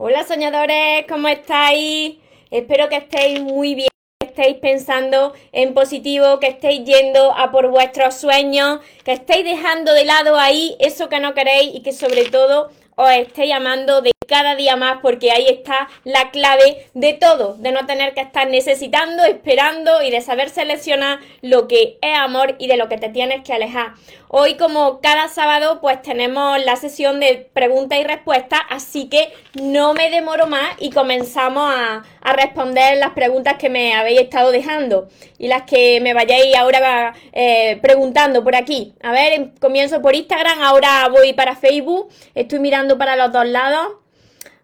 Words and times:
Hola 0.00 0.22
soñadores, 0.22 1.06
¿cómo 1.08 1.26
estáis? 1.26 2.18
Espero 2.52 2.88
que 2.88 2.98
estéis 2.98 3.40
muy 3.40 3.74
bien, 3.74 3.88
que 4.20 4.28
estéis 4.28 4.58
pensando 4.58 5.32
en 5.50 5.74
positivo, 5.74 6.38
que 6.38 6.46
estéis 6.46 6.84
yendo 6.84 7.32
a 7.32 7.50
por 7.50 7.66
vuestros 7.66 8.14
sueños, 8.14 8.78
que 9.04 9.14
estéis 9.14 9.44
dejando 9.44 9.92
de 9.94 10.04
lado 10.04 10.38
ahí 10.38 10.76
eso 10.78 11.08
que 11.08 11.18
no 11.18 11.34
queréis 11.34 11.74
y 11.74 11.82
que 11.82 11.92
sobre 11.92 12.26
todo 12.26 12.70
os 12.94 13.10
estéis 13.10 13.52
amando 13.52 14.00
de 14.00 14.12
cada 14.28 14.54
día 14.54 14.76
más 14.76 14.98
porque 15.02 15.32
ahí 15.32 15.46
está 15.48 15.88
la 16.04 16.30
clave 16.30 16.86
de 16.94 17.14
todo, 17.14 17.54
de 17.54 17.72
no 17.72 17.86
tener 17.86 18.14
que 18.14 18.20
estar 18.20 18.48
necesitando, 18.48 19.24
esperando 19.24 20.02
y 20.02 20.10
de 20.10 20.20
saber 20.20 20.50
seleccionar 20.50 21.18
lo 21.42 21.66
que 21.66 21.98
es 22.00 22.16
amor 22.16 22.54
y 22.58 22.68
de 22.68 22.76
lo 22.76 22.88
que 22.88 22.98
te 22.98 23.08
tienes 23.08 23.42
que 23.42 23.54
alejar. 23.54 23.94
Hoy 24.28 24.56
como 24.56 25.00
cada 25.00 25.28
sábado 25.28 25.80
pues 25.80 26.02
tenemos 26.02 26.62
la 26.62 26.76
sesión 26.76 27.18
de 27.18 27.48
preguntas 27.54 27.98
y 27.98 28.04
respuestas, 28.04 28.60
así 28.68 29.08
que 29.08 29.32
no 29.54 29.94
me 29.94 30.10
demoro 30.10 30.46
más 30.46 30.76
y 30.78 30.90
comenzamos 30.90 31.72
a, 31.74 32.02
responder 32.34 32.98
las 32.98 33.12
preguntas 33.12 33.54
que 33.54 33.70
me 33.70 33.94
habéis 33.94 34.20
estado 34.20 34.50
dejando 34.50 35.08
y 35.38 35.48
las 35.48 35.62
que 35.62 35.98
me 36.02 36.12
vayáis 36.12 36.54
ahora 36.54 37.14
eh, 37.32 37.78
preguntando 37.80 38.44
por 38.44 38.54
aquí. 38.54 38.92
A 39.02 39.12
ver, 39.12 39.52
comienzo 39.58 40.02
por 40.02 40.14
Instagram, 40.14 40.60
ahora 40.62 41.08
voy 41.08 41.32
para 41.32 41.56
Facebook, 41.56 42.10
estoy 42.34 42.58
mirando 42.58 42.98
para 42.98 43.16
los 43.16 43.32
dos 43.32 43.46
lados. 43.46 43.94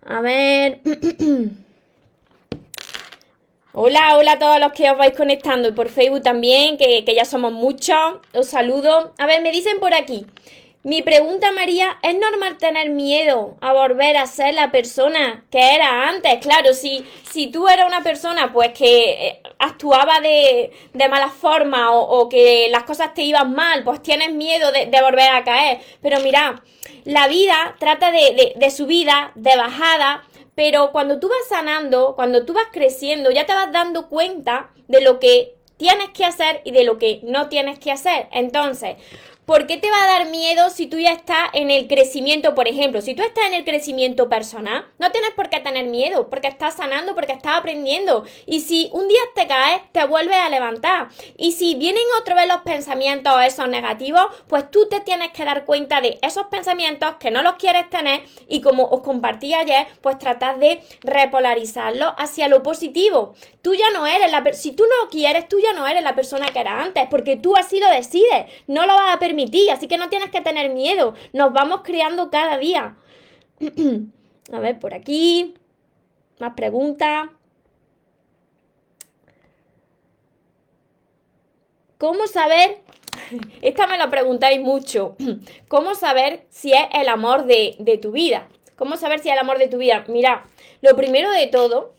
A 0.07 0.21
ver. 0.21 0.81
Hola, 3.77 4.17
hola 4.17 4.33
a 4.33 4.39
todos 4.39 4.61
los 4.61 4.73
que 4.73 4.89
os 4.89 4.97
vais 4.97 5.17
conectando 5.17 5.69
y 5.69 5.73
por 5.73 5.89
Facebook 5.89 6.23
también, 6.23 6.77
que, 6.77 7.05
ya 7.15 7.25
somos 7.25 7.53
muchos. 7.53 8.21
Os 8.33 8.47
saludo. 8.47 9.15
A 9.19 9.27
ver, 9.27 9.43
me 9.43 9.51
dicen 9.51 9.81
por 9.81 9.95
aquí. 9.95 10.27
Mi 10.83 11.01
pregunta, 11.03 11.51
María, 11.51 11.99
¿es 12.03 12.15
normal 12.17 12.59
tener 12.59 12.91
miedo 12.91 13.57
a 13.63 13.73
volver 13.73 14.19
a 14.19 14.27
ser 14.27 14.55
la 14.55 14.71
persona 14.71 15.45
que 15.51 15.75
era 15.75 16.09
antes? 16.11 16.39
Claro, 16.41 16.75
si, 16.75 17.05
si 17.33 17.47
tú 17.47 17.67
eras 17.69 17.87
una 17.87 18.03
persona 18.03 18.53
pues 18.53 18.73
que 18.73 19.29
eh, 19.29 19.43
actuaba 19.59 20.21
de, 20.21 20.71
de 20.93 21.09
mala 21.09 21.31
forma 21.31 21.91
o, 21.93 22.29
que 22.29 22.69
las 22.71 22.85
cosas 22.85 23.15
te 23.15 23.23
iban 23.23 23.55
mal, 23.55 23.83
pues 23.83 24.03
tienes 24.03 24.33
miedo 24.33 24.71
de, 24.73 24.87
de 24.87 25.03
volver 25.03 25.31
a 25.31 25.43
caer. 25.43 25.81
Pero 26.03 26.21
mira, 26.21 26.63
la 27.05 27.29
vida 27.29 27.77
trata 27.79 28.11
de, 28.11 28.55
de, 28.57 28.71
subida, 28.71 29.33
de 29.35 29.57
bajada, 29.57 30.25
pero 30.55 30.93
cuando 30.93 31.21
tú 31.21 31.29
vas 31.29 31.49
sanando, 31.49 32.15
cuando 32.15 32.45
tú 32.45 32.53
vas 32.53 32.67
creciendo, 32.73 33.31
ya 33.31 33.47
te 33.47 33.55
vas 33.55 33.73
dando 33.73 34.09
cuenta 34.09 34.71
de 34.89 35.01
lo 35.01 35.19
que 35.19 35.55
tienes 35.77 36.11
que 36.11 36.25
hacer 36.25 36.63
y 36.65 36.71
de 36.71 36.85
lo 36.85 36.99
que 36.99 37.21
no 37.25 37.49
tienes 37.49 37.79
que 37.79 37.93
hacer. 37.93 38.29
Entonces, 38.33 38.97
¿Por 39.47 39.67
qué 39.67 39.77
te 39.77 39.91
va 39.91 40.03
a 40.03 40.07
dar 40.07 40.31
miedo 40.31 40.71
si 40.71 40.87
tú 40.87 40.99
ya 40.99 41.13
estás 41.13 41.51
en 41.53 41.71
el 41.71 41.87
crecimiento, 41.87 42.55
por 42.55 42.67
ejemplo? 42.67 43.03
Si 43.03 43.15
tú 43.15 43.23
estás 43.23 43.45
en 43.49 43.53
el 43.53 43.65
crecimiento 43.67 44.31
personal, 44.31 44.87
no 44.99 45.11
tienes 45.11 45.33
por 45.33 45.51
qué 45.51 45.61
tener 45.61 45.85
miedo, 45.85 46.31
porque 46.31 46.49
estás 46.49 46.77
sanando, 46.77 47.15
porque 47.15 47.33
estás 47.33 47.59
aprendiendo. 47.59 48.25
Y 48.47 48.61
si 48.61 48.89
un 48.95 49.07
día 49.07 49.21
te 49.35 49.47
caes, 49.47 49.83
te 49.93 50.07
vuelves 50.07 50.39
a 50.39 50.49
levantar. 50.49 51.09
Y 51.37 51.53
si 51.53 51.75
vienen 51.75 52.03
otra 52.19 52.37
vez 52.37 52.49
los 52.49 52.63
pensamientos 52.63 53.35
esos 53.45 53.69
negativos, 53.69 54.25
pues 54.49 54.71
tú 54.71 54.89
te 54.89 55.01
tienes 55.01 55.31
que 55.33 55.45
dar 55.45 55.67
cuenta 55.67 56.01
de 56.01 56.19
esos 56.23 56.47
pensamientos 56.47 57.17
que 57.21 57.31
no 57.31 57.43
los 57.43 57.57
quieres 57.57 57.91
tener 57.91 58.23
y 58.49 58.63
como 58.63 58.85
os 58.85 59.03
compartí 59.03 59.53
ayer, 59.53 59.87
pues 60.01 60.19
tratar 60.19 60.59
de 60.59 60.81
repolarizarlos 61.03 62.15
hacia 62.17 62.49
lo 62.49 62.63
positivo. 62.63 63.35
Tú 63.61 63.75
ya 63.75 63.91
no 63.91 64.07
eres 64.07 64.31
la 64.31 64.43
si 64.55 64.73
tú 64.73 64.85
no 64.85 65.11
quieres, 65.11 65.49
tú 65.49 65.59
ya 65.61 65.75
no 65.75 65.87
eres 65.87 66.03
la 66.03 66.15
persona 66.15 66.47
que 66.47 66.61
eras 66.61 66.87
antes, 66.87 67.07
porque 67.11 67.37
tú 67.37 67.57
así 67.57 67.79
lo 67.79 67.91
decides, 67.91 68.47
no 68.67 68.87
lo 68.87 68.95
vas 68.95 69.15
a 69.15 69.19
permitir 69.19 69.34
así 69.71 69.89
que 69.89 69.99
no 69.99 70.09
tienes 70.09 70.31
que 70.31 70.41
tener 70.41 70.71
miedo, 70.71 71.15
nos 71.33 71.53
vamos 71.53 71.81
creando 71.85 72.31
cada 72.31 72.59
día. 72.59 72.97
a 74.53 74.59
ver, 74.59 74.79
por 74.79 74.95
aquí, 74.95 75.55
más 76.39 76.55
preguntas. 76.55 77.29
¿Cómo 81.99 82.27
saber? 82.27 82.81
Esta 83.63 83.87
me 83.87 83.99
lo 83.99 84.11
preguntáis 84.11 84.61
mucho. 84.61 85.17
¿Cómo 85.69 85.95
saber 85.95 86.47
si 86.51 86.73
es 86.73 86.87
el 86.93 87.09
amor 87.09 87.47
de, 87.47 87.99
tu 88.01 88.13
vida? 88.13 88.49
¿Cómo 88.77 88.97
saber 88.97 89.21
si 89.21 89.29
es 89.29 89.35
el 89.35 89.41
amor 89.41 89.59
de 89.59 89.69
tu 89.69 89.79
vida? 89.79 90.05
Mira, 90.09 90.47
lo 90.83 90.97
primero 90.97 91.31
de 91.31 91.47
todo, 91.47 91.95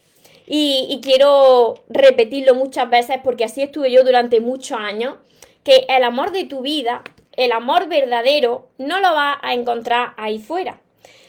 y 0.48 1.00
quiero 1.02 1.74
repetirlo 1.90 2.54
muchas 2.54 2.88
veces 2.88 3.18
porque 3.24 3.46
así 3.46 3.64
estuve 3.64 3.92
yo 3.92 4.04
durante 4.04 4.42
muchos 4.42 4.78
años, 4.78 5.16
que 5.64 5.88
el 5.90 6.04
amor 6.04 6.32
de 6.32 6.44
tu 6.44 6.62
vida 6.62 7.04
el 7.38 7.52
amor 7.52 7.88
verdadero 7.88 8.70
no 8.78 9.00
lo 9.00 9.14
vas 9.14 9.38
a 9.42 9.54
encontrar 9.54 10.14
ahí 10.18 10.40
fuera. 10.40 10.82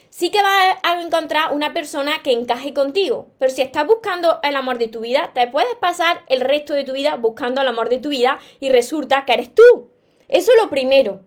Sí 0.09 0.31
que 0.31 0.41
vas 0.41 0.79
a 0.83 1.03
encontrar 1.03 1.53
una 1.53 1.75
persona 1.75 2.23
que 2.23 2.33
encaje 2.33 2.73
contigo, 2.73 3.29
pero 3.39 3.53
si 3.53 3.61
estás 3.61 3.87
buscando 3.87 4.41
el 4.43 4.57
amor 4.57 4.79
de 4.79 4.89
tu 4.89 5.01
vida, 5.01 5.31
te 5.35 5.47
puedes 5.47 5.75
pasar 5.75 6.23
el 6.29 6.41
resto 6.41 6.73
de 6.73 6.85
tu 6.85 6.95
vida 6.95 7.17
buscando 7.17 7.61
el 7.61 7.69
amor 7.69 7.91
de 7.91 7.99
tu 7.99 8.09
vida 8.09 8.39
y 8.59 8.71
resulta 8.71 9.27
que 9.27 9.35
eres 9.35 9.55
tú. 9.55 9.91
Eso 10.29 10.53
es 10.53 10.63
lo 10.63 10.71
primero. 10.71 11.26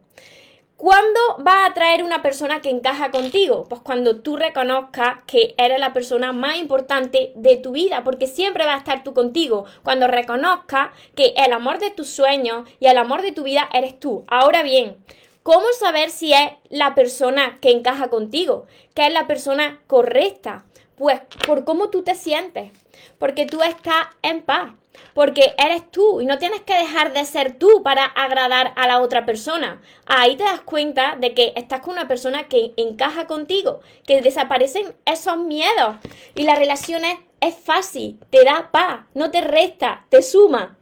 ¿Cuándo 0.79 1.19
va 1.45 1.65
a 1.65 1.73
traer 1.73 2.05
una 2.05 2.21
persona 2.21 2.61
que 2.61 2.69
encaja 2.69 3.11
contigo? 3.11 3.65
Pues 3.67 3.81
cuando 3.81 4.21
tú 4.21 4.37
reconozcas 4.37 5.21
que 5.27 5.53
eres 5.57 5.77
la 5.77 5.91
persona 5.91 6.31
más 6.31 6.55
importante 6.55 7.33
de 7.35 7.57
tu 7.57 7.73
vida, 7.73 8.05
porque 8.05 8.27
siempre 8.27 8.65
va 8.65 8.75
a 8.75 8.77
estar 8.77 9.03
tú 9.03 9.13
contigo. 9.13 9.65
Cuando 9.83 10.07
reconozcas 10.07 10.91
que 11.15 11.33
el 11.35 11.51
amor 11.51 11.79
de 11.79 11.91
tus 11.91 12.07
sueños 12.07 12.65
y 12.79 12.85
el 12.87 12.97
amor 12.97 13.23
de 13.23 13.33
tu 13.33 13.43
vida 13.43 13.67
eres 13.73 13.99
tú. 13.99 14.23
Ahora 14.29 14.63
bien, 14.63 14.95
¿cómo 15.43 15.65
saber 15.77 16.11
si 16.11 16.31
es 16.31 16.51
la 16.69 16.95
persona 16.95 17.57
que 17.59 17.71
encaja 17.71 18.09
contigo? 18.09 18.65
Que 18.93 19.07
es 19.07 19.11
la 19.11 19.27
persona 19.27 19.81
correcta. 19.85 20.63
Pues 20.95 21.19
por 21.45 21.65
cómo 21.65 21.89
tú 21.89 22.03
te 22.03 22.15
sientes, 22.15 22.71
porque 23.17 23.45
tú 23.45 23.61
estás 23.63 24.07
en 24.21 24.43
paz 24.43 24.71
porque 25.13 25.53
eres 25.57 25.89
tú 25.91 26.21
y 26.21 26.25
no 26.25 26.37
tienes 26.37 26.61
que 26.61 26.73
dejar 26.73 27.13
de 27.13 27.25
ser 27.25 27.57
tú 27.57 27.83
para 27.83 28.05
agradar 28.05 28.73
a 28.75 28.87
la 28.87 29.01
otra 29.01 29.25
persona. 29.25 29.81
Ahí 30.05 30.35
te 30.35 30.43
das 30.43 30.61
cuenta 30.61 31.17
de 31.19 31.33
que 31.33 31.53
estás 31.55 31.81
con 31.81 31.93
una 31.93 32.07
persona 32.07 32.47
que 32.47 32.73
encaja 32.77 33.27
contigo, 33.27 33.81
que 34.05 34.21
desaparecen 34.21 34.95
esos 35.05 35.37
miedos 35.37 35.97
y 36.35 36.43
la 36.43 36.55
relación 36.55 37.01
es, 37.05 37.55
fácil, 37.55 38.19
te 38.29 38.43
da 38.43 38.69
paz, 38.71 39.05
no 39.13 39.31
te 39.31 39.41
resta, 39.41 40.05
te 40.09 40.21
suma. 40.21 40.77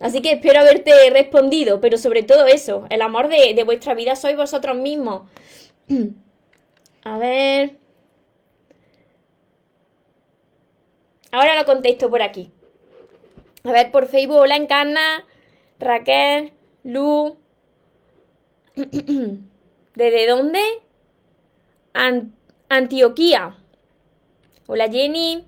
Así 0.00 0.20
que 0.20 0.32
espero 0.32 0.60
haberte 0.60 0.92
respondido, 1.10 1.80
pero 1.80 1.98
sobre 1.98 2.22
todo 2.22 2.46
eso, 2.46 2.86
el 2.90 3.02
amor 3.02 3.28
de, 3.28 3.54
de 3.54 3.64
vuestra 3.64 3.94
vida 3.94 4.16
sois 4.16 4.36
vosotros 4.36 4.76
mismos. 4.76 5.28
A 7.04 7.18
ver. 7.18 7.76
Ahora 11.30 11.56
lo 11.56 11.64
contesto 11.64 12.08
por 12.08 12.22
aquí. 12.22 12.50
A 13.66 13.72
ver, 13.72 13.90
por 13.90 14.08
Facebook, 14.08 14.36
hola 14.36 14.56
Encarna, 14.56 15.24
Raquel, 15.78 16.52
Lu. 16.82 17.38
¿Desde 18.74 20.26
dónde? 20.26 20.60
Antioquía. 22.68 23.56
Hola 24.66 24.90
Jenny. 24.90 25.46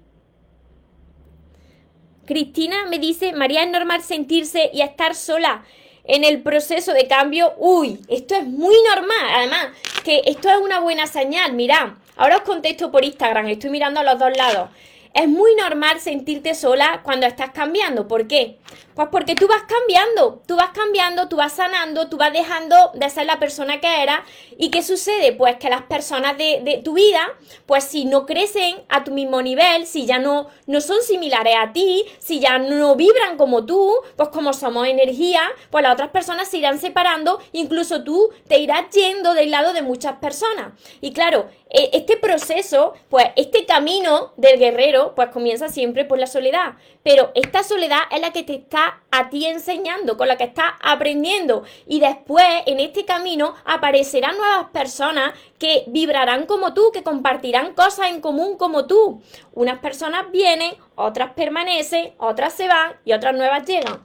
Cristina 2.25 2.87
me 2.87 2.99
dice, 2.99 3.35
María, 3.35 3.63
es 3.63 3.71
normal 3.71 4.01
sentirse 4.01 4.71
y 4.73 4.81
estar 4.81 5.15
sola 5.15 5.67
en 6.05 6.25
el 6.25 6.41
proceso 6.41 6.95
de 6.95 7.07
cambio. 7.09 7.53
Uy, 7.59 8.01
esto 8.09 8.35
es 8.35 8.47
muy 8.47 8.77
normal. 8.89 9.27
Además, 9.35 9.67
que 10.05 10.23
esto 10.25 10.49
es 10.49 10.57
una 10.57 10.81
buena 10.81 11.07
señal. 11.07 11.53
Mirad, 11.53 11.91
ahora 12.17 12.37
os 12.37 12.43
contesto 12.45 12.91
por 12.91 13.05
Instagram, 13.05 13.49
estoy 13.49 13.69
mirando 13.69 14.01
a 14.01 14.05
los 14.05 14.19
dos 14.19 14.35
lados. 14.39 14.71
Es 15.17 15.27
muy 15.27 15.55
normal 15.55 15.99
sentirte 15.99 16.55
sola 16.55 17.01
cuando 17.03 17.27
estás 17.27 17.51
cambiando. 17.51 18.07
¿Por 18.07 18.29
qué? 18.29 18.59
Pues 18.97 19.09
porque 19.13 19.35
tú 19.35 19.47
vas 19.47 19.63
cambiando, 19.65 20.41
tú 20.47 20.57
vas 20.57 20.71
cambiando, 20.71 21.29
tú 21.29 21.37
vas 21.37 21.53
sanando, 21.53 22.09
tú 22.09 22.17
vas 22.17 22.33
dejando 22.33 22.93
de 22.95 23.11
ser 23.11 23.27
la 23.27 23.39
persona 23.39 23.79
que 23.79 24.03
eras. 24.03 24.21
¿Y 24.57 24.71
qué 24.71 24.83
sucede? 24.83 25.35
Pues 25.35 25.57
que 25.59 25.69
las 25.69 25.83
personas 25.83 26.39
de, 26.39 26.81
tu 26.83 26.95
vida, 26.95 27.21
pues 27.67 27.85
si 27.85 28.07
no 28.07 28.25
crecen 28.25 28.77
a 28.89 29.05
tu 29.05 29.11
mismo 29.11 29.43
nivel, 29.43 29.87
si 29.87 30.07
ya 30.07 30.19
no, 30.19 30.47
no 30.67 30.81
son 30.81 31.03
similares 31.03 31.57
a 31.59 31.75
ti, 31.75 32.07
si 32.19 32.41
ya 32.41 32.59
no 32.59 32.97
vibran 32.97 33.37
como 33.37 33.67
tú, 33.67 33.93
pues 34.17 34.31
como 34.31 34.55
somos 34.55 34.89
energía, 34.89 35.43
pues 35.69 35.83
las 35.83 35.93
otras 35.93 36.09
personas 36.09 36.49
se 36.49 36.57
irán 36.57 36.79
separando, 36.79 37.39
incluso 37.53 38.03
tú 38.03 38.31
te 38.49 38.61
irás 38.61 38.89
yendo 38.95 39.35
del 39.35 39.51
lado 39.51 39.75
de 39.75 39.83
muchas 39.83 40.15
personas. 40.15 40.73
Y 41.03 41.13
claro, 41.13 41.51
e, 41.69 41.91
este 41.93 42.17
proceso, 42.17 42.95
pues 43.11 43.27
este 43.37 43.67
camino 43.67 44.33
del 44.39 44.59
guerrero, 44.59 45.15
pues 45.15 45.29
comienza 45.29 45.69
siempre 45.69 46.07
por 46.07 46.19
la 46.19 46.27
soledad. 46.27 46.77
Pero 47.03 47.31
esta 47.35 47.63
soledad 47.63 48.01
es 48.11 48.21
la 48.21 48.33
que 48.33 48.43
te 48.43 48.55
está 48.55 48.86
a 49.11 49.31
ti 49.31 49.47
enseñando, 49.47 50.17
con 50.17 50.29
la 50.29 50.37
que 50.37 50.45
estás 50.45 50.73
aprendiendo. 50.83 51.65
Y 51.87 52.01
después, 52.01 52.45
en 52.67 52.81
este 52.81 53.05
camino, 53.05 53.55
aparecerán 53.65 54.37
nuevas 54.37 54.71
personas 54.71 55.35
que 55.59 55.85
vibrarán 55.89 56.47
como 56.47 56.75
tú, 56.75 56.91
que 56.93 57.03
compartirán 57.03 57.75
cosas 57.75 58.11
en 58.11 58.21
común 58.21 58.57
como 58.57 58.87
tú. 58.87 59.23
Unas 59.53 59.79
personas 59.79 60.31
vienen, 60.33 60.75
otras 60.95 61.33
permanecen, 61.33 62.13
otras 62.19 62.53
se 62.53 62.69
van 62.69 62.97
y 63.05 63.13
otras 63.13 63.35
nuevas 63.35 63.67
llegan. 63.67 64.05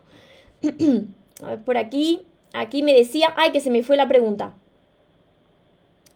a 1.44 1.48
ver, 1.48 1.64
por 1.64 1.78
aquí, 1.78 2.26
aquí 2.54 2.84
me 2.84 2.94
decía, 2.94 3.34
ay, 3.36 3.52
que 3.52 3.60
se 3.60 3.70
me 3.70 3.84
fue 3.84 3.98
la 3.98 4.08
pregunta. 4.08 4.54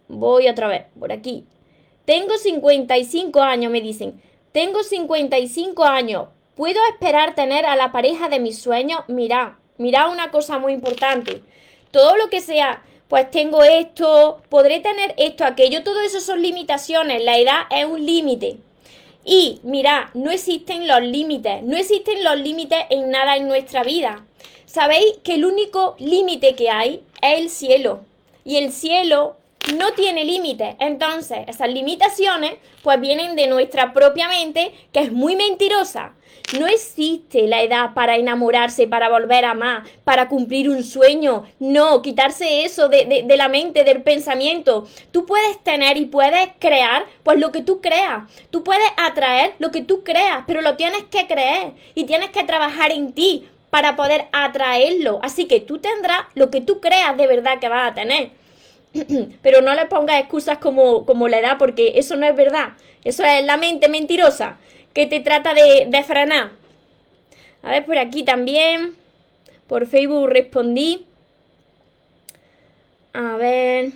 Voy 0.08 0.48
otra 0.48 0.68
vez, 0.68 0.86
por 0.98 1.12
aquí. 1.12 1.46
Tengo 2.04 2.38
55 2.38 3.42
años, 3.42 3.72
me 3.72 3.80
dicen. 3.80 4.22
Tengo 4.52 4.82
55 4.82 5.84
años. 5.84 6.28
¿Puedo 6.56 6.80
esperar 6.90 7.34
tener 7.34 7.66
a 7.66 7.76
la 7.76 7.92
pareja 7.92 8.30
de 8.30 8.40
mis 8.40 8.58
sueños? 8.58 9.00
Mira, 9.08 9.58
mira 9.76 10.08
una 10.08 10.30
cosa 10.30 10.58
muy 10.58 10.72
importante. 10.72 11.42
Todo 11.90 12.16
lo 12.16 12.30
que 12.30 12.40
sea, 12.40 12.82
pues 13.08 13.30
tengo 13.30 13.62
esto, 13.62 14.40
podré 14.48 14.80
tener 14.80 15.14
esto, 15.18 15.44
aquello, 15.44 15.84
todo 15.84 16.00
eso 16.00 16.18
son 16.18 16.40
limitaciones. 16.40 17.22
La 17.22 17.36
edad 17.36 17.64
es 17.70 17.84
un 17.84 18.06
límite. 18.06 18.56
Y 19.22 19.60
mira, 19.64 20.10
no 20.14 20.30
existen 20.30 20.88
los 20.88 21.02
límites, 21.02 21.62
no 21.62 21.76
existen 21.76 22.24
los 22.24 22.40
límites 22.40 22.86
en 22.88 23.10
nada 23.10 23.36
en 23.36 23.48
nuestra 23.48 23.82
vida. 23.82 24.24
Sabéis 24.64 25.18
que 25.22 25.34
el 25.34 25.44
único 25.44 25.94
límite 25.98 26.54
que 26.54 26.70
hay 26.70 27.02
es 27.20 27.38
el 27.38 27.50
cielo. 27.50 28.00
Y 28.44 28.56
el 28.56 28.72
cielo 28.72 29.36
no 29.74 29.92
tiene 29.92 30.24
límites. 30.24 30.76
Entonces, 30.78 31.38
esas 31.48 31.68
limitaciones 31.68 32.54
pues 32.82 33.00
vienen 33.00 33.36
de 33.36 33.48
nuestra 33.48 33.92
propia 33.92 34.28
mente, 34.28 34.72
que 34.92 35.00
es 35.00 35.12
muy 35.12 35.36
mentirosa. 35.36 36.12
No 36.58 36.68
existe 36.68 37.48
la 37.48 37.62
edad 37.62 37.92
para 37.92 38.16
enamorarse, 38.16 38.86
para 38.86 39.08
volver 39.08 39.44
a 39.44 39.50
amar, 39.50 39.82
para 40.04 40.28
cumplir 40.28 40.70
un 40.70 40.84
sueño. 40.84 41.44
No, 41.58 42.02
quitarse 42.02 42.64
eso 42.64 42.88
de, 42.88 43.24
de, 43.26 43.36
la 43.36 43.48
mente, 43.48 43.82
del 43.82 44.02
pensamiento. 44.02 44.86
Tú 45.10 45.26
puedes 45.26 45.58
tener 45.64 45.96
y 45.96 46.06
puedes 46.06 46.50
crear 46.60 47.04
pues 47.24 47.40
lo 47.40 47.50
que 47.50 47.62
tú 47.62 47.80
creas. 47.80 48.30
Tú 48.50 48.62
puedes 48.62 48.88
atraer 48.96 49.54
lo 49.58 49.72
que 49.72 49.82
tú 49.82 50.04
creas, 50.04 50.44
pero 50.46 50.62
lo 50.62 50.76
tienes 50.76 51.02
que 51.04 51.26
creer 51.26 51.72
y 51.96 52.04
tienes 52.04 52.30
que 52.30 52.44
trabajar 52.44 52.92
en 52.92 53.12
ti 53.12 53.48
para 53.70 53.96
poder 53.96 54.26
atraerlo. 54.32 55.18
Así 55.22 55.46
que 55.46 55.60
tú 55.60 55.78
tendrás 55.78 56.20
lo 56.34 56.50
que 56.50 56.60
tú 56.60 56.80
creas 56.80 57.16
de 57.16 57.26
verdad 57.26 57.58
que 57.58 57.68
vas 57.68 57.90
a 57.90 57.94
tener. 57.94 58.30
Pero 59.42 59.60
no 59.62 59.74
le 59.74 59.86
pongas 59.86 60.20
excusas 60.20 60.58
como, 60.58 61.04
como 61.06 61.28
la 61.28 61.38
edad, 61.38 61.58
porque 61.58 61.92
eso 61.96 62.16
no 62.16 62.26
es 62.26 62.34
verdad. 62.34 62.74
Eso 63.04 63.24
es 63.24 63.44
la 63.44 63.56
mente 63.56 63.88
mentirosa 63.88 64.58
que 64.92 65.06
te 65.06 65.20
trata 65.20 65.54
de, 65.54 65.86
de 65.88 66.02
frenar. 66.02 66.52
A 67.62 67.70
ver, 67.70 67.84
por 67.84 67.98
aquí 67.98 68.22
también. 68.22 68.96
Por 69.66 69.86
Facebook 69.86 70.28
respondí. 70.28 71.06
A 73.12 73.36
ver. 73.36 73.92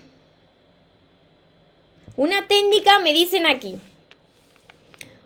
Una 2.17 2.47
técnica, 2.47 2.99
me 2.99 3.13
dicen 3.13 3.47
aquí. 3.47 3.79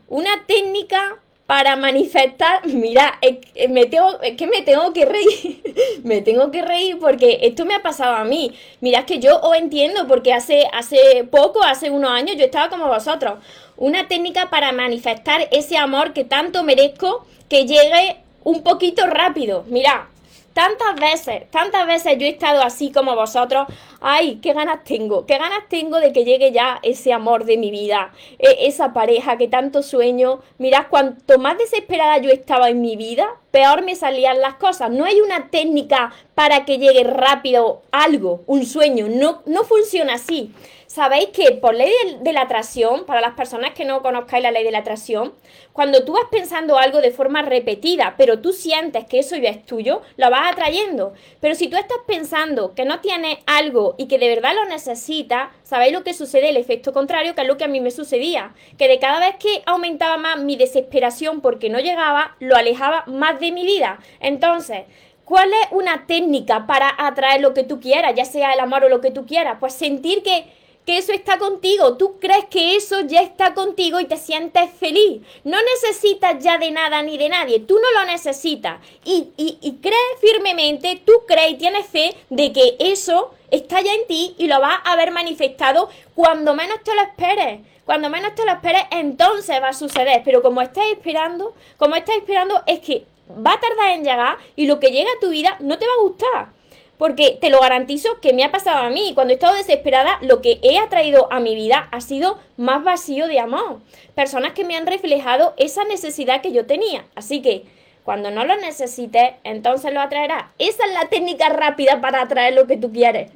Una 0.09 0.45
técnica 0.47 1.19
para 1.47 1.77
manifestar, 1.77 2.67
mira, 2.67 3.19
es, 3.21 3.69
me 3.69 3.87
tengo, 3.87 4.19
que 4.37 4.47
me 4.47 4.63
tengo 4.63 4.93
que 4.93 5.05
reír, 5.05 5.63
me 6.05 6.23
tengo 6.23 6.51
que 6.51 6.63
reír 6.63 6.99
porque 6.99 7.41
esto 7.43 7.67
me 7.67 7.75
ha 7.75 7.83
pasado 7.83 8.17
a 8.17 8.25
mí. 8.25 8.55
Mira, 8.81 9.01
es 9.01 9.05
que 9.05 9.19
yo 9.19 9.41
os 9.41 9.57
entiendo 9.57 10.07
porque 10.07 10.33
hace, 10.33 10.67
hace 10.73 11.25
poco, 11.31 11.63
hace 11.63 11.91
unos 11.91 12.11
años, 12.11 12.37
yo 12.37 12.47
estaba 12.47 12.71
como 12.71 12.89
vosotros. 12.89 13.35
Una 13.77 14.09
técnica 14.09 14.49
para 14.49 14.73
manifestar 14.73 15.49
ese 15.51 15.77
amor 15.77 16.13
que 16.13 16.25
tanto 16.25 16.63
merezco 16.63 17.27
que 17.49 17.67
llegue 17.67 18.17
un 18.43 18.63
poquito 18.63 19.07
rápido. 19.07 19.65
Mira, 19.69 20.09
tantas 20.55 20.95
veces, 20.95 21.51
tantas 21.51 21.87
veces 21.87 22.17
yo 22.17 22.25
he 22.27 22.31
estado 22.31 22.63
así 22.63 22.91
como 22.91 23.15
vosotros. 23.15 23.67
Ay, 24.01 24.39
qué 24.41 24.53
ganas 24.53 24.85
tengo, 24.85 25.27
qué 25.27 25.37
ganas 25.37 25.69
tengo 25.69 25.99
de 25.99 26.13
que 26.13 26.25
llegue 26.25 26.53
ya 26.53 26.79
ese 26.83 27.13
amor 27.13 27.45
de 27.45 27.59
mi 27.59 27.71
vida, 27.71 28.13
e, 28.39 28.67
esa 28.67 28.93
pareja 28.93 29.37
que 29.37 29.49
tanto 29.49 29.83
sueño. 29.83 30.41
Mirad, 30.59 30.87
cuanto 30.89 31.39
más 31.39 31.59
desesperada 31.59 32.19
yo 32.19 32.31
estaba 32.31 32.71
en 32.71 32.81
mi 32.81 32.97
vida, 32.97 33.27
peor 33.51 33.83
me 33.83 33.97
salían 33.97 34.41
las 34.41 34.55
cosas. 34.55 34.91
No 34.91 35.05
hay 35.05 35.21
una 35.21 35.51
técnica 35.51 36.13
para 36.35 36.65
que 36.65 36.79
llegue 36.79 37.05
rápido 37.05 37.83
algo, 37.93 38.43
un 38.47 38.65
sueño. 38.65 39.09
No, 39.09 39.43
no 39.47 39.65
funciona 39.65 40.15
así. 40.15 40.53
Sabéis 40.95 41.31
que 41.31 41.51
por 41.51 41.75
ley 41.75 41.93
de, 42.21 42.33
la 42.33 42.43
atracción, 42.43 43.05
para 43.05 43.21
las 43.21 43.35
personas 43.35 43.73
que 43.75 43.85
no 43.85 44.01
conozcáis 44.01 44.45
la 44.45 44.53
ley 44.53 44.63
de 44.63 44.71
la 44.71 44.79
atracción, 44.79 45.35
cuando 45.73 46.05
tú 46.05 46.13
vas 46.13 46.27
pensando 46.31 46.79
algo 46.79 47.01
de 47.01 47.11
forma 47.11 47.43
repetida, 47.43 48.15
pero 48.17 48.39
tú 48.39 48.53
sientes 48.53 49.05
que 49.05 49.19
eso 49.19 49.35
ya 49.35 49.51
es 49.51 49.67
tuyo, 49.67 50.03
lo 50.17 50.31
vas 50.31 50.53
atrayendo. 50.53 51.13
Pero 51.41 51.57
si 51.57 51.67
tú 51.67 51.77
estás 51.77 51.99
pensando 52.07 52.77
que 52.77 52.85
no 52.85 53.01
tienes 53.01 53.39
algo 53.45 53.97
y 53.99 54.07
que 54.07 54.21
de 54.21 54.29
verdad 54.29 54.55
lo 54.55 54.67
necesitas, 54.67 55.49
¿sabéis 55.65 55.93
lo 55.93 56.05
que 56.05 56.15
sucede? 56.15 56.51
El 56.51 56.57
efecto 56.57 56.93
contrario, 56.93 57.35
que 57.35 57.41
es 57.41 57.49
lo 57.49 57.57
que 57.57 57.65
a 57.65 57.69
mí 57.69 57.81
me 57.81 57.91
sucedía. 57.91 58.55
Que 58.79 58.87
de 58.87 59.01
cada 59.01 59.19
vez 59.19 59.35
que 59.41 59.65
aumentaba 59.67 60.17
más 60.17 60.39
mi 60.39 60.55
desesperación 60.55 61.41
porque 61.41 61.71
no 61.71 61.81
llegaba, 61.81 62.37
lo 62.39 62.55
alejaba 62.55 63.03
más 63.09 63.41
de 63.41 63.51
mi 63.51 63.67
vida. 63.67 63.99
Entonces, 64.21 64.83
¿cuál 65.25 65.53
es 65.55 65.73
una 65.73 66.07
técnica 66.07 66.69
para 66.69 66.95
atraer 66.97 67.41
lo 67.41 67.53
que 67.53 67.65
tú 67.65 67.81
quieras, 67.81 68.15
ya 68.15 68.25
sea 68.25 68.53
el 68.53 68.61
amor 68.61 68.85
o 68.85 68.89
lo 68.89 69.01
que 69.01 69.11
tú 69.11 69.27
quieras? 69.27 69.57
Pues 69.59 69.73
sentir 69.73 70.23
que 70.23 70.63
que 70.85 70.99
eso 70.99 71.13
está 71.13 71.39
contigo, 71.39 71.97
tú 71.97 72.19
crees 72.19 72.45
que 72.47 72.77
eso 72.77 73.01
ya 73.01 73.23
está 73.23 73.55
contigo 73.55 74.01
y 74.01 74.05
te 74.05 74.17
sientes 74.17 74.71
feliz. 74.79 75.23
No 75.43 75.57
necesitas 75.75 76.43
ya 76.43 76.59
de 76.59 76.71
nada 76.71 77.03
ni 77.03 77.17
de 77.17 77.29
nadie, 77.29 77.61
tú 77.61 77.79
no 77.81 78.01
lo 78.01 78.07
necesitas. 78.07 78.81
Y, 79.05 79.29
y, 79.37 79.79
crees 79.81 80.21
firmemente, 80.21 81.01
tú 81.05 81.13
crees 81.27 81.53
y 81.53 81.55
tienes 81.57 81.87
fe 81.87 82.15
de 82.31 82.53
que 82.53 82.77
eso 82.79 83.33
está 83.51 83.81
ya 83.81 83.95
en 83.95 84.07
ti 84.07 84.35
y 84.39 84.47
lo 84.47 84.61
vas 84.61 84.81
a 84.85 84.93
haber 84.93 85.11
manifestado 85.11 85.89
cuando 86.15 86.55
menos 86.55 86.83
te 86.83 86.95
lo 86.95 87.03
esperes. 87.03 87.61
Cuando 87.85 88.09
menos 88.09 88.35
te 88.35 88.47
lo 88.47 88.53
esperes, 88.53 88.85
entonces 88.91 89.61
va 89.63 89.69
a 89.69 89.75
suceder. 89.75 90.23
Pero 90.25 90.41
como 90.41 90.63
estás 90.63 90.87
esperando, 90.91 91.55
como 91.77 91.97
estás 91.97 92.17
esperando, 92.17 92.63
es 92.67 92.81
que 92.81 93.05
va 93.31 93.53
a 93.53 93.61
tardar 93.61 93.91
en 93.91 94.05
llegar 94.05 94.39
y 94.57 94.67
lo 94.67 94.81
que 94.81 94.91
llega 94.91 95.11
a 95.11 95.21
tu 95.21 95.31
vida 95.31 95.57
no 95.61 95.79
te 95.79 95.87
va 95.87 95.93
a 95.93 96.03
gustar. 96.03 96.54
Porque 96.99 97.39
te 97.41 97.51
lo 97.51 97.61
garantizo 97.61 98.21
que 98.21 98.33
me 98.33 98.45
ha 98.45 98.53
pasado 98.53 98.85
a 98.85 98.91
mí. 98.91 99.13
Cuando 99.15 99.33
he 99.33 99.35
estado 99.35 99.55
desesperada, 99.55 100.19
lo 100.23 100.41
que 100.41 100.61
he 100.63 100.79
atraído 100.79 101.33
a 101.33 101.41
mi 101.41 101.55
vida 101.55 101.89
ha 101.91 102.01
sido 102.01 102.39
más 102.57 102.85
vacío 102.85 103.27
de 103.27 103.41
amor. 103.41 103.81
Personas 104.15 104.53
que 104.53 104.65
me 104.65 104.77
han 104.77 104.87
reflejado 104.87 105.55
esa 105.57 105.85
necesidad 105.85 106.41
que 106.41 106.53
yo 106.53 106.67
tenía. 106.67 107.05
Así 107.15 107.43
que 107.43 107.65
cuando 108.05 108.31
no 108.31 108.45
lo 108.45 108.57
necesites, 108.57 109.33
entonces 109.45 109.93
lo 109.93 110.01
atraerás. 110.01 110.45
Esa 110.59 110.85
es 110.85 110.93
la 110.93 111.09
técnica 111.09 111.49
rápida 111.49 112.01
para 112.01 112.23
atraer 112.23 112.55
lo 112.55 112.67
que 112.67 112.77
tú 112.77 112.93
quieres. 112.93 113.31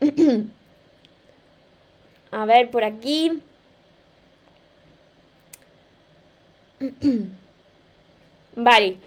a 2.32 2.44
ver, 2.44 2.70
por 2.70 2.84
aquí. 2.84 3.40
vale. 8.56 8.98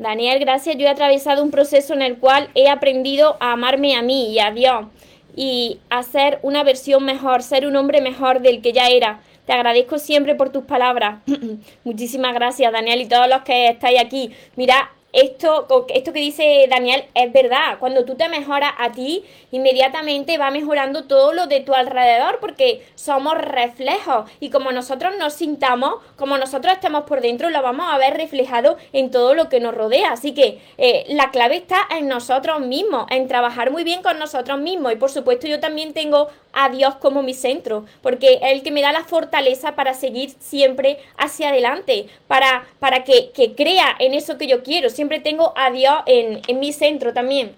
Daniel, 0.00 0.38
gracias. 0.38 0.76
Yo 0.78 0.86
he 0.86 0.88
atravesado 0.88 1.42
un 1.42 1.50
proceso 1.50 1.92
en 1.92 2.00
el 2.00 2.16
cual 2.16 2.48
he 2.54 2.70
aprendido 2.70 3.36
a 3.38 3.52
amarme 3.52 3.94
a 3.94 4.00
mí 4.00 4.32
y 4.32 4.38
a 4.38 4.50
Dios 4.50 4.86
y 5.36 5.78
a 5.90 6.02
ser 6.02 6.38
una 6.40 6.64
versión 6.64 7.04
mejor, 7.04 7.42
ser 7.42 7.66
un 7.66 7.76
hombre 7.76 8.00
mejor 8.00 8.40
del 8.40 8.62
que 8.62 8.72
ya 8.72 8.88
era. 8.88 9.20
Te 9.44 9.52
agradezco 9.52 9.98
siempre 9.98 10.34
por 10.34 10.48
tus 10.48 10.64
palabras. 10.64 11.20
Muchísimas 11.84 12.32
gracias, 12.32 12.72
Daniel, 12.72 13.02
y 13.02 13.08
todos 13.08 13.28
los 13.28 13.42
que 13.42 13.68
estáis 13.68 14.00
aquí. 14.00 14.30
Mira, 14.56 14.90
esto, 15.12 15.66
esto 15.88 16.12
que 16.12 16.20
dice 16.20 16.66
Daniel 16.68 17.04
es 17.14 17.32
verdad. 17.32 17.78
Cuando 17.78 18.04
tú 18.04 18.14
te 18.14 18.28
mejoras 18.28 18.72
a 18.78 18.92
ti, 18.92 19.24
inmediatamente 19.50 20.38
va 20.38 20.50
mejorando 20.50 21.04
todo 21.04 21.32
lo 21.32 21.46
de 21.46 21.60
tu 21.60 21.74
alrededor 21.74 22.38
porque 22.40 22.86
somos 22.94 23.36
reflejos 23.38 24.30
y 24.40 24.50
como 24.50 24.72
nosotros 24.72 25.14
nos 25.18 25.34
sintamos, 25.34 25.96
como 26.16 26.38
nosotros 26.38 26.74
estamos 26.74 27.04
por 27.04 27.20
dentro, 27.20 27.50
lo 27.50 27.62
vamos 27.62 27.86
a 27.90 27.98
ver 27.98 28.16
reflejado 28.16 28.76
en 28.92 29.10
todo 29.10 29.34
lo 29.34 29.48
que 29.48 29.60
nos 29.60 29.74
rodea. 29.74 30.12
Así 30.12 30.32
que 30.34 30.60
eh, 30.78 31.04
la 31.08 31.30
clave 31.30 31.56
está 31.56 31.78
en 31.90 32.08
nosotros 32.08 32.60
mismos, 32.60 33.06
en 33.10 33.28
trabajar 33.28 33.70
muy 33.70 33.84
bien 33.84 34.02
con 34.02 34.18
nosotros 34.18 34.58
mismos. 34.58 34.92
Y 34.92 34.96
por 34.96 35.10
supuesto 35.10 35.46
yo 35.46 35.60
también 35.60 35.92
tengo 35.92 36.28
a 36.52 36.68
Dios 36.68 36.96
como 36.96 37.22
mi 37.22 37.34
centro, 37.34 37.86
porque 38.02 38.34
es 38.42 38.52
el 38.52 38.62
que 38.62 38.70
me 38.70 38.82
da 38.82 38.92
la 38.92 39.04
fortaleza 39.04 39.74
para 39.74 39.94
seguir 39.94 40.30
siempre 40.38 40.98
hacia 41.16 41.50
adelante, 41.50 42.06
para, 42.26 42.66
para 42.78 43.04
que, 43.04 43.30
que 43.30 43.54
crea 43.54 43.96
en 43.98 44.14
eso 44.14 44.38
que 44.38 44.46
yo 44.46 44.62
quiero 44.62 44.90
siempre 44.90 45.20
tengo 45.20 45.52
a 45.56 45.70
Dios 45.70 45.94
en, 46.06 46.60
mi 46.60 46.72
centro 46.72 47.12
también. 47.12 47.54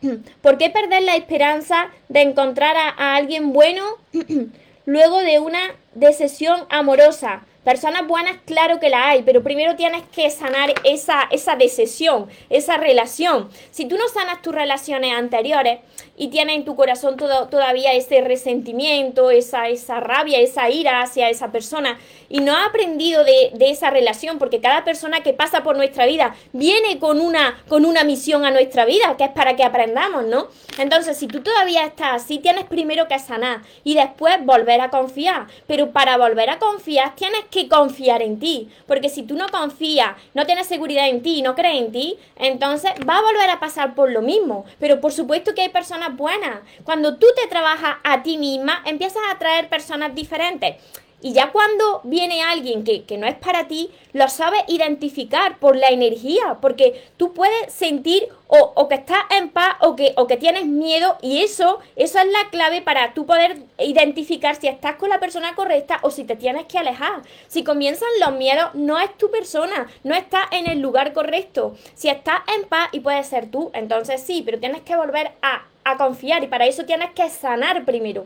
¿Por 0.42 0.58
qué 0.58 0.70
perder 0.70 1.02
la 1.02 1.16
esperanza 1.16 1.90
de 2.08 2.22
encontrar 2.22 2.76
a, 2.76 3.16
alguien 3.16 3.52
bueno 3.52 3.84
luego 4.84 5.20
de 5.20 5.38
una 5.40 5.74
decisión 5.94 6.64
amorosa? 6.68 7.44
Personas 7.64 8.06
buenas, 8.06 8.36
claro 8.44 8.78
que 8.78 8.90
la 8.90 9.08
hay, 9.08 9.22
pero 9.22 9.42
primero 9.42 9.74
tienes 9.74 10.02
que 10.14 10.28
sanar 10.28 10.74
esa, 10.84 11.22
esa 11.30 11.56
decisión, 11.56 12.28
esa 12.50 12.76
relación. 12.76 13.48
Si 13.70 13.86
tú 13.86 13.96
no 13.96 14.06
sanas 14.08 14.42
tus 14.42 14.54
relaciones 14.54 15.14
anteriores 15.14 15.78
y 16.14 16.28
tienes 16.28 16.56
en 16.56 16.66
tu 16.66 16.76
corazón 16.76 17.16
todo, 17.16 17.48
todavía 17.48 17.94
ese 17.94 18.20
resentimiento, 18.20 19.30
esa, 19.30 19.68
esa 19.68 19.98
rabia, 20.00 20.40
esa 20.40 20.68
ira 20.68 21.00
hacia 21.00 21.30
esa 21.30 21.50
persona 21.52 21.98
y 22.28 22.40
no 22.40 22.54
has 22.54 22.68
aprendido 22.68 23.24
de, 23.24 23.52
de, 23.54 23.70
esa 23.70 23.88
relación, 23.88 24.38
porque 24.38 24.60
cada 24.60 24.84
persona 24.84 25.22
que 25.22 25.32
pasa 25.32 25.62
por 25.62 25.76
nuestra 25.76 26.04
vida 26.04 26.34
viene 26.52 26.98
con 26.98 27.20
una, 27.20 27.62
con 27.68 27.86
una 27.86 28.04
misión 28.04 28.44
a 28.44 28.50
nuestra 28.50 28.84
vida, 28.84 29.16
que 29.16 29.24
es 29.24 29.30
para 29.30 29.56
que 29.56 29.64
aprendamos, 29.64 30.26
¿no? 30.26 30.48
Entonces, 30.78 31.16
si 31.16 31.28
tú 31.28 31.40
todavía 31.40 31.86
estás 31.86 32.24
así, 32.24 32.38
tienes 32.38 32.64
primero 32.64 33.08
que 33.08 33.18
sanar 33.18 33.62
y 33.84 33.94
después 33.94 34.44
volver 34.44 34.80
a 34.80 34.90
confiar. 34.90 35.46
Pero 35.66 35.92
para 35.92 36.16
volver 36.16 36.50
a 36.50 36.58
confiar 36.58 37.14
tienes 37.14 37.44
que 37.50 37.53
que 37.54 37.68
confiar 37.68 38.20
en 38.20 38.40
ti, 38.40 38.68
porque 38.86 39.08
si 39.08 39.22
tú 39.22 39.36
no 39.36 39.48
confías, 39.48 40.16
no 40.34 40.44
tienes 40.44 40.66
seguridad 40.66 41.08
en 41.08 41.22
ti, 41.22 41.40
no 41.40 41.54
crees 41.54 41.80
en 41.80 41.92
ti, 41.92 42.18
entonces 42.34 42.90
va 43.08 43.18
a 43.18 43.22
volver 43.22 43.48
a 43.48 43.60
pasar 43.60 43.94
por 43.94 44.10
lo 44.10 44.22
mismo. 44.22 44.64
Pero 44.80 45.00
por 45.00 45.12
supuesto 45.12 45.54
que 45.54 45.62
hay 45.62 45.68
personas 45.68 46.16
buenas. 46.16 46.60
Cuando 46.82 47.16
tú 47.16 47.26
te 47.36 47.46
trabajas 47.46 47.96
a 48.02 48.24
ti 48.24 48.38
misma, 48.38 48.82
empiezas 48.84 49.22
a 49.28 49.34
atraer 49.36 49.68
personas 49.68 50.14
diferentes. 50.16 50.76
Y 51.24 51.32
ya 51.32 51.52
cuando 51.52 52.02
viene 52.04 52.42
alguien 52.42 52.84
que, 52.84 53.16
no 53.16 53.26
es 53.26 53.34
para 53.36 53.66
ti, 53.66 53.90
lo 54.12 54.28
sabes 54.28 54.62
identificar 54.68 55.58
por 55.58 55.74
la 55.74 55.88
energía, 55.88 56.58
porque 56.60 57.02
tú 57.16 57.32
puedes 57.32 57.72
sentir 57.72 58.28
o, 58.46 58.88
que 58.88 58.96
estás 58.96 59.22
en 59.30 59.48
paz 59.48 59.76
o 59.80 59.96
que, 59.96 60.12
o 60.18 60.26
que 60.26 60.36
tienes 60.36 60.66
miedo 60.66 61.16
y 61.22 61.42
eso, 61.42 61.78
eso 61.96 62.18
es 62.18 62.26
la 62.26 62.50
clave 62.50 62.82
para 62.82 63.14
tú 63.14 63.24
poder 63.24 63.62
identificar 63.78 64.54
si 64.56 64.68
estás 64.68 64.96
con 64.96 65.08
la 65.08 65.18
persona 65.18 65.54
correcta 65.54 65.98
o 66.02 66.10
si 66.10 66.24
te 66.24 66.36
tienes 66.36 66.66
que 66.66 66.76
alejar. 66.76 67.22
Si 67.48 67.64
comienzan 67.64 68.10
los 68.20 68.34
miedos, 68.34 68.74
no 68.74 69.00
es 69.00 69.16
tu 69.16 69.30
persona, 69.30 69.86
no 70.02 70.14
estás 70.14 70.44
en 70.50 70.66
el 70.66 70.80
lugar 70.80 71.14
correcto. 71.14 71.74
Si 71.94 72.10
estás 72.10 72.40
en 72.54 72.68
paz 72.68 72.90
y 72.92 73.00
puedes 73.00 73.26
ser 73.26 73.50
tú, 73.50 73.70
entonces 73.72 74.20
sí, 74.20 74.42
pero 74.44 74.60
tienes 74.60 74.82
que 74.82 74.94
volver 74.94 75.32
a, 75.40 75.64
a 75.84 75.96
confiar 75.96 76.44
y 76.44 76.48
para 76.48 76.66
eso 76.66 76.84
tienes 76.84 77.12
que 77.12 77.30
sanar 77.30 77.86
primero. 77.86 78.24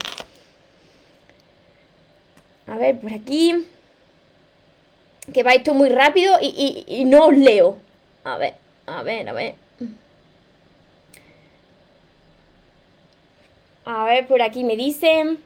A 2.69 2.77
ver, 2.77 2.99
por 3.01 3.13
aquí. 3.13 3.67
Que 5.33 5.43
va 5.43 5.53
esto 5.53 5.75
muy 5.75 5.89
rápido 5.89 6.37
y, 6.41 7.05
no 7.07 7.27
os 7.27 7.37
leo. 7.37 7.77
A 8.25 8.37
ver, 8.37 8.55
a 8.87 9.03
ver, 9.03 9.29
a 9.29 9.33
ver. 9.33 9.55
A 13.85 14.05
ver, 14.05 14.27
por 14.27 14.43
aquí 14.43 14.65
me 14.65 14.77
dicen. 14.77 15.43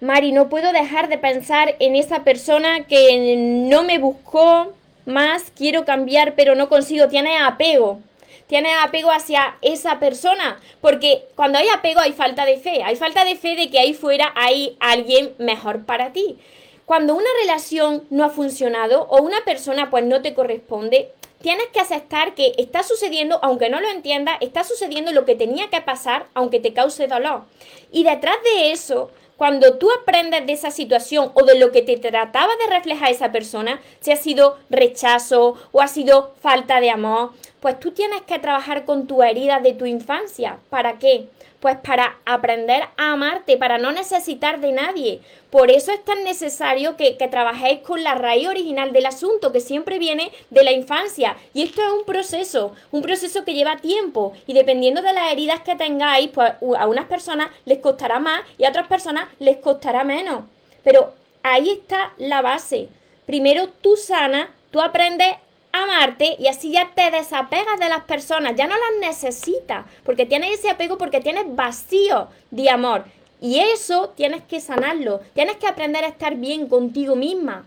Mari, 0.00 0.32
no 0.32 0.50
puedo 0.50 0.72
dejar 0.72 1.08
de 1.08 1.16
pensar 1.16 1.74
en 1.78 1.96
esa 1.96 2.22
persona 2.22 2.84
que 2.86 3.34
no 3.38 3.82
me 3.82 3.98
buscó 3.98 4.74
más, 5.06 5.50
quiero 5.56 5.86
cambiar, 5.86 6.34
pero 6.34 6.54
no 6.54 6.68
consigo. 6.68 7.08
Tiene 7.08 7.38
apego 7.38 8.00
tienes 8.46 8.72
apego 8.82 9.10
hacia 9.10 9.56
esa 9.62 9.98
persona, 9.98 10.60
porque 10.80 11.24
cuando 11.34 11.58
hay 11.58 11.68
apego 11.68 12.00
hay 12.00 12.12
falta 12.12 12.44
de 12.44 12.58
fe, 12.58 12.82
hay 12.82 12.96
falta 12.96 13.24
de 13.24 13.36
fe 13.36 13.56
de 13.56 13.70
que 13.70 13.78
ahí 13.78 13.94
fuera 13.94 14.32
hay 14.36 14.76
alguien 14.80 15.34
mejor 15.38 15.84
para 15.84 16.12
ti. 16.12 16.38
Cuando 16.84 17.14
una 17.14 17.28
relación 17.42 18.04
no 18.10 18.24
ha 18.24 18.30
funcionado 18.30 19.06
o 19.10 19.22
una 19.22 19.44
persona 19.44 19.90
pues 19.90 20.04
no 20.04 20.22
te 20.22 20.34
corresponde, 20.34 21.10
tienes 21.42 21.66
que 21.72 21.80
aceptar 21.80 22.34
que 22.34 22.52
está 22.58 22.82
sucediendo, 22.82 23.40
aunque 23.42 23.68
no 23.68 23.80
lo 23.80 23.88
entiendas, 23.88 24.38
está 24.40 24.64
sucediendo 24.64 25.12
lo 25.12 25.24
que 25.24 25.34
tenía 25.34 25.68
que 25.68 25.80
pasar, 25.80 26.26
aunque 26.34 26.60
te 26.60 26.72
cause 26.72 27.08
dolor. 27.08 27.42
Y 27.90 28.04
detrás 28.04 28.36
de 28.44 28.70
eso, 28.70 29.10
cuando 29.36 29.78
tú 29.78 29.88
aprendes 29.90 30.46
de 30.46 30.52
esa 30.52 30.70
situación 30.70 31.30
o 31.34 31.44
de 31.44 31.58
lo 31.58 31.72
que 31.72 31.82
te 31.82 31.96
trataba 31.98 32.52
de 32.56 32.74
reflejar 32.74 33.10
esa 33.10 33.32
persona, 33.32 33.80
si 34.00 34.12
ha 34.12 34.16
sido 34.16 34.58
rechazo 34.70 35.56
o 35.72 35.80
ha 35.80 35.88
sido 35.88 36.34
falta 36.40 36.80
de 36.80 36.90
amor, 36.90 37.32
pues 37.60 37.78
tú 37.78 37.92
tienes 37.92 38.22
que 38.22 38.38
trabajar 38.38 38.84
con 38.84 39.06
tu 39.06 39.22
herida 39.22 39.60
de 39.60 39.74
tu 39.74 39.86
infancia. 39.86 40.58
¿Para 40.70 40.98
qué? 40.98 41.28
Pues 41.60 41.76
para 41.78 42.18
aprender 42.26 42.82
a 42.96 43.12
amarte, 43.12 43.56
para 43.56 43.78
no 43.78 43.90
necesitar 43.90 44.60
de 44.60 44.72
nadie. 44.72 45.20
Por 45.50 45.70
eso 45.70 45.90
es 45.90 46.04
tan 46.04 46.22
necesario 46.22 46.96
que, 46.96 47.12
trabajéis 47.30 47.80
con 47.80 48.04
la 48.04 48.14
raíz 48.14 48.46
original 48.48 48.92
del 48.92 49.06
asunto, 49.06 49.52
que 49.52 49.60
siempre 49.60 49.98
viene 49.98 50.30
de 50.50 50.64
la 50.64 50.72
infancia. 50.72 51.36
Y 51.54 51.62
esto 51.62 51.82
es 51.82 51.92
un 51.92 52.04
proceso, 52.04 52.74
un 52.90 53.02
proceso 53.02 53.44
que 53.44 53.54
lleva 53.54 53.78
tiempo. 53.78 54.34
Y 54.46 54.52
dependiendo 54.52 55.00
de 55.00 55.12
las 55.12 55.32
heridas 55.32 55.60
que 55.60 55.76
tengáis, 55.76 56.28
pues 56.28 56.52
a 56.78 56.86
unas 56.86 57.06
personas 57.06 57.48
les 57.64 57.78
costará 57.78 58.18
más 58.18 58.42
y 58.58 58.64
a 58.64 58.68
otras 58.68 58.86
personas 58.86 59.28
les 59.38 59.56
costará 59.56 60.04
menos. 60.04 60.44
Pero 60.84 61.14
ahí 61.42 61.70
está 61.70 62.12
la 62.18 62.42
base. 62.42 62.88
Primero 63.24 63.68
tú 63.80 63.96
sanas, 63.96 64.48
tú 64.70 64.80
aprendes 64.80 65.36
amarte 65.84 66.36
y 66.38 66.48
así 66.48 66.72
ya 66.72 66.90
te 66.94 67.10
desapegas 67.10 67.78
de 67.78 67.88
las 67.88 68.04
personas, 68.04 68.54
ya 68.56 68.66
no 68.66 68.74
las 68.74 69.08
necesitas, 69.08 69.86
porque 70.04 70.26
tienes 70.26 70.58
ese 70.58 70.70
apego 70.70 70.98
porque 70.98 71.20
tienes 71.20 71.44
vacío 71.54 72.28
de 72.50 72.70
amor. 72.70 73.04
Y 73.40 73.60
eso 73.60 74.14
tienes 74.16 74.42
que 74.42 74.60
sanarlo, 74.60 75.20
tienes 75.34 75.56
que 75.56 75.66
aprender 75.66 76.04
a 76.04 76.08
estar 76.08 76.36
bien 76.36 76.68
contigo 76.68 77.16
misma, 77.16 77.66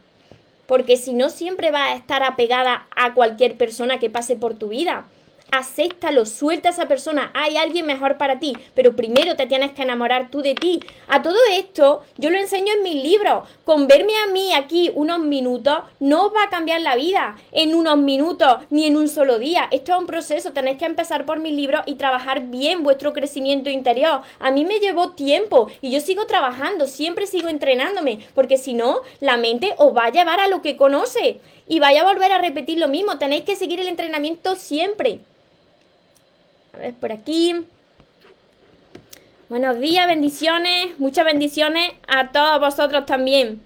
porque 0.65 0.97
si 0.97 1.13
no 1.13 1.29
siempre 1.29 1.71
vas 1.71 1.91
a 1.91 1.95
estar 1.95 2.23
apegada 2.23 2.87
a 2.95 3.13
cualquier 3.13 3.57
persona 3.57 3.99
que 3.99 4.09
pase 4.09 4.35
por 4.35 4.55
tu 4.55 4.69
vida 4.69 5.05
acéptalo, 5.51 6.25
suelta 6.25 6.69
a 6.69 6.71
esa 6.71 6.87
persona, 6.87 7.31
hay 7.33 7.57
alguien 7.57 7.85
mejor 7.85 8.17
para 8.17 8.39
ti, 8.39 8.57
pero 8.75 8.95
primero 8.95 9.35
te 9.35 9.47
tienes 9.47 9.71
que 9.71 9.83
enamorar 9.83 10.29
tú 10.29 10.41
de 10.41 10.55
ti. 10.55 10.79
A 11.07 11.21
todo 11.21 11.37
esto 11.51 12.03
yo 12.17 12.29
lo 12.29 12.37
enseño 12.37 12.73
en 12.73 12.83
mis 12.83 13.03
libros, 13.03 13.47
con 13.65 13.87
verme 13.87 14.13
a 14.17 14.27
mí 14.31 14.53
aquí 14.53 14.91
unos 14.95 15.19
minutos 15.19 15.79
no 15.99 16.27
os 16.27 16.33
va 16.33 16.43
a 16.43 16.49
cambiar 16.49 16.81
la 16.81 16.95
vida 16.95 17.37
en 17.51 17.75
unos 17.75 17.97
minutos 17.97 18.57
ni 18.69 18.85
en 18.85 18.97
un 18.97 19.07
solo 19.07 19.39
día. 19.39 19.67
Esto 19.71 19.93
es 19.93 19.99
un 19.99 20.07
proceso, 20.07 20.53
tenéis 20.53 20.77
que 20.77 20.85
empezar 20.85 21.25
por 21.25 21.39
mis 21.39 21.53
libros 21.53 21.81
y 21.85 21.95
trabajar 21.95 22.47
bien 22.47 22.83
vuestro 22.83 23.13
crecimiento 23.13 23.69
interior. 23.69 24.21
A 24.39 24.51
mí 24.51 24.65
me 24.65 24.79
llevó 24.79 25.11
tiempo 25.11 25.69
y 25.81 25.91
yo 25.91 25.99
sigo 25.99 26.25
trabajando, 26.25 26.87
siempre 26.87 27.27
sigo 27.27 27.49
entrenándome, 27.49 28.19
porque 28.35 28.57
si 28.57 28.73
no, 28.73 29.01
la 29.19 29.37
mente 29.37 29.73
os 29.77 29.95
va 29.95 30.05
a 30.05 30.11
llevar 30.11 30.39
a 30.39 30.47
lo 30.47 30.61
que 30.61 30.77
conoce 30.77 31.39
y 31.67 31.79
vaya 31.79 32.01
a 32.01 32.11
volver 32.11 32.31
a 32.31 32.39
repetir 32.39 32.79
lo 32.79 32.87
mismo. 32.87 33.17
Tenéis 33.17 33.43
que 33.43 33.55
seguir 33.55 33.79
el 33.79 33.87
entrenamiento 33.87 34.55
siempre. 34.55 35.19
A 36.73 36.77
ver, 36.77 36.93
por 36.93 37.11
aquí. 37.11 37.65
Buenos 39.49 39.79
días, 39.79 40.05
bendiciones, 40.07 40.99
muchas 40.99 41.25
bendiciones 41.25 41.91
a 42.07 42.31
todos 42.31 42.59
vosotros 42.59 43.05
también. 43.05 43.61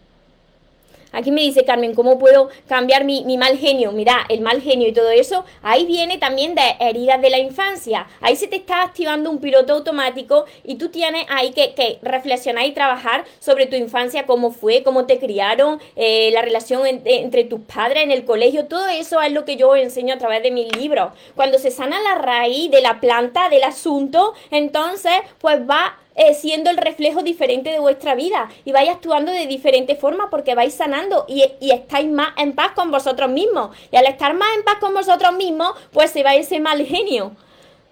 Aquí 1.13 1.31
me 1.31 1.41
dice 1.41 1.63
Carmen, 1.63 1.93
¿cómo 1.93 2.17
puedo 2.17 2.49
cambiar 2.67 3.05
mi, 3.05 3.23
mal 3.37 3.57
genio? 3.57 3.91
Mira, 3.91 4.25
el 4.29 4.41
mal 4.41 4.61
genio 4.61 4.87
y 4.87 4.93
todo 4.93 5.11
eso, 5.11 5.45
ahí 5.61 5.85
viene 5.85 6.17
también 6.17 6.55
de 6.55 6.63
heridas 6.79 7.21
de 7.21 7.29
la 7.29 7.37
infancia. 7.37 8.07
Ahí 8.19 8.35
se 8.35 8.47
te 8.47 8.55
está 8.55 8.81
activando 8.81 9.29
un 9.29 9.39
piloto 9.39 9.73
automático 9.73 10.45
y 10.63 10.75
tú 10.75 10.89
tienes 10.89 11.25
ahí 11.29 11.51
que, 11.51 11.99
reflexionar 12.01 12.65
y 12.65 12.71
trabajar 12.71 13.25
sobre 13.39 13.67
tu 13.67 13.75
infancia, 13.75 14.25
cómo 14.25 14.51
fue, 14.51 14.81
cómo 14.81 15.05
te 15.05 15.19
criaron, 15.19 15.79
eh, 15.95 16.31
la 16.33 16.41
relación 16.41 16.81
entre 16.85 17.43
tus 17.43 17.61
padres 17.61 18.03
en 18.03 18.11
el 18.11 18.25
colegio. 18.25 18.65
Todo 18.65 18.87
eso 18.87 19.21
es 19.21 19.31
lo 19.31 19.45
que 19.45 19.55
yo 19.55 19.75
enseño 19.75 20.15
a 20.15 20.17
través 20.17 20.41
de 20.41 20.49
mis 20.49 20.75
libros. 20.75 21.13
Cuando 21.35 21.59
se 21.59 21.69
sana 21.69 22.01
la 22.01 22.15
raíz 22.15 22.71
de 22.71 22.81
la 22.81 22.99
planta, 22.99 23.49
del 23.49 23.63
asunto, 23.63 24.33
entonces 24.49 25.13
pues 25.39 25.59
va 25.69 25.99
eh, 26.15 26.35
siendo 26.35 26.69
el 26.69 26.77
reflejo 26.77 27.23
diferente 27.23 27.71
de 27.71 27.79
vuestra 27.79 28.13
vida 28.13 28.49
y 28.65 28.71
vais 28.71 28.89
actuando 28.89 29.31
de 29.31 29.47
diferente 29.47 29.95
forma 29.95 30.29
porque 30.29 30.53
vais 30.53 30.73
sanando 30.73 31.25
y, 31.27 31.43
estáis 31.71 32.09
más 32.09 32.33
en 32.37 32.53
paz 32.53 32.73
con 32.73 32.91
vosotros 32.91 33.29
mismos. 33.31 33.75
Y 33.91 33.95
al 33.95 34.05
estar 34.05 34.33
más 34.35 34.49
en 34.55 34.63
paz 34.63 34.75
con 34.79 34.93
vosotros 34.93 35.33
mismos, 35.33 35.73
pues 35.91 36.11
se 36.11 36.23
va 36.23 36.35
ese 36.35 36.59
mal 36.59 36.85
genio. 36.85 37.35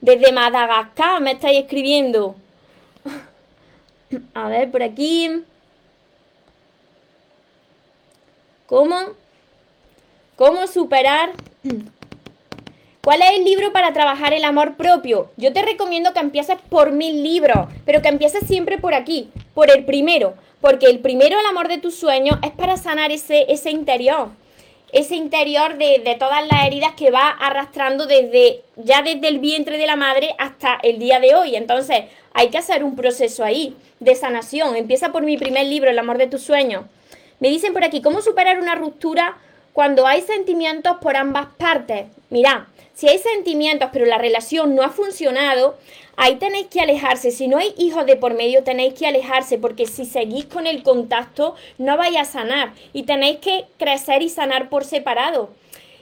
Desde 0.02 0.32
Madagascar 0.32 1.20
me 1.22 1.32
estáis 1.32 1.60
escribiendo. 1.62 2.36
A 4.34 4.48
ver, 4.50 4.70
por 4.70 4.84
aquí. 4.84 5.44
¿Cómo? 8.68 8.98
¿Cómo 10.36 10.68
superar 10.68 11.32
¿Cuál 13.04 13.24
es 13.24 13.32
el 13.32 13.46
libro 13.46 13.74
para 13.74 13.94
trabajar 13.94 14.32
el 14.32 14.44
amor 14.44 14.76
propio? 14.76 15.32
Yo 15.36 15.52
te 15.52 15.64
recomiendo 15.64 16.14
que 16.14 16.20
empieces 16.20 16.58
por 16.70 16.92
mil 16.92 17.24
libros, 17.24 17.68
pero 17.84 18.04
que 18.04 18.10
empieces 18.10 18.46
siempre 18.46 18.78
por 18.78 18.94
aquí, 18.94 19.32
por 19.56 19.72
el 19.72 19.86
primero, 19.86 20.36
porque 20.62 20.86
el 20.86 21.00
primero, 21.00 21.40
el 21.40 21.46
amor 21.48 21.68
de 21.68 21.80
tus 21.80 21.96
sueños, 21.96 22.38
es 22.44 22.52
para 22.52 22.78
sanar 22.78 23.12
ese, 23.12 23.52
ese 23.52 23.72
interior, 23.72 24.30
ese 24.94 25.16
interior 25.16 25.80
de, 25.80 26.16
todas 26.20 26.46
las 26.46 26.68
heridas 26.68 26.94
que 26.94 27.10
va 27.10 27.30
arrastrando 27.30 28.06
desde 28.06 28.62
ya 28.76 29.02
desde 29.02 29.30
el 29.30 29.40
vientre 29.40 29.80
de 29.80 29.88
la 29.88 29.96
madre 29.96 30.36
hasta 30.38 30.78
el 30.84 31.00
día 31.00 31.20
de 31.20 31.34
hoy. 31.34 31.56
Entonces, 31.56 32.04
hay 32.36 32.50
que 32.50 32.60
hacer 32.60 32.84
un 32.84 32.96
proceso 32.96 33.44
ahí 33.44 33.76
de 34.00 34.14
sanación. 34.14 34.76
Empieza 34.76 35.12
por 35.12 35.24
mi 35.24 35.38
primer 35.38 35.66
libro, 35.66 35.90
El 35.90 35.98
amor 35.98 36.20
de 36.20 36.28
tus 36.28 36.44
sueños. 36.44 36.84
Me 37.40 37.50
dicen 37.50 37.74
por 37.74 37.84
aquí, 37.84 38.00
¿cómo 38.04 38.22
superar 38.22 38.60
una 38.60 38.76
ruptura 38.76 39.40
cuando 39.74 40.06
hay 40.06 40.22
sentimientos 40.22 40.98
por 41.02 41.18
ambas 41.18 41.48
partes? 41.58 42.06
Mira, 42.30 42.68
si 43.02 43.10
hay 43.10 43.18
sentimientos 43.18 43.90
pero 43.92 44.06
la 44.06 44.20
relación 44.20 44.76
no 44.76 44.84
ha 44.84 44.90
funcionado, 44.90 45.76
ahí 46.18 46.36
tenéis 46.36 46.68
que 46.68 46.82
alejarse. 46.82 47.32
Si 47.32 47.48
no 47.48 47.58
hay 47.58 47.74
hijos 47.80 48.06
de 48.06 48.16
por 48.16 48.36
medio, 48.36 48.64
tenéis 48.64 48.94
que 48.94 49.08
alejarse 49.08 49.58
porque 49.58 49.88
si 49.88 50.06
seguís 50.06 50.46
con 50.46 50.68
el 50.68 50.84
contacto 50.84 51.56
no 51.80 51.98
vais 51.98 52.16
a 52.16 52.26
sanar 52.26 52.74
y 52.94 53.02
tenéis 53.02 53.40
que 53.40 53.66
crecer 53.80 54.22
y 54.22 54.30
sanar 54.30 54.70
por 54.70 54.86
separado. 54.86 55.50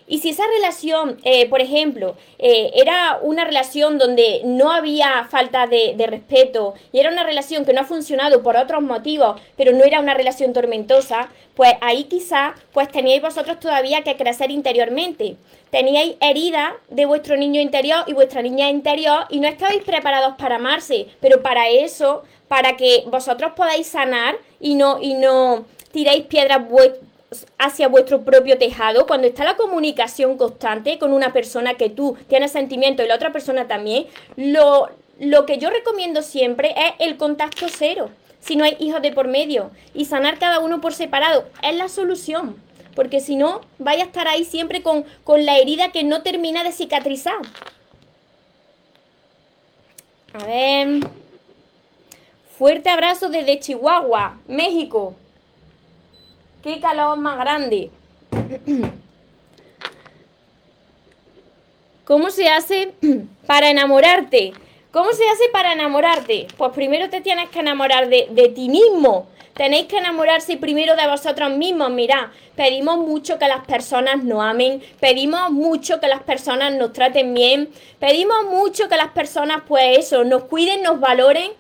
Y 0.10 0.18
si 0.18 0.30
esa 0.32 0.44
relación, 0.48 1.20
eh, 1.24 1.48
por 1.48 1.62
ejemplo, 1.62 2.16
eh, 2.40 2.72
era 2.74 3.20
una 3.22 3.46
relación 3.46 4.00
donde 4.00 4.42
no 4.44 4.72
había 4.72 5.26
falta 5.30 5.68
de, 5.68 5.96
respeto 6.10 6.74
y 6.92 7.00
era 7.00 7.12
una 7.12 7.24
relación 7.24 7.64
que 7.64 7.74
no 7.74 7.82
ha 7.82 7.86
funcionado 7.86 8.42
por 8.42 8.58
otros 8.58 8.82
motivos, 8.82 9.40
pero 9.56 9.72
no 9.72 9.84
era 9.84 10.00
una 10.00 10.16
relación 10.16 10.52
tormentosa, 10.52 11.30
pues 11.54 11.74
ahí 11.82 12.06
quizá 12.06 12.56
pues 12.74 12.90
teníais 12.90 13.22
vosotros 13.22 13.60
todavía 13.60 14.02
que 14.02 14.18
crecer 14.18 14.50
interiormente. 14.50 15.38
Teníais 15.70 16.16
herida 16.22 16.76
de 16.90 17.06
vuestro 17.06 17.38
niño 17.38 17.62
interior 17.62 18.04
y 18.08 18.14
vuestra 18.14 18.42
niña 18.42 18.72
interior 18.72 19.26
y 19.30 19.40
no 19.40 19.48
estabais 19.48 19.84
preparados 19.84 20.34
para 20.38 20.56
amarse, 20.56 21.06
pero 21.22 21.44
para 21.44 21.70
eso, 21.70 22.24
para 22.48 22.76
que 22.78 23.04
vosotros 23.06 23.52
podáis 23.56 23.86
sanar 23.86 24.38
y 24.60 24.74
no, 24.74 25.00
y 25.00 25.14
no 25.14 25.66
tiráis 25.92 26.26
piedras 26.26 26.68
hacia 27.58 27.88
vuestro 27.88 28.22
propio 28.22 28.58
tejado, 28.58 29.06
cuando 29.06 29.28
está 29.28 29.44
la 29.44 29.56
comunicación 29.56 30.38
constante 30.38 30.98
con 30.98 31.14
una 31.14 31.32
persona 31.32 31.76
que 31.76 31.90
tú 31.90 32.18
tienes 32.28 32.52
sentimiento 32.52 33.04
y 33.04 33.08
la 33.08 33.16
otra 33.16 33.32
persona 33.32 33.68
también, 33.68 34.08
lo, 34.36 34.90
lo 35.20 35.46
que 35.46 35.58
yo 35.58 35.70
recomiendo 35.70 36.22
siempre 36.22 36.74
es 36.76 36.94
el 37.00 37.18
contacto 37.18 37.68
cero, 37.70 38.10
si 38.40 38.56
no 38.56 38.64
hay 38.64 38.78
hijos 38.80 39.02
de 39.02 39.12
por 39.12 39.28
medio, 39.28 39.72
y 39.94 40.06
sanar 40.06 40.40
cada 40.40 40.60
uno 40.60 40.82
por 40.82 40.94
separado, 40.94 41.46
es 41.62 41.76
la 41.76 41.88
solución, 41.88 42.56
porque 42.96 43.20
si 43.20 43.36
no, 43.36 43.62
vaya 43.78 44.04
a 44.04 44.08
estar 44.08 44.28
ahí 44.28 44.44
siempre 44.44 44.82
con, 44.82 45.06
con 45.24 45.46
la 45.46 45.58
herida 45.58 45.92
que 45.92 46.04
no 46.04 46.24
termina 46.24 46.64
de 46.64 46.72
cicatrizar. 46.72 47.40
A 50.34 50.46
ver. 50.46 51.00
Fuerte 52.58 52.90
abrazo 52.90 53.30
desde 53.30 53.60
Chihuahua, 53.60 54.38
México. 54.48 55.16
Qué 56.64 56.80
calor 56.82 57.18
más 57.18 57.38
grande. 57.38 57.90
¿Cómo 62.04 62.32
se 62.32 62.50
hace 62.50 62.94
para 63.46 63.70
enamorarte? 63.70 64.52
¿Cómo 64.92 65.14
se 65.14 65.24
hace 65.30 65.44
para 65.54 65.72
enamorarte? 65.72 66.48
Pues 66.58 66.72
primero 66.74 67.10
te 67.10 67.22
tienes 67.22 67.50
que 67.50 67.60
enamorar 67.60 68.10
de, 68.10 68.52
ti 68.54 68.68
mismo. 68.68 69.30
Tenéis 69.54 69.86
que 69.86 70.00
enamorarse 70.00 70.58
primero 70.58 70.96
de 70.98 71.08
vosotros 71.08 71.52
mismos. 71.52 71.92
Mirad, 71.92 72.28
pedimos 72.56 72.98
mucho 72.98 73.40
que 73.40 73.48
las 73.48 73.66
personas 73.66 74.24
nos 74.24 74.44
amen, 74.44 74.82
pedimos 75.00 75.52
mucho 75.52 76.00
que 76.02 76.08
las 76.08 76.24
personas 76.24 76.74
nos 76.74 76.92
traten 76.92 77.34
bien, 77.34 77.70
pedimos 78.00 78.46
mucho 78.46 78.90
que 78.90 78.98
las 78.98 79.12
personas, 79.12 79.62
pues 79.68 80.00
eso, 80.00 80.24
nos 80.24 80.46
cuiden, 80.46 80.82
nos 80.82 81.00
valoren, 81.00 81.52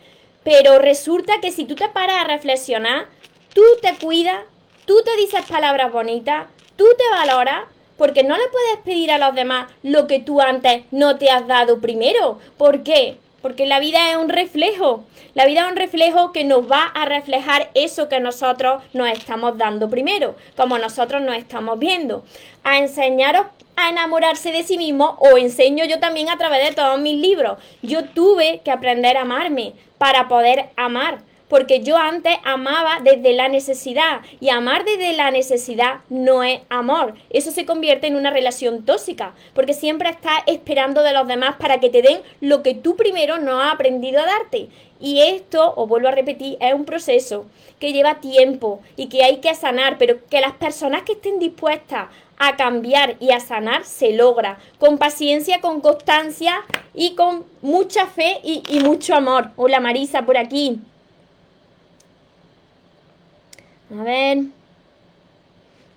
pero 0.43 0.79
resulta 0.79 1.39
que 1.39 1.51
si 1.51 1.65
tú 1.65 1.75
te 1.75 1.87
paras 1.89 2.21
a 2.21 2.27
reflexionar, 2.27 3.07
tú 3.53 3.61
te 3.81 3.93
cuidas, 3.95 4.39
tú 4.89 5.03
te 5.05 5.15
dices 5.17 5.45
palabras 5.45 5.91
bonitas, 5.91 6.47
tú 6.75 6.83
te 6.97 7.03
valoras, 7.11 7.65
porque 7.95 8.23
no 8.23 8.35
le 8.35 8.47
puedes 8.47 8.77
pedir 8.83 9.11
a 9.11 9.19
los 9.19 9.35
demás 9.35 9.71
lo 9.83 10.07
que 10.07 10.19
tú 10.19 10.41
antes 10.41 10.81
no 10.89 11.17
te 11.17 11.29
has 11.29 11.45
dado 11.45 11.79
primero. 11.79 12.39
¿Por 12.57 12.81
qué? 12.81 13.19
Porque 13.43 13.67
la 13.67 13.79
vida 13.79 14.09
es 14.09 14.17
un 14.17 14.29
reflejo. 14.29 15.03
La 15.35 15.45
vida 15.45 15.61
es 15.61 15.71
un 15.71 15.77
reflejo 15.77 16.31
que 16.31 16.43
nos 16.43 16.61
va 16.71 16.85
a 16.85 17.05
reflejar 17.05 17.69
eso 17.75 18.09
que 18.09 18.19
nosotros 18.19 18.81
nos 18.93 19.09
estamos 19.09 19.59
dando 19.59 19.91
primero, 19.91 20.35
como 20.57 20.79
nosotros 20.79 21.21
nos 21.21 21.35
estamos 21.35 21.77
viendo. 21.77 22.25
A 22.63 22.79
enseñaros 22.79 23.45
a 23.75 23.89
enamorarse 23.89 24.51
de 24.51 24.63
sí 24.63 24.79
mismo 24.79 25.17
o 25.19 25.37
enseño 25.37 25.85
yo 25.85 25.99
también 25.99 26.29
a 26.29 26.37
través 26.39 26.67
de 26.67 26.73
todos 26.73 26.99
mis 26.99 27.21
libros. 27.21 27.59
Yo 27.83 28.05
tuve 28.05 28.61
que 28.65 28.71
aprender 28.71 29.17
a 29.17 29.21
amarme 29.21 29.73
para 29.99 30.27
poder 30.27 30.69
amar 30.77 31.28
porque 31.49 31.81
yo 31.81 31.97
antes 31.97 32.37
amaba 32.45 32.99
desde 33.03 33.33
la 33.33 33.49
necesidad 33.49 34.21
y 34.39 34.49
amar 34.49 34.85
desde 34.85 35.13
la 35.13 35.31
necesidad 35.31 36.01
no 36.09 36.43
es 36.43 36.61
amor. 36.69 37.15
Eso 37.29 37.51
se 37.51 37.65
convierte 37.65 38.07
en 38.07 38.15
una 38.15 38.31
relación 38.31 38.85
tóxica, 38.85 39.33
porque 39.53 39.73
siempre 39.73 40.09
estás 40.09 40.39
esperando 40.45 41.01
de 41.03 41.13
los 41.13 41.27
demás 41.27 41.55
para 41.59 41.79
que 41.79 41.89
te 41.89 42.01
den 42.01 42.21
lo 42.39 42.63
que 42.63 42.75
tú 42.75 42.95
primero 42.95 43.39
no 43.39 43.59
has 43.59 43.73
aprendido 43.73 44.21
a 44.21 44.25
darte. 44.25 44.69
Y 45.01 45.21
esto, 45.21 45.73
os 45.75 45.87
vuelvo 45.87 46.09
a 46.09 46.11
repetir, 46.11 46.57
es 46.59 46.73
un 46.73 46.85
proceso 46.85 47.45
que 47.79 47.93
lleva 47.93 48.19
tiempo 48.19 48.81
y 48.95 49.07
que 49.07 49.23
hay 49.23 49.37
que 49.37 49.55
sanar, 49.55 49.97
pero 49.97 50.25
que 50.27 50.41
las 50.41 50.53
personas 50.53 51.03
que 51.03 51.13
estén 51.13 51.39
dispuestas 51.39 52.09
a 52.37 52.55
cambiar 52.55 53.15
y 53.19 53.31
a 53.31 53.39
sanar 53.39 53.85
se 53.85 54.13
logra 54.13 54.59
con 54.77 54.97
paciencia, 54.97 55.61
con 55.61 55.81
constancia 55.81 56.61
y 56.93 57.15
con 57.15 57.45
mucha 57.61 58.07
fe 58.07 58.39
y, 58.43 58.63
y 58.69 58.79
mucho 58.79 59.15
amor. 59.15 59.51
Hola 59.55 59.79
Marisa 59.79 60.25
por 60.25 60.37
aquí. 60.37 60.79
A 63.91 64.03
ver. 64.03 64.37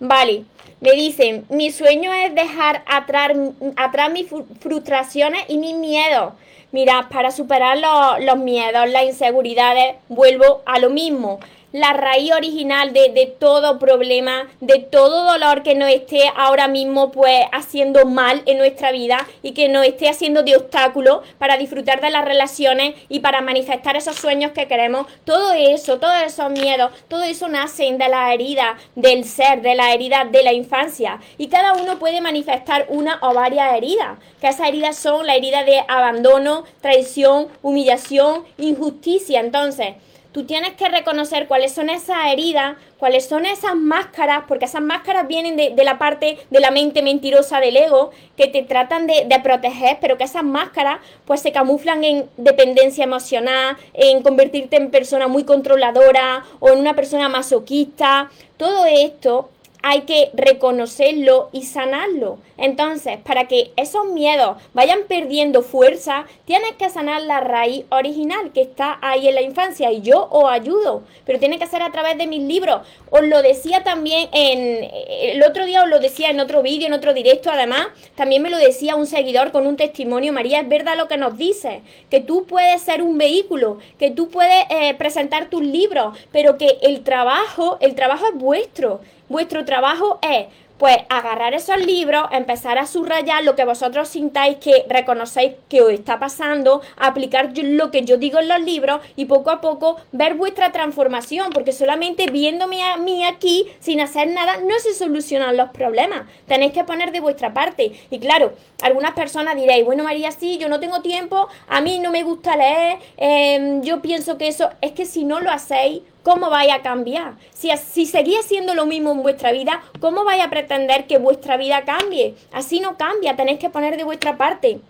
Vale, 0.00 0.44
me 0.80 0.92
dicen, 0.92 1.44
mi 1.48 1.70
sueño 1.70 2.12
es 2.12 2.34
dejar 2.34 2.82
atrás, 2.86 3.36
atrás 3.76 4.10
mis 4.10 4.26
frustraciones 4.60 5.44
y 5.48 5.58
mis 5.58 5.76
miedos. 5.76 6.32
Mira, 6.72 7.08
para 7.10 7.30
superar 7.30 7.78
los, 7.78 8.24
los 8.24 8.38
miedos, 8.38 8.88
las 8.90 9.04
inseguridades, 9.04 9.94
vuelvo 10.08 10.62
a 10.66 10.78
lo 10.78 10.90
mismo 10.90 11.38
la 11.72 11.94
raíz 11.94 12.32
original 12.32 12.92
de, 12.92 13.34
todo 13.38 13.78
problema, 13.78 14.48
de 14.60 14.78
todo 14.78 15.24
dolor 15.24 15.62
que 15.62 15.74
nos 15.74 15.88
esté 15.88 16.30
ahora 16.36 16.68
mismo 16.68 17.10
pues 17.10 17.44
haciendo 17.50 18.04
mal 18.04 18.42
en 18.46 18.58
nuestra 18.58 18.92
vida 18.92 19.26
y 19.42 19.52
que 19.52 19.68
nos 19.68 19.86
esté 19.86 20.08
haciendo 20.08 20.42
de 20.42 20.56
obstáculo 20.56 21.22
para 21.38 21.56
disfrutar 21.56 22.00
de 22.00 22.10
las 22.10 22.24
relaciones 22.24 22.94
y 23.08 23.20
para 23.20 23.40
manifestar 23.40 23.96
esos 23.96 24.16
sueños 24.16 24.52
que 24.52 24.68
queremos. 24.68 25.06
Todo 25.24 25.52
eso, 25.52 25.98
todos 25.98 26.22
esos 26.22 26.50
miedos, 26.50 26.92
todo 27.08 27.22
eso 27.22 27.48
nacen 27.48 27.98
de 27.98 28.08
la 28.08 28.32
herida 28.32 28.76
del 28.94 29.24
ser, 29.24 29.62
de 29.62 29.74
la 29.74 29.92
herida 29.92 30.26
de 30.30 30.42
la 30.42 30.52
infancia. 30.52 31.20
Y 31.38 31.48
cada 31.48 31.72
uno 31.72 31.98
puede 31.98 32.20
manifestar 32.20 32.86
una 32.88 33.18
o 33.22 33.32
varias 33.32 33.74
heridas, 33.74 34.18
que 34.40 34.48
esas 34.48 34.68
heridas 34.68 34.96
son 34.96 35.26
la 35.26 35.36
herida 35.36 35.64
de 35.64 35.82
abandono, 35.88 36.64
traición, 36.80 37.48
humillación, 37.62 38.44
injusticia. 38.58 39.40
Entonces, 39.40 39.94
tú 40.32 40.44
tienes 40.44 40.72
que 40.74 40.88
reconocer 40.88 41.46
cuáles 41.46 41.72
son 41.72 41.90
esas 41.90 42.32
heridas, 42.32 42.76
cuáles 42.98 43.28
son 43.28 43.44
esas 43.46 43.76
máscaras, 43.76 44.44
porque 44.48 44.64
esas 44.64 44.82
máscaras 44.82 45.28
vienen 45.28 45.56
de, 45.56 45.84
la 45.84 45.98
parte 45.98 46.38
de 46.50 46.60
la 46.60 46.70
mente 46.70 47.02
mentirosa 47.02 47.60
del 47.60 47.76
ego, 47.76 48.10
que 48.36 48.48
te 48.48 48.62
tratan 48.62 49.06
de, 49.06 49.26
de, 49.28 49.40
proteger, 49.40 49.98
pero 50.00 50.16
que 50.16 50.24
esas 50.24 50.42
máscaras 50.42 50.98
pues 51.26 51.42
se 51.42 51.52
camuflan 51.52 52.02
en 52.02 52.28
dependencia 52.36 53.04
emocional, 53.04 53.76
en 53.92 54.22
convertirte 54.22 54.76
en 54.76 54.90
persona 54.90 55.28
muy 55.28 55.44
controladora 55.44 56.44
o 56.60 56.70
en 56.70 56.78
una 56.78 56.94
persona 56.94 57.28
masoquista. 57.28 58.30
Todo 58.56 58.86
esto 58.86 59.50
hay 59.82 60.02
que 60.02 60.30
reconocerlo 60.34 61.50
y 61.52 61.64
sanarlo. 61.64 62.38
Entonces, 62.56 63.18
para 63.18 63.48
que 63.48 63.72
esos 63.76 64.06
miedos 64.06 64.56
vayan 64.72 65.00
perdiendo 65.08 65.62
fuerza, 65.62 66.26
tienes 66.44 66.72
que 66.78 66.88
sanar 66.88 67.22
la 67.22 67.40
raíz 67.40 67.84
original 67.90 68.52
que 68.52 68.62
está 68.62 68.98
ahí 69.02 69.26
en 69.26 69.34
la 69.34 69.42
infancia 69.42 69.90
y 69.90 70.02
yo 70.02 70.28
os 70.30 70.50
ayudo, 70.50 71.02
pero 71.26 71.38
tiene 71.38 71.58
que 71.58 71.66
ser 71.66 71.82
a 71.82 71.90
través 71.90 72.16
de 72.18 72.26
mis 72.26 72.42
libros. 72.42 72.86
Os 73.10 73.22
lo 73.22 73.42
decía 73.42 73.82
también 73.82 74.28
en 74.32 74.88
el 75.08 75.42
otro 75.42 75.66
día 75.66 75.82
os 75.82 75.88
lo 75.88 75.98
decía 75.98 76.30
en 76.30 76.40
otro 76.40 76.62
vídeo, 76.62 76.86
en 76.86 76.92
otro 76.92 77.14
directo, 77.14 77.50
además, 77.50 77.88
también 78.14 78.42
me 78.42 78.50
lo 78.50 78.58
decía 78.58 78.94
un 78.94 79.06
seguidor 79.06 79.50
con 79.50 79.66
un 79.66 79.76
testimonio, 79.76 80.32
María, 80.32 80.60
es 80.60 80.68
verdad 80.68 80.96
lo 80.96 81.08
que 81.08 81.16
nos 81.16 81.36
dice, 81.36 81.82
que 82.10 82.20
tú 82.20 82.46
puedes 82.46 82.80
ser 82.82 83.02
un 83.02 83.18
vehículo, 83.18 83.78
que 83.98 84.10
tú 84.10 84.28
puedes 84.28 84.64
eh, 84.70 84.94
presentar 84.94 85.50
tus 85.50 85.62
libros, 85.62 86.16
pero 86.30 86.56
que 86.58 86.78
el 86.82 87.02
trabajo, 87.02 87.78
el 87.80 87.94
trabajo 87.94 88.26
es 88.26 88.34
vuestro 88.34 89.00
Vuestro 89.32 89.64
trabajo 89.64 90.18
es 90.20 90.48
pues 90.76 90.98
agarrar 91.08 91.54
esos 91.54 91.78
libros, 91.78 92.24
empezar 92.32 92.76
a 92.76 92.86
subrayar 92.86 93.44
lo 93.44 93.56
que 93.56 93.64
vosotros 93.64 94.08
sintáis 94.08 94.58
que 94.58 94.84
reconocéis 94.90 95.54
que 95.70 95.80
os 95.80 95.90
está 95.90 96.18
pasando, 96.18 96.82
aplicar 96.98 97.52
lo 97.56 97.90
que 97.90 98.04
yo 98.04 98.18
digo 98.18 98.40
en 98.40 98.48
los 98.48 98.60
libros 98.60 99.00
y 99.16 99.24
poco 99.24 99.48
a 99.50 99.62
poco 99.62 99.96
ver 100.10 100.34
vuestra 100.34 100.70
transformación, 100.70 101.50
porque 101.54 101.72
solamente 101.72 102.26
viéndome 102.26 102.82
a 102.82 102.98
mí 102.98 103.24
aquí 103.24 103.68
sin 103.80 104.02
hacer 104.02 104.28
nada 104.28 104.58
no 104.58 104.78
se 104.80 104.92
solucionan 104.92 105.56
los 105.56 105.70
problemas. 105.70 106.24
Tenéis 106.46 106.72
que 106.72 106.84
poner 106.84 107.10
de 107.10 107.20
vuestra 107.20 107.54
parte. 107.54 107.92
Y 108.10 108.18
claro, 108.18 108.52
algunas 108.82 109.12
personas 109.12 109.56
diréis, 109.56 109.86
bueno 109.86 110.04
María, 110.04 110.30
sí, 110.30 110.58
yo 110.58 110.68
no 110.68 110.78
tengo 110.78 111.00
tiempo, 111.00 111.48
a 111.68 111.80
mí 111.80 112.00
no 112.00 112.10
me 112.10 112.22
gusta 112.22 112.54
leer, 112.54 112.98
em, 113.16 113.80
yo 113.82 114.02
pienso 114.02 114.36
que 114.36 114.48
eso 114.48 114.68
es 114.82 114.92
que 114.92 115.06
si 115.06 115.24
no 115.24 115.40
lo 115.40 115.50
hacéis, 115.50 116.02
¿cómo 116.22 116.50
vais 116.50 116.72
a 116.72 116.82
cambiar? 116.82 117.34
Si, 117.52 117.70
si 117.76 118.06
seguís 118.06 118.40
haciendo 118.40 118.74
lo 118.74 118.86
mismo 118.86 119.12
en 119.12 119.22
vuestra 119.22 119.52
vida, 119.52 119.82
¿cómo 120.00 120.24
vais 120.24 120.42
a 120.42 120.50
pretender 120.50 121.06
que 121.06 121.18
vuestra 121.18 121.56
vida 121.56 121.84
cambie? 121.84 122.34
Así 122.52 122.80
no 122.80 122.96
cambia, 122.96 123.36
tenéis 123.36 123.58
que 123.58 123.70
poner 123.70 123.96
de 123.96 124.04
vuestra 124.04 124.36
parte. 124.36 124.80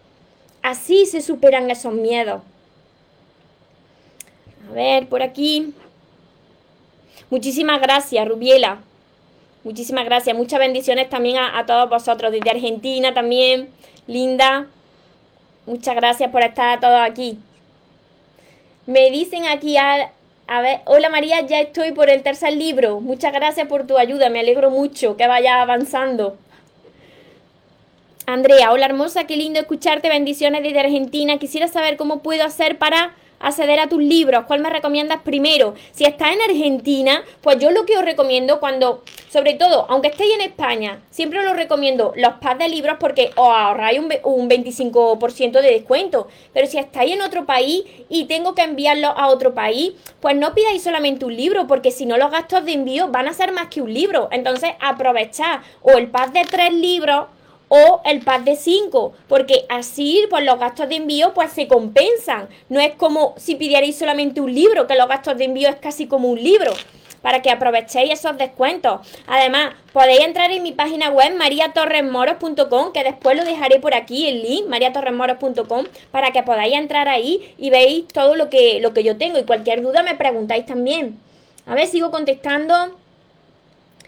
Así 0.62 1.06
se 1.06 1.20
superan 1.20 1.70
esos 1.70 1.92
miedos. 1.92 2.42
A 4.68 4.72
ver, 4.72 5.08
por 5.08 5.22
aquí. 5.22 5.74
Muchísimas 7.30 7.80
gracias, 7.80 8.28
Rubiela. 8.28 8.78
Muchísimas 9.64 10.04
gracias. 10.04 10.36
Muchas 10.36 10.58
bendiciones 10.60 11.08
también 11.08 11.38
a, 11.38 11.58
a 11.58 11.66
todos 11.66 11.88
vosotros, 11.88 12.30
desde 12.32 12.50
Argentina 12.50 13.12
también. 13.12 13.70
Linda. 14.06 14.66
Muchas 15.66 15.94
gracias 15.94 16.30
por 16.30 16.42
estar 16.42 16.80
todos 16.80 17.00
aquí. 17.00 17.38
Me 18.86 19.10
dicen 19.10 19.46
aquí 19.46 19.76
al, 19.76 20.10
a 20.46 20.61
ver, 20.61 20.81
hola 20.85 21.09
María, 21.09 21.40
ya 21.42 21.61
estoy 21.61 21.92
por 21.92 22.11
el 22.11 22.22
tercer 22.22 22.52
libro. 22.52 23.00
Muchas 23.00 23.33
gracias 23.33 23.66
por 23.68 23.87
tu 23.87 23.98
ayuda, 23.98 24.28
me 24.28 24.40
alegro 24.40 24.70
mucho 24.70 25.16
que 25.16 25.26
vaya 25.26 25.62
avanzando. 25.62 26.37
Andrea, 28.26 28.70
hola 28.72 28.87
hermosa, 28.87 29.24
qué 29.24 29.37
lindo 29.37 29.61
escucharte, 29.61 30.09
bendiciones 30.09 30.62
desde 30.62 30.81
Argentina. 30.81 31.38
Quisiera 31.38 31.68
saber 31.68 31.96
cómo 31.96 32.22
puedo 32.22 32.44
hacer 32.44 32.78
para 32.78 33.14
acceder 33.42 33.81
a 33.81 33.88
tus 33.88 34.02
libros? 34.02 34.44
¿Cuál 34.46 34.61
me 34.61 34.70
recomiendas 34.70 35.20
primero? 35.22 35.74
Si 35.90 36.05
estás 36.05 36.33
en 36.33 36.40
Argentina, 36.40 37.22
pues 37.40 37.59
yo 37.59 37.70
lo 37.70 37.85
que 37.85 37.98
os 37.98 38.05
recomiendo 38.05 38.61
cuando, 38.61 39.02
sobre 39.28 39.55
todo, 39.55 39.87
aunque 39.90 40.09
estéis 40.09 40.35
en 40.35 40.40
España, 40.40 41.02
siempre 41.11 41.46
os 41.46 41.57
recomiendo 41.57 42.12
los 42.16 42.35
packs 42.35 42.61
de 42.61 42.68
libros 42.68 42.96
porque 42.98 43.31
os 43.37 43.48
ahorráis 43.48 43.98
un, 43.98 44.12
un 44.24 44.48
25% 44.48 45.61
de 45.61 45.70
descuento. 45.70 46.28
Pero 46.52 46.66
si 46.66 46.78
estáis 46.78 47.12
en 47.12 47.22
otro 47.22 47.44
país 47.44 47.85
y 48.09 48.24
tengo 48.24 48.55
que 48.55 48.62
enviarlo 48.62 49.09
a 49.09 49.28
otro 49.28 49.55
país, 49.55 49.92
pues 50.20 50.37
no 50.37 50.55
pidáis 50.55 50.83
solamente 50.83 51.24
un 51.24 51.37
libro, 51.37 51.66
porque 51.66 51.90
si 51.90 52.07
no 52.07 52.16
los 52.16 52.31
gastos 52.31 52.64
de 52.64 52.72
envío 52.72 53.09
van 53.09 53.28
a 53.28 53.35
ser 53.35 53.52
más 53.52 53.68
que 53.68 53.83
un 53.83 53.92
libro. 53.92 54.28
Entonces 54.31 54.70
aprovechad 54.81 55.61
o 55.83 55.92
el 55.92 56.11
pack 56.11 56.33
de 56.33 56.44
tres 56.44 56.72
libros 56.72 57.26
o 57.74 58.02
el 58.04 58.20
pack 58.20 58.44
de 58.44 58.54
5, 58.54 59.14
porque 59.28 59.64
así 59.70 60.26
pues 60.28 60.44
los 60.44 60.58
gastos 60.58 60.90
de 60.90 60.96
envío 60.96 61.32
pues 61.32 61.52
se 61.52 61.68
compensan. 61.68 62.46
No 62.68 62.80
es 62.80 62.94
como 62.96 63.32
si 63.38 63.54
pidierais 63.54 63.96
solamente 63.96 64.42
un 64.42 64.54
libro, 64.54 64.87
que 64.87 64.94
los 64.94 65.08
gastos 65.08 65.38
de 65.38 65.44
envío 65.44 65.70
es 65.70 65.76
casi 65.76 66.06
como 66.06 66.28
un 66.28 66.42
libro 66.42 66.70
para 67.22 67.40
que 67.40 67.50
aprovechéis 67.50 68.12
esos 68.12 68.37
descuentos. 68.37 69.00
Además, 69.26 69.74
podéis 69.94 70.20
entrar 70.20 70.50
en 70.50 70.62
mi 70.62 70.72
página 70.72 71.08
web 71.08 71.35
mariatorresmoros.com, 71.35 72.92
que 72.92 73.04
después 73.04 73.38
lo 73.38 73.44
dejaré 73.44 73.80
por 73.80 73.94
aquí 73.94 74.28
el 74.28 74.42
link, 74.42 74.66
mariatorresmoros.com, 74.66 75.87
para 76.11 76.30
que 76.32 76.42
podáis 76.42 76.74
entrar 76.74 77.08
ahí 77.08 77.54
y 77.56 77.70
veáis 77.70 78.06
todo 78.08 78.37
lo 78.37 78.50
que, 78.50 78.80
lo 78.80 78.92
que 78.92 79.02
yo 79.02 79.16
tengo. 79.16 79.38
Y 79.38 79.44
cualquier 79.44 79.80
duda 79.80 80.02
me 80.02 80.14
preguntáis 80.14 80.66
también. 80.66 81.18
A 81.64 81.74
ver, 81.74 81.87
sigo 81.87 82.11
contestando. 82.11 82.98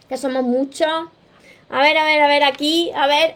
Que 0.06 0.18
somos 0.18 0.42
muchos. 0.42 1.13
A 1.70 1.82
ver, 1.82 1.96
a 1.96 2.04
ver, 2.04 2.22
a 2.22 2.28
ver, 2.28 2.44
aquí, 2.44 2.90
a 2.94 3.06
ver. 3.06 3.34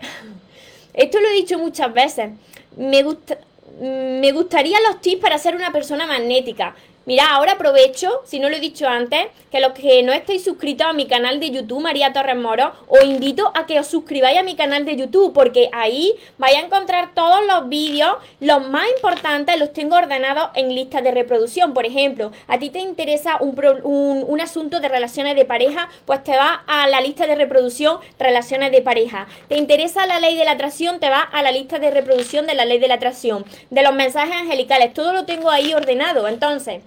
Esto 0.95 1.21
lo 1.21 1.29
he 1.29 1.33
dicho 1.35 1.59
muchas 1.59 1.93
veces. 1.93 2.31
Me 2.77 3.03
gusta, 3.03 3.39
me 3.81 4.33
gustaría 4.33 4.79
los 4.81 5.01
tips 5.01 5.21
para 5.23 5.39
ser 5.39 5.55
una 5.57 5.73
persona 5.73 6.07
magnética. 6.07 6.75
Mira, 7.09 7.31
ahora 7.31 7.53
aprovecho, 7.53 8.21
si 8.27 8.39
no 8.39 8.51
lo 8.51 8.57
he 8.57 8.61
dicho 8.61 8.87
antes, 8.87 9.29
que 9.51 9.61
los 9.61 9.73
que 9.73 10.03
no 10.03 10.13
estéis 10.13 10.45
suscritos 10.45 10.87
a 10.87 10.93
mi 10.93 11.07
canal 11.07 11.41
de 11.41 11.51
YouTube, 11.51 11.81
María 11.81 12.13
Torres 12.13 12.37
Moro, 12.37 12.71
os 12.87 13.03
invito 13.03 13.51
a 13.55 13.65
que 13.65 13.81
os 13.81 13.87
suscribáis 13.87 14.39
a 14.39 14.43
mi 14.43 14.57
canal 14.57 14.85
de 14.85 14.95
YouTube, 14.95 15.33
porque 15.33 15.71
ahí 15.73 16.13
vais 16.37 16.59
a 16.59 16.61
encontrar 16.61 17.15
todos 17.15 17.41
los 17.47 17.71
vídeos, 17.71 18.19
los 18.41 18.69
más 18.69 18.87
importantes 18.95 19.59
los 19.59 19.73
tengo 19.73 19.97
ordenados 19.97 20.51
en 20.55 20.75
listas 20.75 21.03
de 21.03 21.13
reproducción. 21.13 21.73
Por 21.73 21.87
ejemplo, 21.87 22.31
a 22.47 22.59
ti 22.59 22.69
te 22.69 22.81
interesa 22.81 23.39
un, 23.41 23.59
un, 23.85 24.41
asunto 24.43 24.79
de 24.81 24.91
relaciones 24.91 25.35
de 25.35 25.47
pareja, 25.47 25.89
pues 26.05 26.23
te 26.23 26.37
va 26.37 26.63
a 26.67 26.89
la 26.89 27.01
lista 27.01 27.27
de 27.27 27.37
reproducción 27.37 28.01
relaciones 28.19 28.71
de 28.71 28.83
pareja. 28.83 29.29
Te 29.49 29.57
interesa 29.57 30.05
la 30.05 30.21
ley 30.21 30.37
de 30.37 30.45
la 30.45 30.51
atracción, 30.51 31.01
te 31.01 31.09
va 31.09 31.23
a 31.23 31.43
la 31.43 31.53
lista 31.53 31.79
de 31.79 31.91
reproducción 31.91 32.47
de 32.47 32.53
la 32.53 32.67
ley 32.67 32.79
de 32.79 32.89
la 32.89 32.97
atracción. 32.97 33.47
De 33.71 33.83
los 33.83 33.95
mensajes 33.95 34.37
angelicales, 34.37 34.93
todo 34.93 35.15
lo 35.15 35.25
tengo 35.25 35.49
ahí 35.49 35.73
ordenado. 35.73 36.29
Entonces, 36.29 36.83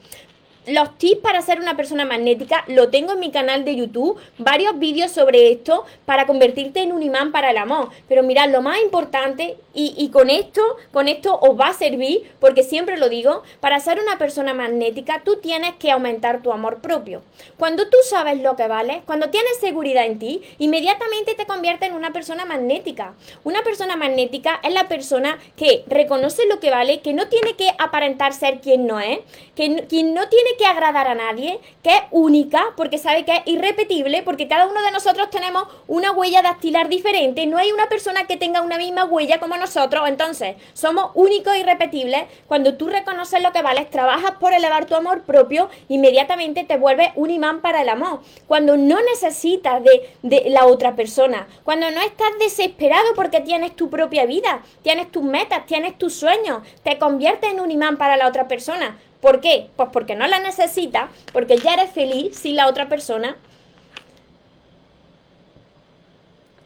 los 0.68 0.98
tips 0.98 1.22
para 1.22 1.42
ser 1.42 1.60
una 1.60 1.76
persona 1.76 2.06
magnética 2.06 2.64
lo 2.68 2.90
tengo 2.90 3.14
en 3.14 3.20
mi 3.20 3.32
canal 3.32 3.66
de 3.66 3.76
YouTube, 3.76 4.20
varios 4.38 4.78
vídeos 4.78 5.12
sobre 5.12 5.52
esto 5.52 5.86
para 6.06 6.28
convertirte 6.28 6.82
en 6.82 6.92
un 6.92 7.02
imán 7.02 7.32
para 7.32 7.52
el 7.52 7.58
amor. 7.58 7.90
Pero 8.08 8.24
mirad, 8.24 8.50
lo 8.50 8.62
más 8.62 8.80
importante, 8.82 9.58
y, 9.74 9.94
y, 9.98 10.10
con 10.10 10.30
esto, 10.30 10.62
con 10.92 11.08
esto 11.08 11.40
os 11.40 11.60
va 11.60 11.70
a 11.70 11.74
servir, 11.74 12.30
porque 12.40 12.64
siempre 12.64 12.98
lo 12.98 13.08
digo, 13.10 13.42
para 13.60 13.80
ser 13.80 14.00
una 14.00 14.18
persona 14.18 14.54
magnética 14.54 15.22
tú 15.24 15.38
tienes 15.38 15.74
que 15.76 15.92
aumentar 15.92 16.42
tu 16.42 16.52
amor 16.52 16.82
propio. 16.82 17.22
Cuando 17.58 17.88
tú 17.88 17.98
sabes 18.10 18.42
lo 18.42 18.56
que 18.56 18.68
vale, 18.68 19.02
cuando 19.06 19.30
tienes 19.30 19.58
seguridad 19.60 20.06
en 20.06 20.20
ti, 20.20 20.42
inmediatamente 20.60 21.36
te 21.36 21.46
conviertes 21.46 21.90
en 21.90 21.96
una 21.96 22.12
persona 22.12 22.46
magnética. 22.46 23.14
Una 23.44 23.64
persona 23.64 23.96
magnética 23.96 24.60
es 24.64 24.74
la 24.74 24.88
persona 24.88 25.40
que 25.56 25.84
reconoce 25.88 26.46
lo 26.48 26.60
que 26.60 26.70
vale, 26.70 27.02
que 27.02 27.14
no 27.14 27.28
tiene 27.30 27.56
que 27.56 27.70
aparentar 27.78 28.34
ser 28.34 28.60
quien 28.60 28.86
no 28.86 29.00
es, 29.00 29.20
que 29.56 29.86
quien 29.88 30.14
no 30.14 30.28
tiene 30.28 30.52
agradar 30.70 31.08
a 31.08 31.16
nadie, 31.16 31.60
que 31.84 31.90
es 31.90 32.02
única, 32.12 32.74
porque 32.76 32.98
sabe 32.98 33.26
que 33.26 33.34
es 33.34 33.42
irrepetible, 33.46 34.24
porque 34.24 34.48
cada 34.48 34.68
uno 34.68 34.82
de 34.82 34.92
nosotros 34.92 35.30
tenemos 35.30 35.66
una 35.88 36.12
huella 36.12 36.42
dactilar 36.42 36.90
diferente, 36.90 37.46
no 37.46 37.58
hay 37.58 37.72
una 37.72 37.90
persona 37.90 38.28
que 38.28 38.38
tenga 38.38 38.62
una 38.62 38.78
misma 38.78 39.06
huella 39.06 39.40
como 39.40 39.58
nosotros, 39.58 40.08
entonces 40.08 40.56
somos 40.74 41.12
únicos 41.16 41.54
e 41.54 41.60
irrepetibles. 41.60 42.24
Cuando 42.48 42.76
tú 42.76 42.90
reconoces 42.90 43.42
lo 43.42 43.52
que 43.52 43.62
vales, 43.62 43.90
trabajas 43.90 44.32
por 44.40 44.54
elevar 44.54 44.86
tu 44.86 44.96
amor 44.96 45.24
propio, 45.24 45.70
inmediatamente 45.90 46.64
te 46.64 46.78
vuelves 46.78 47.10
un 47.16 47.30
imán 47.30 47.62
para 47.62 47.82
el 47.82 47.90
amor. 47.90 48.22
Cuando 48.48 48.78
no 48.78 49.00
necesitas 49.02 49.82
de 49.84 50.44
la 50.48 50.66
otra 50.66 50.96
persona, 50.96 51.48
cuando 51.64 51.90
no 51.92 52.02
estás 52.02 52.32
desesperado 52.40 53.14
porque 53.16 53.42
tienes 53.42 53.76
tu 53.76 53.90
propia 53.90 54.26
vida, 54.26 54.62
tienes 54.82 55.12
tus 55.12 55.24
metas, 55.24 55.66
tienes 55.66 55.98
tus 55.98 56.14
sueños, 56.14 56.62
te 56.84 56.98
conviertes 56.98 57.52
en 57.52 57.60
un 57.60 57.72
imán 57.72 57.98
para 57.98 58.18
la 58.18 58.28
otra 58.28 58.48
persona. 58.48 58.98
¿Por 59.22 59.40
qué? 59.40 59.70
Pues 59.76 59.90
porque 59.94 60.16
no 60.16 60.28
la 60.28 60.40
necesitas, 60.40 61.10
porque 61.32 61.58
ya 61.58 61.74
eres 61.74 61.92
feliz 61.92 62.36
sin 62.38 62.56
la 62.56 62.68
otra 62.68 62.90
persona. 62.90 63.38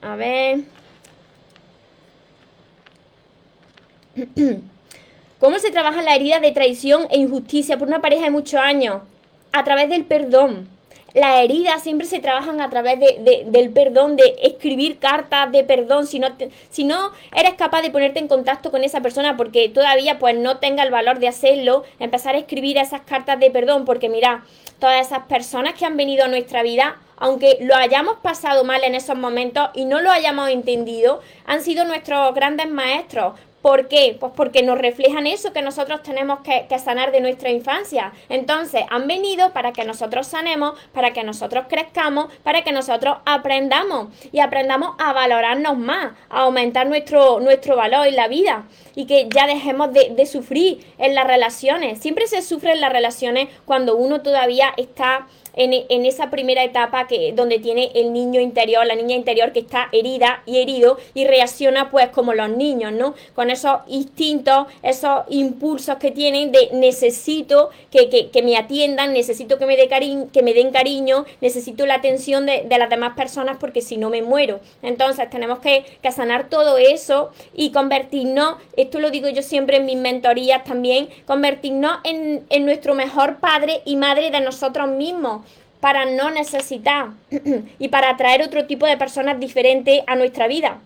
A 0.01 0.15
ver. 0.15 0.61
¿Cómo 5.39 5.59
se 5.59 5.71
trabaja 5.71 6.01
la 6.01 6.15
herida 6.15 6.39
de 6.39 6.53
traición 6.53 7.07
e 7.11 7.17
injusticia 7.17 7.77
por 7.77 7.89
una 7.89 8.01
pareja 8.01 8.23
de 8.23 8.31
muchos 8.31 8.59
años? 8.59 9.01
A 9.51 9.63
través 9.63 9.89
del 9.89 10.05
perdón 10.05 10.74
las 11.15 11.39
heridas 11.39 11.81
siempre 11.81 12.05
se 12.05 12.19
trabajan 12.19 12.59
a 12.59 12.69
través 12.69 12.99
de, 12.99 13.45
del 13.47 13.69
perdón, 13.69 14.17
de 14.17 14.35
escribir 14.43 14.99
cartas 14.99 15.49
de 15.49 15.63
perdón, 15.63 16.07
si 16.07 16.19
no, 16.19 16.27
si 16.69 16.83
no 16.83 17.11
eres 17.33 17.53
capaz 17.53 17.81
de 17.81 17.89
ponerte 17.89 18.19
en 18.19 18.27
contacto 18.27 18.69
con 18.69 18.83
esa 18.83 18.99
persona 18.99 19.37
porque 19.37 19.69
todavía 19.69 20.19
pues 20.19 20.37
no 20.37 20.57
tenga 20.57 20.83
el 20.83 20.91
valor 20.91 21.19
de 21.19 21.29
hacerlo, 21.29 21.83
empezar 21.99 22.35
a 22.35 22.39
escribir 22.39 22.77
esas 22.77 23.01
cartas 23.01 23.39
de 23.39 23.49
perdón, 23.49 23.85
porque 23.85 24.09
mira, 24.09 24.43
todas 24.79 25.07
esas 25.07 25.23
personas 25.27 25.73
que 25.75 25.85
han 25.85 25.95
venido 25.95 26.25
a 26.25 26.27
nuestra 26.27 26.63
vida, 26.63 26.97
aunque 27.15 27.59
lo 27.61 27.75
hayamos 27.75 28.17
pasado 28.17 28.65
mal 28.65 28.83
en 28.83 28.93
esos 28.93 29.15
momentos 29.17 29.69
y 29.73 29.85
no 29.85 30.01
lo 30.01 30.11
hayamos 30.11 30.49
entendido, 30.49 31.21
han 31.45 31.61
sido 31.61 31.85
nuestros 31.85 32.35
grandes 32.35 32.69
maestros, 32.69 33.35
¿Por 33.65 33.87
qué? 33.87 34.15
Pues 34.19 34.31
porque 34.35 34.61
nos 34.61 34.77
reflejan 34.77 35.25
eso 35.25 35.51
que 35.51 35.63
nosotros 35.63 36.03
tenemos 36.03 36.41
que, 36.41 36.67
sanar 36.77 37.11
de 37.11 37.19
nuestra 37.19 37.49
infancia. 37.49 38.13
Entonces, 38.29 38.83
han 38.91 39.07
venido 39.07 39.53
para 39.53 39.73
que 39.73 39.83
nosotros 39.85 40.27
sanemos, 40.27 40.79
para 40.93 41.13
que 41.13 41.23
nosotros 41.23 41.65
crezcamos, 41.67 42.31
para 42.43 42.63
que 42.63 42.71
nosotros 42.71 43.17
aprendamos 43.25 44.09
y 44.31 44.39
aprendamos 44.39 44.91
a 44.99 45.13
valorarnos 45.13 45.79
más, 45.79 46.13
a 46.29 46.41
aumentar 46.41 46.85
nuestro, 46.85 47.39
nuestro 47.39 47.75
valor 47.75 48.05
en 48.05 48.15
la 48.15 48.27
vida 48.27 48.65
y 48.93 49.07
que 49.07 49.29
ya 49.33 49.47
dejemos 49.47 49.91
de, 49.93 50.13
de 50.15 50.27
sufrir 50.27 50.85
en 50.99 51.15
las 51.15 51.25
relaciones. 51.25 51.97
Siempre 51.99 52.27
se 52.27 52.43
sufre 52.43 52.73
en 52.73 52.81
las 52.81 52.93
relaciones 52.93 53.49
cuando 53.65 53.95
uno 53.95 54.21
todavía 54.21 54.75
está 54.77 55.25
en, 55.55 56.05
esa 56.05 56.29
primera 56.29 56.63
etapa 56.63 57.07
que, 57.07 57.33
donde 57.33 57.59
tiene 57.59 57.91
el 57.95 58.13
niño 58.13 58.41
interior, 58.41 58.85
la 58.85 58.95
niña 58.95 59.15
interior 59.15 59.51
que 59.51 59.59
está 59.59 59.89
herida 59.91 60.43
y 60.45 60.57
herido 60.57 60.97
y 61.13 61.25
reacciona 61.25 61.89
pues 61.89 62.09
como 62.09 62.33
los 62.33 62.49
niños, 62.49 62.91
¿no? 62.91 63.15
Con 63.33 63.49
esos 63.49 63.79
instintos, 63.87 64.67
esos 64.83 65.23
impulsos 65.29 65.97
que 65.97 66.11
tienen 66.11 66.51
de 66.51 66.69
necesito 66.73 67.69
que, 67.91 68.29
que, 68.31 68.43
me 68.43 68.57
atiendan, 68.57 69.13
necesito 69.13 69.57
que 69.57 69.65
me, 69.65 69.77
dé 69.77 69.87
cari 69.87 70.25
que 70.31 70.43
me 70.43 70.53
den 70.53 70.71
cariño, 70.71 71.25
necesito 71.41 71.85
la 71.85 71.95
atención 71.95 72.45
de, 72.45 72.63
de, 72.63 72.77
las 72.77 72.89
demás 72.89 73.15
personas 73.15 73.57
porque 73.59 73.81
si 73.81 73.97
no 73.97 74.09
me 74.09 74.21
muero. 74.21 74.59
Entonces 74.81 75.29
tenemos 75.29 75.59
que, 75.59 75.85
que 76.01 76.11
sanar 76.11 76.49
todo 76.49 76.77
eso 76.77 77.31
y 77.53 77.71
convertirnos, 77.71 78.57
esto 78.75 78.99
lo 78.99 79.09
digo 79.09 79.29
yo 79.29 79.41
siempre 79.41 79.77
en 79.77 79.85
mis 79.85 79.97
mentorías 79.97 80.63
también, 80.63 81.09
convertirnos 81.25 81.97
en, 82.03 82.45
en 82.49 82.65
nuestro 82.65 82.93
mejor 82.93 83.37
padre 83.37 83.81
y 83.85 83.95
madre 83.95 84.31
de 84.31 84.41
nosotros 84.41 84.89
mismos 84.89 85.44
para 85.85 86.05
no 86.05 86.31
necesitar 86.31 87.09
y 87.77 87.89
para 87.89 88.09
atraer 88.09 88.41
otro 88.41 88.65
tipo 88.65 88.87
de 88.87 88.97
personas 88.97 89.39
diferentes 89.39 90.01
a 90.07 90.15
nuestra 90.15 90.47
vida. 90.47 90.79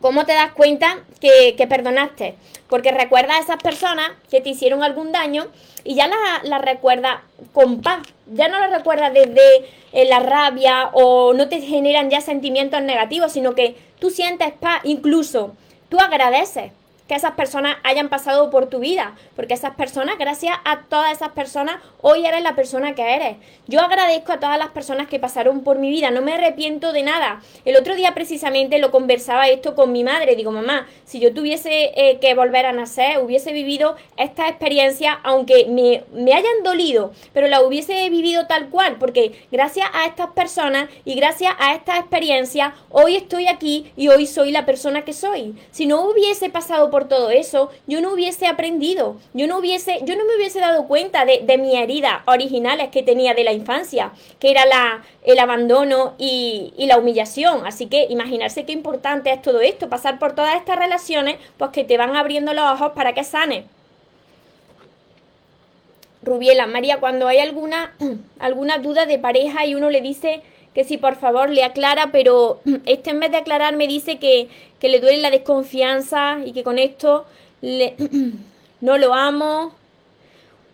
¿Cómo 0.00 0.26
te 0.26 0.32
das 0.32 0.50
cuenta 0.50 0.98
que, 1.20 1.54
perdonaste? 1.68 2.34
Porque 2.68 2.90
recuerdas 2.90 3.36
a 3.36 3.40
esas 3.42 3.62
personas 3.62 4.10
que 4.28 4.40
te 4.40 4.48
hicieron 4.48 4.82
algún 4.82 5.12
daño 5.12 5.46
y 5.84 5.94
ya 5.94 6.08
las 6.08 6.42
la 6.42 6.58
recuerdas 6.58 7.20
con 7.52 7.82
paz. 7.82 8.02
Ya 8.26 8.48
no 8.48 8.58
las 8.58 8.72
recuerdas 8.72 9.14
desde 9.14 9.58
eh, 9.92 10.06
la 10.08 10.18
rabia 10.18 10.90
o 10.92 11.34
no 11.34 11.48
te 11.48 11.60
generan 11.60 12.10
ya 12.10 12.20
sentimientos 12.20 12.82
negativos, 12.82 13.30
sino 13.30 13.54
que 13.54 13.76
tú 14.00 14.10
sientes 14.10 14.52
paz, 14.54 14.80
incluso 14.82 15.54
tú 15.88 16.00
agradeces 16.00 16.72
que 17.08 17.14
esas 17.14 17.32
personas 17.32 17.78
hayan 17.82 18.10
pasado 18.10 18.50
por 18.50 18.66
tu 18.66 18.80
vida, 18.80 19.14
porque 19.34 19.54
esas 19.54 19.74
personas, 19.74 20.18
gracias 20.18 20.54
a 20.64 20.82
todas 20.82 21.10
esas 21.12 21.30
personas, 21.30 21.76
hoy 22.02 22.26
eres 22.26 22.42
la 22.42 22.54
persona 22.54 22.94
que 22.94 23.14
eres. 23.14 23.38
Yo 23.66 23.80
agradezco 23.80 24.32
a 24.32 24.40
todas 24.40 24.58
las 24.58 24.68
personas 24.68 25.08
que 25.08 25.18
pasaron 25.18 25.62
por 25.62 25.78
mi 25.78 25.90
vida, 25.90 26.10
no 26.10 26.20
me 26.20 26.34
arrepiento 26.34 26.92
de 26.92 27.02
nada. 27.02 27.40
El 27.64 27.76
otro 27.76 27.96
día 27.96 28.14
precisamente 28.14 28.78
lo 28.78 28.90
conversaba 28.90 29.48
esto 29.48 29.74
con 29.74 29.90
mi 29.90 30.04
madre, 30.04 30.36
digo, 30.36 30.52
mamá, 30.52 30.86
si 31.04 31.18
yo 31.18 31.32
tuviese 31.32 31.92
eh, 31.96 32.18
que 32.20 32.34
volver 32.34 32.66
a 32.66 32.72
nacer, 32.72 33.18
hubiese 33.20 33.52
vivido 33.52 33.96
esta 34.18 34.48
experiencia, 34.48 35.18
aunque 35.24 35.66
me, 35.66 36.04
me 36.12 36.34
hayan 36.34 36.62
dolido, 36.62 37.12
pero 37.32 37.48
la 37.48 37.62
hubiese 37.62 38.08
vivido 38.10 38.46
tal 38.46 38.68
cual, 38.68 38.96
porque 38.98 39.46
gracias 39.50 39.88
a 39.94 40.04
estas 40.04 40.28
personas 40.32 40.90
y 41.06 41.14
gracias 41.14 41.54
a 41.58 41.74
esta 41.74 41.98
experiencia, 41.98 42.74
hoy 42.90 43.16
estoy 43.16 43.46
aquí 43.46 43.90
y 43.96 44.08
hoy 44.08 44.26
soy 44.26 44.52
la 44.52 44.66
persona 44.66 45.06
que 45.06 45.14
soy. 45.14 45.54
Si 45.70 45.86
no 45.86 46.02
hubiese 46.02 46.50
pasado 46.50 46.90
por 46.90 46.97
por 46.98 47.06
todo 47.06 47.30
eso, 47.30 47.70
yo 47.86 48.00
no 48.00 48.12
hubiese 48.12 48.48
aprendido, 48.48 49.18
yo 49.32 49.46
no 49.46 49.58
hubiese, 49.58 50.00
yo 50.02 50.16
no 50.16 50.24
me 50.24 50.34
hubiese 50.34 50.58
dado 50.58 50.88
cuenta 50.88 51.24
de, 51.24 51.42
de 51.44 51.56
mis 51.56 51.74
heridas 51.74 52.22
originales 52.26 52.88
que 52.88 53.04
tenía 53.04 53.34
de 53.34 53.44
la 53.44 53.52
infancia, 53.52 54.10
que 54.40 54.50
era 54.50 54.66
la, 54.66 55.04
el 55.22 55.38
abandono 55.38 56.14
y, 56.18 56.74
y, 56.76 56.86
la 56.86 56.98
humillación. 56.98 57.64
Así 57.68 57.86
que 57.86 58.08
imaginarse 58.10 58.64
qué 58.64 58.72
importante 58.72 59.30
es 59.30 59.40
todo 59.40 59.60
esto, 59.60 59.88
pasar 59.88 60.18
por 60.18 60.34
todas 60.34 60.56
estas 60.56 60.76
relaciones, 60.76 61.36
pues 61.56 61.70
que 61.70 61.84
te 61.84 61.96
van 61.96 62.16
abriendo 62.16 62.52
los 62.52 62.64
ojos 62.64 62.90
para 62.96 63.12
que 63.12 63.22
sanes. 63.22 63.64
Rubiela, 66.24 66.66
María, 66.66 66.98
cuando 66.98 67.28
hay 67.28 67.38
alguna, 67.38 67.94
alguna 68.40 68.78
duda 68.78 69.06
de 69.06 69.20
pareja 69.20 69.66
y 69.66 69.76
uno 69.76 69.88
le 69.88 70.00
dice 70.00 70.42
que 70.78 70.84
si 70.84 70.96
por 70.96 71.16
favor 71.16 71.50
le 71.50 71.64
aclara, 71.64 72.10
pero 72.12 72.60
este 72.86 73.10
en 73.10 73.18
vez 73.18 73.32
de 73.32 73.38
aclarar 73.38 73.74
me 73.74 73.88
dice 73.88 74.20
que, 74.20 74.46
que 74.78 74.88
le 74.88 75.00
duele 75.00 75.18
la 75.18 75.32
desconfianza 75.32 76.38
y 76.46 76.52
que 76.52 76.62
con 76.62 76.78
esto 76.78 77.26
no 78.80 78.96
lo 78.96 79.12
amo, 79.12 79.74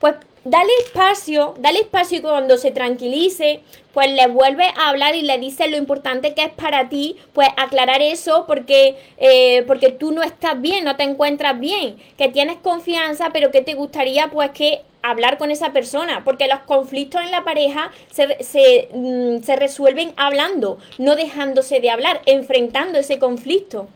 pues 0.01 0.17
dale 0.45 0.69
espacio, 0.85 1.55
dale 1.59 1.79
espacio 1.79 2.19
y 2.19 2.21
cuando 2.21 2.59
se 2.59 2.71
tranquilice, 2.71 3.63
pues 3.95 4.13
le 4.13 4.27
vuelve 4.27 4.67
a 4.77 4.91
hablar 4.91 5.15
y 5.15 5.23
le 5.23 5.39
dice 5.39 5.69
lo 5.69 5.79
importante 5.79 6.35
que 6.35 6.43
es 6.43 6.53
para 6.53 6.91
ti, 6.91 7.17
pues 7.33 7.49
aclarar 7.57 8.03
eso 8.03 8.45
porque, 8.47 8.97
eh, 9.17 9.65
porque 9.67 9.89
tú 9.89 10.13
no 10.13 10.23
estás 10.23 10.61
bien, 10.61 10.85
no 10.85 10.97
te 10.97 11.05
encuentras 11.05 11.59
bien, 11.59 11.97
que 12.19 12.29
tienes 12.29 12.59
confianza, 12.59 13.31
pero 13.33 13.51
que 13.51 13.63
te 13.63 13.73
gustaría 13.73 14.29
pues 14.29 14.51
que 14.51 14.83
hablar 15.05 15.39
con 15.39 15.51
esa 15.51 15.73
persona, 15.73 16.25
porque 16.25 16.49
los 16.49 16.61
conflictos 16.61 17.23
en 17.23 17.31
la 17.31 17.45
pareja 17.45 17.91
se, 18.11 18.89
mm, 18.93 19.43
se 19.43 19.57
resuelven 19.57 20.13
hablando, 20.17 20.79
no 20.99 21.15
dejándose 21.15 21.81
de 21.81 21.91
hablar, 21.91 22.23
enfrentando 22.27 22.99
ese 22.99 23.19
conflicto. 23.19 23.89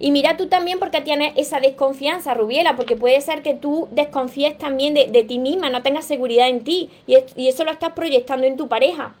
Y 0.00 0.10
mira 0.10 0.36
tú 0.36 0.46
también 0.46 0.78
porque 0.78 1.00
tienes 1.00 1.32
esa 1.36 1.60
desconfianza, 1.60 2.34
Rubiela, 2.34 2.76
porque 2.76 2.96
puede 2.96 3.20
ser 3.20 3.42
que 3.42 3.54
tú 3.54 3.88
desconfíes 3.92 4.56
también 4.58 4.94
de, 4.94 5.24
ti 5.24 5.38
misma, 5.38 5.70
no 5.70 5.82
tengas 5.82 6.04
seguridad 6.04 6.48
en 6.48 6.62
ti 6.62 6.90
y, 7.06 7.16
y 7.34 7.48
eso 7.48 7.64
lo 7.64 7.72
estás 7.72 7.92
proyectando 7.92 8.46
en 8.46 8.56
tu 8.56 8.68
pareja. 8.68 9.14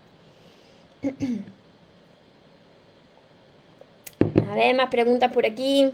A 4.50 4.54
ver, 4.54 4.74
más 4.74 4.88
preguntas 4.88 5.32
por 5.32 5.44
aquí. 5.46 5.90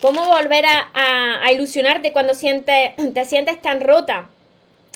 ¿Cómo 0.00 0.24
volver 0.24 0.64
a, 0.66 1.52
ilusionarte 1.52 2.12
cuando 2.12 2.32
sientes, 2.32 2.92
te 3.14 3.24
sientes 3.26 3.60
tan 3.60 3.82
rota? 3.82 4.30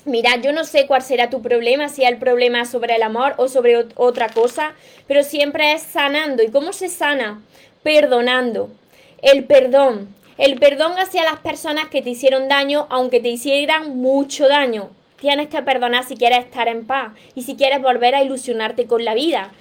Mira, 0.07 0.37
yo 0.37 0.53
no 0.53 0.65
sé 0.65 0.87
cuál 0.87 1.03
será 1.03 1.29
tu 1.29 1.43
problema, 1.43 1.91
si 1.91 2.05
el 2.05 2.17
problema 2.17 2.65
sobre 2.65 2.97
el 2.97 3.03
amor 3.03 3.35
o 3.37 3.49
sobre 3.49 3.87
otra 3.97 4.29
cosa, 4.31 4.75
pero 5.07 5.23
siempre 5.23 5.73
es 5.73 5.83
sanando. 5.83 6.43
¿Y 6.43 6.51
cómo 6.51 6.73
se 6.73 6.89
sana? 6.89 7.43
Perdonando. 7.83 8.71
El 9.21 9.45
perdón. 9.45 10.15
El 10.39 10.59
perdón 10.59 10.93
hacia 10.99 11.23
las 11.23 11.39
personas 11.41 11.89
que 11.89 12.01
te 12.01 12.11
hicieron 12.11 12.49
daño, 12.49 12.87
aunque 12.89 13.21
te 13.21 13.29
hicieran 13.29 13.99
mucho 13.99 14.49
daño. 14.49 14.91
Tienes 15.21 15.49
que 15.49 15.63
perdonar 15.63 16.05
si 16.05 16.17
quieres 16.17 16.41
estar 16.41 16.67
en 16.67 16.87
paz 16.87 17.13
y 17.35 17.43
si 17.43 17.57
quieres 17.57 17.83
volver 17.83 18.15
a 18.15 18.23
ilusionarte 18.23 18.87
con 18.87 19.05
la 19.05 19.15
vida. 19.15 19.53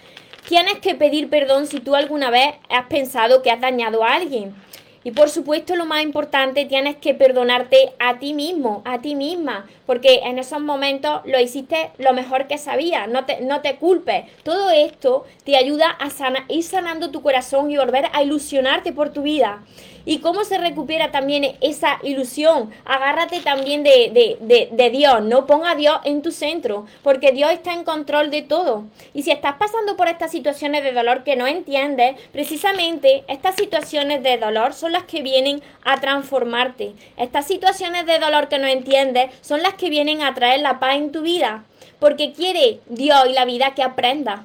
Tienes 0.47 0.79
que 0.79 0.95
pedir 0.95 1.29
perdón 1.29 1.67
si 1.67 1.79
tú 1.79 1.95
alguna 1.95 2.29
vez 2.29 2.55
has 2.69 2.87
pensado 2.87 3.41
que 3.41 3.51
has 3.51 3.61
dañado 3.61 4.03
a 4.03 4.13
alguien. 4.13 4.55
Y 5.03 5.11
por 5.11 5.29
supuesto 5.29 5.75
lo 5.75 5.85
más 5.85 6.01
importante, 6.01 6.65
tienes 6.65 6.95
que 6.95 7.13
perdonarte 7.13 7.93
a 7.99 8.19
ti 8.19 8.33
mismo, 8.33 8.81
a 8.85 9.01
ti 9.01 9.15
misma, 9.15 9.67
porque 9.85 10.21
en 10.23 10.39
esos 10.39 10.61
momentos 10.61 11.21
lo 11.25 11.39
hiciste 11.39 11.91
lo 11.97 12.13
mejor 12.13 12.47
que 12.47 12.57
sabías, 12.57 13.09
no 13.09 13.25
te, 13.25 13.41
no 13.41 13.61
te 13.61 13.75
culpes. 13.75 14.25
Todo 14.43 14.71
esto 14.71 15.25
te 15.43 15.57
ayuda 15.57 15.97
a 15.99 16.09
ir 16.47 16.63
sanando 16.63 17.11
tu 17.11 17.21
corazón 17.21 17.69
y 17.69 17.77
volver 17.77 18.05
a 18.13 18.23
ilusionarte 18.23 18.93
por 18.93 19.09
tu 19.09 19.23
vida. 19.23 19.63
¿Y 20.05 20.19
cómo 20.19 20.43
se 20.43 20.57
recupera 20.57 21.11
también 21.11 21.55
esa 21.61 21.99
ilusión? 22.03 22.71
Agárrate 22.83 23.39
también 23.39 23.83
de, 23.83 24.37
de, 24.41 24.69
de, 24.71 24.89
Dios, 24.89 25.23
no 25.23 25.45
ponga 25.45 25.71
a 25.71 25.75
Dios 25.75 25.97
en 26.03 26.21
tu 26.21 26.31
centro, 26.31 26.85
porque 27.03 27.31
Dios 27.31 27.51
está 27.51 27.73
en 27.73 27.85
control 27.85 28.29
de 28.29 28.41
todo. 28.41 28.83
Y 29.13 29.23
si 29.23 29.31
estás 29.31 29.55
pasando 29.55 29.95
por 29.95 30.09
estas 30.09 30.31
situaciones 30.31 30.83
de 30.83 30.91
dolor 30.91 31.23
que 31.23 31.37
no 31.37 31.47
entiendes, 31.47 32.19
precisamente 32.33 33.23
estas 33.27 33.55
situaciones 33.55 34.21
de 34.23 34.37
dolor 34.37 34.73
son 34.73 34.91
las 34.91 35.03
que 35.03 35.21
vienen 35.21 35.61
a 35.85 36.01
transformarte. 36.01 36.93
Estas 37.15 37.47
situaciones 37.47 38.05
de 38.05 38.19
dolor 38.19 38.49
que 38.49 38.59
no 38.59 38.67
entiendes 38.67 39.31
son 39.41 39.61
las 39.61 39.75
que 39.75 39.89
vienen 39.89 40.21
a 40.21 40.33
traer 40.33 40.59
la 40.59 40.79
paz 40.79 40.97
en 40.97 41.13
tu 41.13 41.21
vida, 41.21 41.63
porque 41.99 42.33
quiere 42.33 42.81
Dios 42.87 43.25
y 43.29 43.33
la 43.33 43.45
vida 43.45 43.73
que 43.73 43.83
aprendas, 43.83 44.41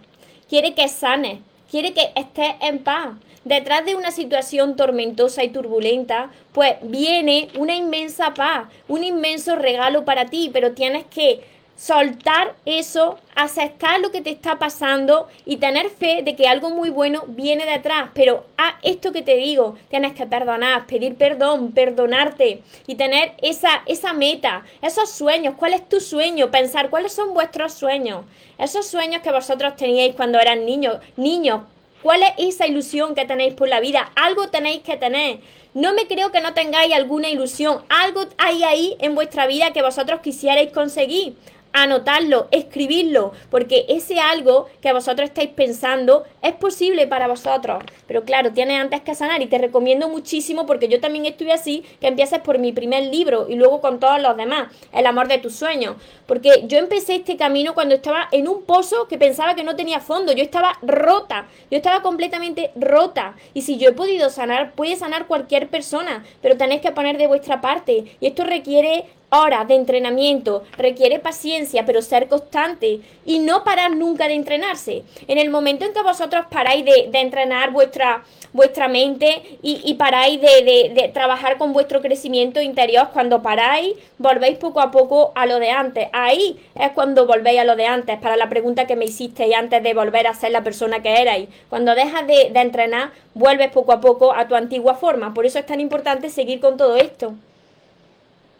quiere 0.48 0.74
que 0.74 0.86
sanes, 0.86 1.40
quiere 1.70 1.92
que 1.92 2.11
estés 2.14 2.54
en 2.61 2.78
paz. 2.81 3.11
Detrás 3.44 3.85
de 3.85 3.94
una 3.94 4.11
situación 4.11 4.76
tormentosa 4.76 5.44
y 5.44 5.48
turbulenta, 5.48 6.31
pues 6.52 6.74
viene 6.83 7.48
una 7.57 7.74
inmensa 7.74 8.35
paz, 8.35 8.68
un 8.88 9.04
inmenso 9.04 9.57
regalo 9.57 10.04
para 10.04 10.26
ti, 10.26 10.50
pero 10.52 10.72
tienes 10.72 11.04
que 11.07 11.40
soltar 11.78 12.56
eso, 12.66 13.18
aceptar 13.36 14.00
lo 14.00 14.10
que 14.10 14.20
te 14.20 14.30
está 14.30 14.58
pasando 14.58 15.28
y 15.46 15.58
tener 15.58 15.90
fe 15.90 16.22
de 16.24 16.34
que 16.34 16.48
algo 16.48 16.70
muy 16.70 16.90
bueno 16.90 17.22
viene 17.28 17.64
detrás. 17.64 18.10
Pero 18.14 18.46
a 18.58 18.78
esto 18.82 19.12
que 19.12 19.22
te 19.22 19.36
digo, 19.36 19.76
tienes 19.88 20.12
que 20.14 20.26
perdonar, 20.26 20.86
pedir 20.86 21.14
perdón, 21.14 21.70
perdonarte 21.70 22.62
y 22.88 22.96
tener 22.96 23.34
esa, 23.40 23.82
esa 23.86 24.12
meta, 24.12 24.64
esos 24.82 25.10
sueños. 25.12 25.54
¿Cuál 25.56 25.72
es 25.72 25.88
tu 25.88 26.00
sueño? 26.00 26.50
Pensar 26.50 26.90
cuáles 26.90 27.12
son 27.12 27.32
vuestros 27.32 27.74
sueños. 27.74 28.24
Esos 28.58 28.88
sueños 28.88 29.22
que 29.22 29.30
vosotros 29.30 29.76
teníais 29.76 30.16
cuando 30.16 30.40
eran 30.40 30.66
niños, 30.66 30.98
niños, 31.16 31.62
¿Cuál 32.00 32.22
es 32.22 32.30
esa 32.38 32.68
ilusión 32.68 33.16
que 33.16 33.24
tenéis 33.24 33.54
por 33.54 33.68
la 33.68 33.80
vida? 33.80 34.12
Algo 34.14 34.50
tenéis 34.50 34.82
que 34.82 34.96
tener. 34.96 35.40
No 35.74 35.94
me 35.94 36.06
creo 36.06 36.30
que 36.30 36.40
no 36.40 36.54
tengáis 36.54 36.94
alguna 36.94 37.28
ilusión. 37.28 37.82
Algo 37.88 38.24
hay 38.38 38.62
ahí 38.62 38.96
en 39.00 39.16
vuestra 39.16 39.48
vida 39.48 39.72
que 39.72 39.82
vosotros 39.82 40.20
quisierais 40.20 40.70
conseguir 40.72 41.34
anotarlo, 41.72 42.48
escribirlo, 42.50 43.33
porque 43.50 43.87
ese 43.88 44.20
algo 44.20 44.66
que 44.81 44.92
vosotros 44.92 45.28
estáis 45.28 45.50
pensando 45.50 46.24
es 46.42 46.54
posible 46.54 47.07
para 47.07 47.28
vosotros. 47.28 47.83
Pero 48.07 48.24
claro, 48.24 48.52
tienes 48.52 48.81
antes 48.81 49.00
que 49.02 49.14
sanar 49.14 49.42
y 49.42 49.46
te 49.46 49.59
recomiendo 49.59 50.09
muchísimo 50.09 50.66
porque 50.66 50.88
yo 50.88 51.00
también 51.00 51.26
estoy 51.26 51.50
así, 51.50 51.85
que 52.00 52.09
empieces 52.09 52.40
por 52.40 52.59
mi 52.59 52.72
primer 52.72 53.04
libro 53.07 53.46
y 53.48 53.57
luego 53.57 53.81
con 53.81 54.00
todos 54.00 54.20
los 54.20 54.37
demás, 54.37 54.72
El 54.92 55.07
amor 55.07 55.28
de 55.28 55.38
tus 55.38 55.54
sueños. 55.54 55.96
Porque 56.26 56.64
yo 56.66 56.78
empecé 56.78 57.16
este 57.16 57.37
camino 57.37 57.74
cuando 57.74 57.94
estaba 57.94 58.28
en 58.33 58.48
un 58.48 58.62
pozo 58.62 59.09
que 59.09 59.18
pensaba 59.18 59.54
que 59.54 59.64
no 59.64 59.76
tenía 59.76 60.00
fondo, 60.00 60.33
yo 60.33 60.42
estaba 60.42 60.78
rota, 60.83 61.46
yo 61.70 61.76
estaba 61.76 62.02
completamente 62.02 62.70
rota. 62.76 63.35
Y 63.54 63.62
si 63.62 63.78
yo 63.78 63.90
he 63.90 63.92
podido 63.92 64.31
sanar, 64.31 64.72
puede 64.72 64.96
sanar 64.96 65.26
cualquier 65.26 65.68
persona, 65.68 66.24
pero 66.42 66.57
tenéis 66.57 66.81
que 66.81 66.92
poner 66.92 67.18
de 67.18 67.26
vuestra 67.26 67.61
parte. 67.61 68.16
Y 68.20 68.26
esto 68.26 68.44
requiere 68.44 69.04
horas 69.30 69.68
de 69.68 69.74
entrenamiento, 69.74 70.64
requiere 70.76 71.18
paciencia, 71.18 71.84
pero 71.84 72.00
ser 72.00 72.28
constante 72.28 73.00
y 73.26 73.38
no 73.40 73.62
parar 73.62 73.94
nunca 73.94 74.26
de 74.26 74.34
entrenarse. 74.34 75.02
En 75.26 75.38
el 75.38 75.50
momento 75.50 75.84
en 75.84 75.92
que 75.92 76.02
vosotros 76.02 76.46
paráis 76.50 76.84
de, 76.84 77.10
entrenar 77.12 77.70
vuestra, 77.72 78.24
vuestra 78.52 78.88
mente 78.88 79.58
y, 79.62 79.94
paráis 79.94 80.40
de, 80.40 80.92
de, 80.94 81.08
trabajar 81.08 81.58
con 81.58 81.72
vuestro 81.72 82.00
crecimiento 82.00 82.62
interior, 82.62 83.08
cuando 83.12 83.42
paráis, 83.42 83.94
volvéis 84.16 84.56
poco 84.56 84.80
a 84.80 84.90
poco 84.90 85.32
a 85.34 85.44
lo 85.44 85.58
de 85.58 85.70
antes. 85.70 86.08
Ahí 86.12 86.58
es 86.74 86.92
cuando 86.92 87.26
volvéis 87.26 87.60
a 87.60 87.64
lo 87.64 87.76
de 87.76 87.86
antes, 87.86 88.18
para 88.18 88.36
la 88.36 88.48
pregunta 88.48 88.86
que 88.86 88.96
me 88.96 89.04
hicisteis 89.04 89.54
antes 89.54 89.82
de 89.82 89.92
volver 89.92 90.26
a 90.26 90.34
ser 90.34 90.52
la 90.52 90.64
persona 90.64 91.02
que 91.02 91.20
erais. 91.20 91.48
Cuando 91.68 91.94
dejas 91.94 92.26
de, 92.26 92.50
de 92.50 92.60
entrenar, 92.60 93.10
vuelves 93.34 93.70
poco 93.72 93.92
a 93.92 94.00
poco 94.00 94.32
a 94.32 94.48
tu 94.48 94.54
antigua 94.54 94.94
forma. 94.94 95.34
Por 95.34 95.44
eso 95.44 95.58
es 95.58 95.66
tan 95.66 95.80
importante 95.80 96.30
seguir 96.30 96.60
con 96.60 96.78
todo 96.78 96.96
esto. 96.96 97.34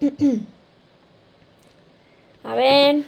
A 2.48 2.54
ver. 2.54 3.04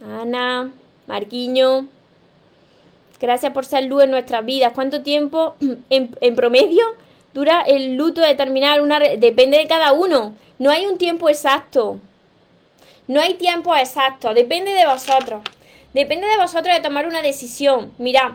Ana, 0.00 0.70
Marquiño, 1.08 1.88
gracias 3.20 3.52
por 3.52 3.64
ser 3.64 3.86
luz 3.86 4.04
en 4.04 4.12
nuestras 4.12 4.44
vidas. 4.44 4.72
¿Cuánto 4.74 5.02
tiempo 5.02 5.56
en, 5.90 6.36
promedio 6.36 6.84
dura 7.34 7.62
el 7.62 7.96
luto 7.96 8.20
de 8.20 8.36
terminar 8.36 8.80
una... 8.80 9.00
Depende 9.00 9.58
de 9.58 9.66
cada 9.66 9.92
uno. 9.92 10.36
No 10.60 10.70
hay 10.70 10.86
un 10.86 10.98
tiempo 10.98 11.28
exacto. 11.28 11.98
No 13.08 13.20
hay 13.20 13.34
tiempo 13.34 13.74
exacto. 13.74 14.32
Depende 14.34 14.70
de 14.70 14.86
vosotros. 14.86 15.42
Depende 15.94 16.26
de 16.26 16.36
vosotros 16.36 16.74
de 16.74 16.82
tomar 16.82 17.06
una 17.06 17.22
decisión. 17.22 17.92
Mirad, 17.98 18.32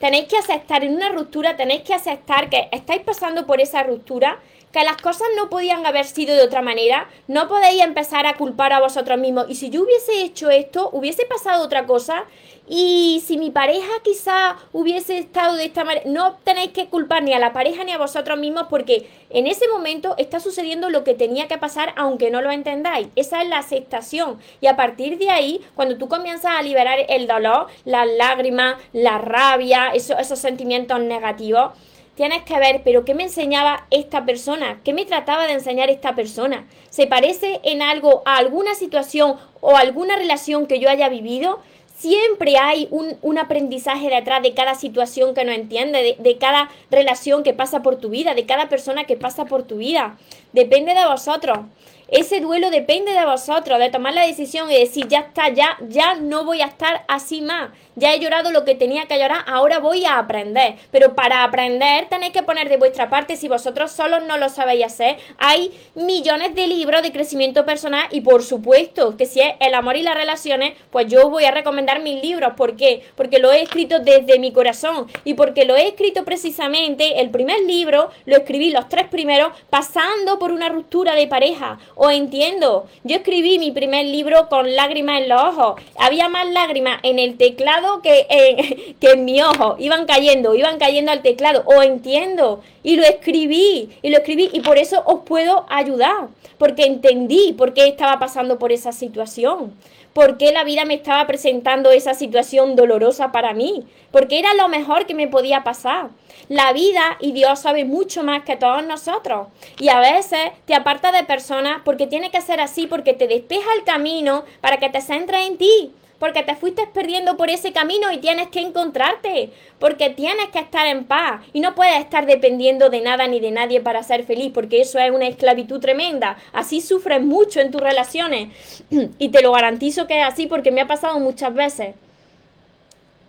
tenéis 0.00 0.26
que 0.26 0.36
aceptar 0.36 0.82
en 0.82 0.94
una 0.96 1.10
ruptura, 1.10 1.56
tenéis 1.56 1.82
que 1.82 1.94
aceptar 1.94 2.50
que 2.50 2.68
estáis 2.72 3.02
pasando 3.02 3.46
por 3.46 3.60
esa 3.60 3.82
ruptura, 3.84 4.40
que 4.72 4.84
las 4.84 5.00
cosas 5.00 5.28
no 5.36 5.48
podían 5.48 5.84
haber 5.86 6.04
sido 6.04 6.34
de 6.34 6.42
otra 6.42 6.62
manera, 6.62 7.08
no 7.26 7.48
podéis 7.48 7.82
empezar 7.82 8.26
a 8.26 8.36
culpar 8.36 8.72
a 8.72 8.80
vosotros 8.80 9.18
mismos. 9.18 9.46
Y 9.48 9.54
si 9.54 9.70
yo 9.70 9.82
hubiese 9.82 10.22
hecho 10.22 10.50
esto, 10.50 10.90
hubiese 10.92 11.24
pasado 11.24 11.64
otra 11.64 11.86
cosa, 11.86 12.24
y 12.68 13.22
si 13.26 13.38
mi 13.38 13.50
pareja 13.50 13.88
quizá 14.04 14.56
hubiese 14.72 15.16
estado 15.16 15.56
de 15.56 15.64
esta 15.64 15.84
manera, 15.84 16.04
no 16.06 16.36
tenéis 16.44 16.72
que 16.72 16.88
culpar 16.88 17.22
ni 17.22 17.32
a 17.32 17.38
la 17.38 17.54
pareja 17.54 17.82
ni 17.82 17.92
a 17.92 17.98
vosotros 17.98 18.38
mismos 18.38 18.66
porque 18.68 19.08
en 19.30 19.46
ese 19.46 19.66
momento 19.68 20.14
está 20.18 20.38
sucediendo 20.38 20.90
lo 20.90 21.02
que 21.02 21.14
tenía 21.14 21.48
que 21.48 21.56
pasar 21.56 21.94
aunque 21.96 22.30
no 22.30 22.42
lo 22.42 22.50
entendáis. 22.50 23.08
Esa 23.16 23.40
es 23.40 23.48
la 23.48 23.58
aceptación. 23.58 24.38
Y 24.60 24.66
a 24.66 24.76
partir 24.76 25.16
de 25.16 25.30
ahí, 25.30 25.64
cuando 25.74 25.96
tú 25.96 26.08
comienzas 26.08 26.56
a 26.58 26.62
liberar 26.62 26.98
el 27.08 27.26
dolor, 27.26 27.68
las 27.86 28.06
lágrimas, 28.06 28.76
la 28.92 29.16
rabia, 29.16 29.92
esos 29.94 30.38
sentimientos 30.38 31.00
negativos, 31.00 31.72
tienes 32.18 32.42
que 32.42 32.58
ver, 32.58 32.82
pero 32.82 33.04
¿qué 33.04 33.14
me 33.14 33.22
enseñaba 33.22 33.86
esta 33.92 34.24
persona? 34.24 34.80
¿Qué 34.82 34.92
me 34.92 35.04
trataba 35.04 35.46
de 35.46 35.52
enseñar 35.52 35.88
esta 35.88 36.16
persona? 36.16 36.66
¿Se 36.90 37.06
parece 37.06 37.60
en 37.62 37.80
algo 37.80 38.22
a 38.24 38.38
alguna 38.38 38.74
situación 38.74 39.36
o 39.60 39.76
alguna 39.76 40.16
relación 40.16 40.66
que 40.66 40.80
yo 40.80 40.90
haya 40.90 41.08
vivido? 41.08 41.60
Siempre 41.96 42.56
hay 42.58 42.88
un, 42.90 43.38
aprendizaje 43.38 44.10
detrás 44.10 44.42
de 44.42 44.52
cada 44.52 44.74
situación 44.74 45.32
que 45.32 45.44
no 45.44 45.52
entiende, 45.52 46.02
de, 46.02 46.16
de, 46.18 46.38
cada 46.38 46.70
relación 46.90 47.44
que 47.44 47.54
pasa 47.54 47.82
por 47.82 48.00
tu 48.00 48.08
vida, 48.08 48.34
de 48.34 48.46
cada 48.46 48.68
persona 48.68 49.04
que 49.04 49.16
pasa 49.16 49.44
por 49.44 49.62
tu 49.62 49.76
vida. 49.76 50.18
Depende 50.52 50.94
de 50.94 51.06
vosotros. 51.06 51.58
Ese 52.08 52.40
duelo 52.40 52.70
depende 52.70 53.12
de 53.12 53.26
vosotros, 53.26 53.78
de 53.78 53.90
tomar 53.90 54.14
la 54.14 54.26
decisión 54.26 54.70
y 54.70 54.78
decir, 54.78 55.08
ya 55.08 55.18
está, 55.18 55.50
ya, 55.50 55.76
ya 55.88 56.14
no 56.14 56.46
voy 56.46 56.62
a 56.62 56.66
estar 56.66 57.04
así 57.06 57.42
más. 57.42 57.68
Ya 57.96 58.14
he 58.14 58.20
llorado 58.20 58.50
lo 58.50 58.64
que 58.64 58.74
tenía 58.74 59.06
que 59.06 59.18
llorar, 59.18 59.44
ahora 59.46 59.78
voy 59.78 60.06
a 60.06 60.18
aprender. 60.18 60.76
Pero 60.90 61.14
para 61.14 61.44
aprender 61.44 62.08
tenéis 62.08 62.32
que 62.32 62.42
poner 62.42 62.70
de 62.70 62.78
vuestra 62.78 63.10
parte, 63.10 63.36
si 63.36 63.48
vosotros 63.48 63.90
solos 63.90 64.22
no 64.24 64.38
lo 64.38 64.48
sabéis 64.48 64.86
hacer. 64.86 65.18
Hay 65.36 65.78
millones 65.94 66.54
de 66.54 66.66
libros 66.66 67.02
de 67.02 67.12
crecimiento 67.12 67.66
personal 67.66 68.06
y 68.10 68.22
por 68.22 68.42
supuesto 68.42 69.16
que 69.18 69.26
si 69.26 69.40
es 69.40 69.54
el 69.60 69.74
amor 69.74 69.96
y 69.96 70.02
las 70.02 70.14
relaciones, 70.14 70.74
pues 70.90 71.08
yo 71.08 71.28
voy 71.28 71.44
a 71.44 71.50
recomendar 71.50 72.00
mis 72.00 72.22
libros. 72.22 72.54
¿Por 72.56 72.76
qué? 72.76 73.02
Porque 73.16 73.38
lo 73.38 73.52
he 73.52 73.62
escrito 73.62 73.98
desde 73.98 74.38
mi 74.38 74.52
corazón 74.52 75.08
y 75.24 75.34
porque 75.34 75.66
lo 75.66 75.76
he 75.76 75.88
escrito 75.88 76.24
precisamente, 76.24 77.20
el 77.20 77.28
primer 77.30 77.60
libro 77.62 78.10
lo 78.24 78.36
escribí 78.36 78.70
los 78.70 78.88
tres 78.88 79.08
primeros 79.08 79.52
pasando 79.68 80.38
por 80.38 80.52
una 80.52 80.70
ruptura 80.70 81.14
de 81.14 81.26
pareja 81.26 81.78
o 81.98 82.10
entiendo. 82.10 82.86
Yo 83.02 83.16
escribí 83.16 83.58
mi 83.58 83.72
primer 83.72 84.06
libro 84.06 84.48
con 84.48 84.74
lágrimas 84.76 85.20
en 85.20 85.28
los 85.28 85.42
ojos. 85.42 85.82
Había 85.98 86.28
más 86.28 86.48
lágrimas 86.48 87.00
en 87.02 87.18
el 87.18 87.36
teclado 87.36 88.00
que 88.02 88.26
en, 88.30 88.94
que 89.00 89.10
en 89.10 89.24
mi 89.24 89.42
ojo. 89.42 89.76
Iban 89.78 90.06
cayendo, 90.06 90.54
iban 90.54 90.78
cayendo 90.78 91.10
al 91.10 91.22
teclado. 91.22 91.64
O 91.66 91.82
entiendo. 91.82 92.62
Y 92.84 92.96
lo 92.96 93.02
escribí. 93.02 93.90
Y 94.00 94.10
lo 94.10 94.18
escribí. 94.18 94.48
Y 94.52 94.60
por 94.60 94.78
eso 94.78 95.02
os 95.06 95.24
puedo 95.24 95.66
ayudar. 95.68 96.28
Porque 96.56 96.84
entendí 96.84 97.52
por 97.52 97.74
qué 97.74 97.88
estaba 97.88 98.18
pasando 98.20 98.58
por 98.58 98.70
esa 98.70 98.92
situación 98.92 99.72
por 100.12 100.38
qué 100.38 100.52
la 100.52 100.64
vida 100.64 100.84
me 100.84 100.94
estaba 100.94 101.26
presentando 101.26 101.90
esa 101.90 102.14
situación 102.14 102.76
dolorosa 102.76 103.32
para 103.32 103.52
mí, 103.52 103.86
porque 104.10 104.38
era 104.38 104.54
lo 104.54 104.68
mejor 104.68 105.06
que 105.06 105.14
me 105.14 105.28
podía 105.28 105.64
pasar. 105.64 106.10
La 106.48 106.72
vida 106.72 107.16
y 107.20 107.32
Dios 107.32 107.60
sabe 107.60 107.84
mucho 107.84 108.22
más 108.22 108.42
que 108.42 108.56
todos 108.56 108.84
nosotros. 108.84 109.48
Y 109.78 109.90
a 109.90 110.00
veces 110.00 110.40
te 110.64 110.74
aparta 110.74 111.12
de 111.12 111.24
personas 111.24 111.82
porque 111.84 112.06
tiene 112.06 112.30
que 112.30 112.40
ser 112.40 112.60
así, 112.60 112.86
porque 112.86 113.12
te 113.12 113.28
despeja 113.28 113.68
el 113.76 113.84
camino 113.84 114.44
para 114.60 114.78
que 114.78 114.88
te 114.88 115.00
centres 115.00 115.46
en 115.46 115.58
ti 115.58 115.92
porque 116.18 116.42
te 116.42 116.56
fuiste 116.56 116.86
perdiendo 116.86 117.36
por 117.36 117.50
ese 117.50 117.72
camino 117.72 118.10
y 118.12 118.18
tienes 118.18 118.48
que 118.48 118.60
encontrarte, 118.60 119.50
porque 119.78 120.10
tienes 120.10 120.48
que 120.48 120.58
estar 120.58 120.86
en 120.86 121.04
paz 121.04 121.42
y 121.52 121.60
no 121.60 121.74
puedes 121.74 121.98
estar 121.98 122.26
dependiendo 122.26 122.90
de 122.90 123.00
nada 123.00 123.26
ni 123.26 123.40
de 123.40 123.50
nadie 123.50 123.80
para 123.80 124.02
ser 124.02 124.24
feliz, 124.24 124.50
porque 124.52 124.80
eso 124.80 124.98
es 124.98 125.10
una 125.10 125.28
esclavitud 125.28 125.80
tremenda. 125.80 126.36
Así 126.52 126.80
sufres 126.80 127.22
mucho 127.22 127.60
en 127.60 127.70
tus 127.70 127.80
relaciones 127.80 128.48
y 128.90 129.28
te 129.28 129.42
lo 129.42 129.52
garantizo 129.52 130.06
que 130.06 130.20
es 130.20 130.26
así 130.26 130.46
porque 130.46 130.70
me 130.70 130.80
ha 130.80 130.86
pasado 130.86 131.18
muchas 131.20 131.54
veces. 131.54 131.94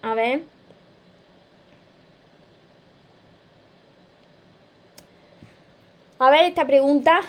A 0.02 0.14
ver. 0.14 0.42
A 6.18 6.30
ver 6.30 6.46
esta 6.46 6.66
pregunta. 6.66 7.22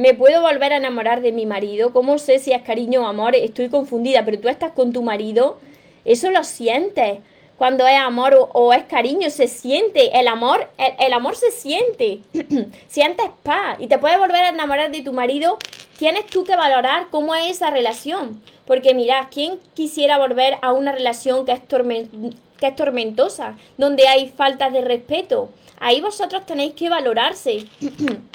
¿Me 0.00 0.14
puedo 0.14 0.40
volver 0.40 0.72
a 0.72 0.78
enamorar 0.78 1.20
de 1.20 1.30
mi 1.30 1.44
marido? 1.44 1.92
¿Cómo 1.92 2.16
sé 2.16 2.38
si 2.38 2.52
es 2.52 2.62
cariño 2.62 3.02
o 3.02 3.06
amor? 3.06 3.36
Estoy 3.36 3.68
confundida, 3.68 4.24
pero 4.24 4.40
tú 4.40 4.48
estás 4.48 4.72
con 4.72 4.94
tu 4.94 5.02
marido, 5.02 5.58
eso 6.06 6.30
lo 6.30 6.42
sientes. 6.42 7.18
Cuando 7.58 7.86
es 7.86 7.98
amor 7.98 8.48
o, 8.54 8.72
es 8.72 8.84
cariño, 8.84 9.28
se 9.28 9.46
siente. 9.46 10.18
El 10.18 10.28
amor, 10.28 10.70
el, 10.78 11.12
amor 11.12 11.36
se 11.36 11.50
siente. 11.50 12.20
Sientes 12.88 13.26
paz 13.42 13.76
y 13.78 13.88
te 13.88 13.98
puedes 13.98 14.18
volver 14.18 14.42
a 14.42 14.48
enamorar 14.48 14.90
de 14.90 15.02
tu 15.02 15.12
marido. 15.12 15.58
Tienes 15.98 16.24
tú 16.24 16.44
que 16.44 16.56
valorar 16.56 17.08
cómo 17.10 17.34
es 17.34 17.50
esa 17.50 17.68
relación. 17.68 18.42
Porque 18.64 18.94
mira, 18.94 19.28
¿quién 19.30 19.60
quisiera 19.74 20.16
volver 20.16 20.56
a 20.62 20.72
una 20.72 20.92
relación 20.92 21.44
que 21.44 21.52
es, 21.52 21.60
que 21.60 22.66
es 22.68 22.74
tormentosa? 22.74 23.58
Donde 23.76 24.08
hay 24.08 24.30
falta 24.30 24.70
de 24.70 24.80
respeto. 24.80 25.50
Ahí 25.78 26.00
vosotros 26.00 26.46
tenéis 26.46 26.72
que 26.72 26.88
valorarse. 26.88 27.66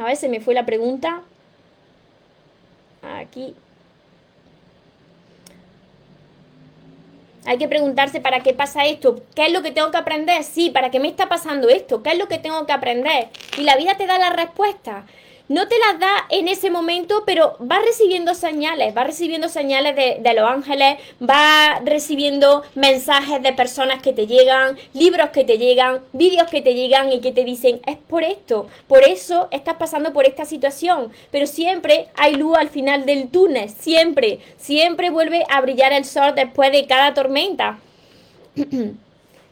A 0.00 0.04
ver, 0.04 0.30
me 0.30 0.40
fue 0.40 0.54
la 0.54 0.64
pregunta. 0.64 1.20
Aquí. 3.02 3.54
Hay 7.44 7.58
que 7.58 7.68
preguntarse 7.68 8.20
para 8.20 8.40
qué 8.40 8.54
pasa 8.54 8.86
esto, 8.86 9.22
qué 9.34 9.46
es 9.46 9.52
lo 9.52 9.62
que 9.62 9.72
tengo 9.72 9.90
que 9.90 9.96
aprender, 9.98 10.42
sí, 10.44 10.70
para 10.70 10.90
qué 10.90 11.00
me 11.00 11.08
está 11.08 11.28
pasando 11.28 11.68
esto, 11.68 12.02
qué 12.02 12.12
es 12.12 12.18
lo 12.18 12.28
que 12.28 12.38
tengo 12.38 12.64
que 12.64 12.72
aprender. 12.72 13.28
Y 13.58 13.62
la 13.62 13.76
vida 13.76 13.96
te 13.96 14.06
da 14.06 14.18
la 14.18 14.30
respuesta 14.30 15.04
no 15.50 15.66
te 15.66 15.74
las 15.80 15.98
da 15.98 16.26
en 16.28 16.46
ese 16.46 16.70
momento, 16.70 17.24
pero 17.26 17.56
va 17.60 17.80
recibiendo 17.80 18.34
señales, 18.34 18.96
va 18.96 19.02
recibiendo 19.02 19.48
señales 19.48 19.96
de, 19.96 20.34
los 20.34 20.48
ángeles, 20.48 20.98
va 21.20 21.80
recibiendo 21.84 22.62
mensajes 22.76 23.42
de 23.42 23.52
personas 23.52 24.00
que 24.00 24.12
te 24.12 24.28
llegan, 24.28 24.78
libros 24.92 25.30
que 25.30 25.42
te 25.42 25.58
llegan, 25.58 26.02
vídeos 26.12 26.48
que 26.48 26.62
te 26.62 26.74
llegan 26.74 27.12
y 27.12 27.20
que 27.20 27.32
te 27.32 27.42
dicen, 27.42 27.80
es 27.84 27.96
por 27.96 28.22
esto, 28.22 28.68
por 28.86 29.02
eso 29.02 29.48
estás 29.50 29.74
pasando 29.74 30.12
por 30.12 30.24
esta 30.24 30.44
situación, 30.44 31.10
pero 31.32 31.48
siempre 31.48 32.06
hay 32.14 32.36
luz 32.36 32.56
al 32.56 32.68
final 32.68 33.04
del 33.04 33.28
túnel, 33.28 33.70
siempre, 33.70 34.38
siempre 34.56 35.10
vuelve 35.10 35.44
a 35.48 35.60
brillar 35.62 35.92
el 35.92 36.04
sol 36.04 36.32
después 36.36 36.70
de 36.70 36.86
cada 36.86 37.12
tormenta. 37.12 37.80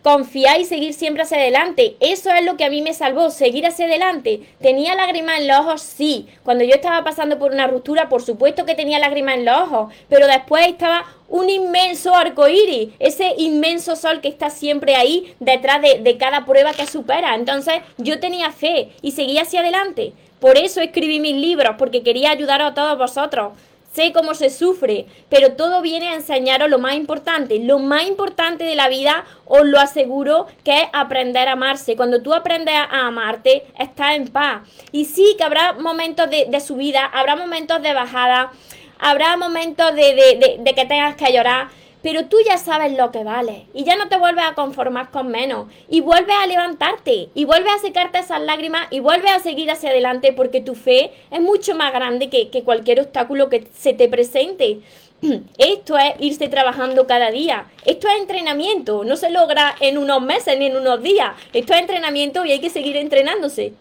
confiar 0.08 0.58
y 0.58 0.64
seguir 0.64 0.94
siempre 0.94 1.22
hacia 1.22 1.36
adelante. 1.36 1.96
Eso 2.00 2.32
es 2.32 2.42
lo 2.42 2.56
que 2.56 2.64
a 2.64 2.70
mí 2.70 2.80
me 2.80 2.94
salvó, 2.94 3.28
seguir 3.28 3.66
hacia 3.66 3.84
adelante. 3.84 4.40
¿Tenía 4.58 4.94
lágrimas 4.94 5.38
en 5.38 5.48
los 5.48 5.58
ojos? 5.58 5.82
Sí. 5.82 6.26
Cuando 6.44 6.64
yo 6.64 6.76
estaba 6.76 7.04
pasando 7.04 7.38
por 7.38 7.52
una 7.52 7.66
ruptura, 7.66 8.08
por 8.08 8.22
supuesto 8.22 8.64
que 8.64 8.74
tenía 8.74 8.98
lágrimas 8.98 9.34
en 9.34 9.44
los 9.44 9.60
ojos, 9.60 9.92
pero 10.08 10.26
después 10.26 10.66
estaba 10.66 11.04
un 11.28 11.50
inmenso 11.50 12.14
arco 12.14 12.48
iris, 12.48 12.88
ese 12.98 13.34
inmenso 13.36 13.96
sol 13.96 14.22
que 14.22 14.28
está 14.28 14.48
siempre 14.48 14.96
ahí 14.96 15.34
detrás 15.40 15.82
de, 15.82 15.98
de 15.98 16.16
cada 16.16 16.46
prueba 16.46 16.72
que 16.72 16.86
supera. 16.86 17.34
Entonces 17.34 17.82
yo 17.98 18.18
tenía 18.18 18.50
fe 18.50 18.88
y 19.02 19.10
seguía 19.10 19.42
hacia 19.42 19.60
adelante. 19.60 20.14
Por 20.40 20.56
eso 20.56 20.80
escribí 20.80 21.20
mis 21.20 21.36
libros, 21.36 21.74
porque 21.78 22.02
quería 22.02 22.30
ayudar 22.30 22.62
a 22.62 22.72
todos 22.72 22.96
vosotros 22.96 23.52
sé 23.98 24.12
cómo 24.12 24.34
se 24.34 24.48
sufre, 24.48 25.06
pero 25.28 25.54
todo 25.54 25.82
viene 25.82 26.10
a 26.10 26.14
enseñaros 26.14 26.70
lo 26.70 26.78
más 26.78 26.94
importante. 26.94 27.58
Lo 27.58 27.80
más 27.80 28.06
importante 28.06 28.62
de 28.62 28.76
la 28.76 28.88
vida, 28.88 29.24
os 29.44 29.66
lo 29.66 29.80
aseguro, 29.80 30.46
que 30.62 30.82
es 30.82 30.88
aprender 30.92 31.48
a 31.48 31.52
amarse. 31.52 31.96
Cuando 31.96 32.22
tú 32.22 32.32
aprendes 32.32 32.76
a 32.76 33.08
amarte, 33.08 33.64
estás 33.76 34.14
en 34.14 34.28
paz. 34.28 34.62
Y 34.92 35.06
sí 35.06 35.34
que 35.36 35.42
habrá 35.42 35.72
momentos 35.72 36.30
de, 36.30 36.60
subida, 36.60 37.06
habrá 37.06 37.34
momentos 37.34 37.82
de 37.82 37.92
bajada, 37.92 38.52
habrá 39.00 39.36
momentos 39.36 39.92
de, 39.96 40.58
de 40.60 40.74
que 40.74 40.84
tengas 40.84 41.16
que 41.16 41.32
llorar, 41.32 41.66
pero 42.02 42.26
tú 42.26 42.36
ya 42.46 42.58
sabes 42.58 42.96
lo 42.96 43.10
que 43.10 43.24
vale 43.24 43.66
y 43.74 43.84
ya 43.84 43.96
no 43.96 44.08
te 44.08 44.16
vuelves 44.16 44.44
a 44.44 44.54
conformar 44.54 45.10
con 45.10 45.28
menos 45.28 45.66
y 45.88 46.00
vuelves 46.00 46.36
a 46.40 46.46
levantarte 46.46 47.28
y 47.34 47.44
vuelves 47.44 47.72
a 47.74 47.78
secarte 47.78 48.18
esas 48.18 48.40
lágrimas 48.40 48.86
y 48.90 49.00
vuelves 49.00 49.32
a 49.32 49.40
seguir 49.40 49.70
hacia 49.70 49.90
adelante 49.90 50.32
porque 50.32 50.60
tu 50.60 50.74
fe 50.74 51.12
es 51.30 51.40
mucho 51.40 51.74
más 51.74 51.92
grande 51.92 52.28
que, 52.28 52.50
que 52.50 52.62
cualquier 52.62 53.00
obstáculo 53.00 53.48
que 53.48 53.66
se 53.76 53.92
te 53.92 54.08
presente. 54.08 54.80
Esto 55.58 55.98
es 55.98 56.14
irse 56.20 56.48
trabajando 56.48 57.06
cada 57.06 57.30
día. 57.30 57.66
Esto 57.84 58.08
es 58.08 58.20
entrenamiento. 58.20 59.04
No 59.04 59.16
se 59.16 59.30
logra 59.30 59.74
en 59.80 59.98
unos 59.98 60.22
meses 60.22 60.58
ni 60.58 60.66
en 60.66 60.76
unos 60.76 61.02
días. 61.02 61.32
Esto 61.52 61.72
es 61.74 61.80
entrenamiento 61.80 62.44
y 62.44 62.52
hay 62.52 62.60
que 62.60 62.70
seguir 62.70 62.96
entrenándose. 62.96 63.72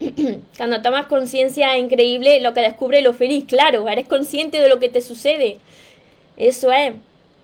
Cuando 0.56 0.82
tomas 0.82 1.06
conciencia 1.06 1.76
es 1.76 1.82
increíble 1.82 2.40
lo 2.40 2.54
que 2.54 2.60
descubre 2.60 3.02
lo 3.02 3.14
feliz. 3.14 3.44
Claro, 3.46 3.88
eres 3.88 4.06
consciente 4.06 4.60
de 4.60 4.68
lo 4.68 4.78
que 4.78 4.88
te 4.88 5.00
sucede. 5.00 5.58
Eso 6.36 6.72
es. 6.72 6.94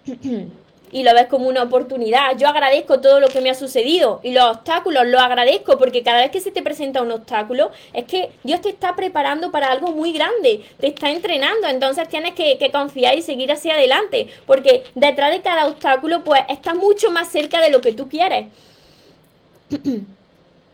y 0.92 1.03
lo 1.03 1.14
ves 1.14 1.26
como 1.26 1.48
una 1.48 1.62
oportunidad. 1.62 2.37
Yo 2.37 2.48
agradezco 2.48 3.00
todo 3.00 3.20
lo 3.20 3.29
que 3.29 3.40
me 3.40 3.50
ha 3.50 3.55
sucedido 3.55 4.20
y 4.22 4.33
los 4.33 4.57
obstáculos 4.57 5.07
los 5.07 5.20
agradezco 5.20 5.79
porque 5.79 6.03
cada 6.03 6.20
vez 6.20 6.31
que 6.31 6.40
se 6.40 6.50
te 6.50 6.62
presenta 6.62 7.03
un 7.03 7.12
obstáculo 7.12 7.70
es 7.92 8.05
que 8.05 8.31
Dios 8.42 8.61
te 8.61 8.70
está 8.70 8.96
preparando 8.96 9.50
para 9.50 9.70
algo 9.70 9.92
muy 9.92 10.12
grande, 10.12 10.64
te 10.79 10.88
está 10.88 11.11
entrenando, 11.11 11.68
entonces 11.68 12.08
tienes 12.08 12.35
que, 12.35 12.58
que 12.58 12.71
confiar 12.71 13.17
y 13.17 13.23
seguir 13.23 13.52
hacia 13.52 13.75
adelante 13.75 14.29
porque 14.46 14.85
detrás 14.94 15.31
de 15.33 15.42
cada 15.42 15.67
obstáculo 15.67 16.25
pues 16.25 16.42
estás 16.48 16.75
mucho 16.75 17.10
más 17.10 17.29
cerca 17.29 17.60
de 17.60 17.71
lo 17.71 17.81
que 17.81 17.92
tú 17.92 18.08
quieres. 18.08 18.46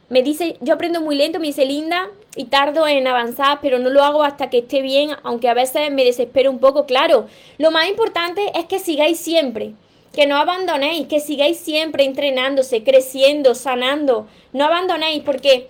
me 0.09 0.23
dice, 0.23 0.57
yo 0.61 0.75
aprendo 0.75 1.01
muy 1.01 1.17
lento, 1.17 1.41
me 1.41 1.49
dice 1.49 1.65
Linda, 1.65 2.09
y 2.37 2.45
tardo 2.45 2.87
en 2.87 3.07
avanzar, 3.07 3.59
pero 3.63 3.79
no 3.79 3.91
lo 3.91 4.05
hago 4.05 4.23
hasta 4.23 4.51
que 4.51 4.59
esté 4.59 4.83
bien, 4.83 5.11
aunque 5.23 5.49
a 5.49 5.55
veces 5.55 5.91
me 5.91 6.05
desespero 6.05 6.51
un 6.51 6.59
poco, 6.59 6.87
claro. 6.87 7.27
Lo 7.59 7.71
más 7.71 7.89
importante 7.89 8.53
es 8.55 8.67
que 8.67 8.79
sigáis 8.79 9.19
siempre, 9.19 9.73
que 10.13 10.27
no 10.27 10.37
abandonéis, 10.37 11.09
que 11.09 11.21
sigáis 11.21 11.59
siempre 11.59 12.05
entrenándose, 12.05 12.85
creciendo, 12.85 13.55
sanando, 13.55 14.29
no 14.53 14.65
abandonéis, 14.65 15.23
porque 15.23 15.69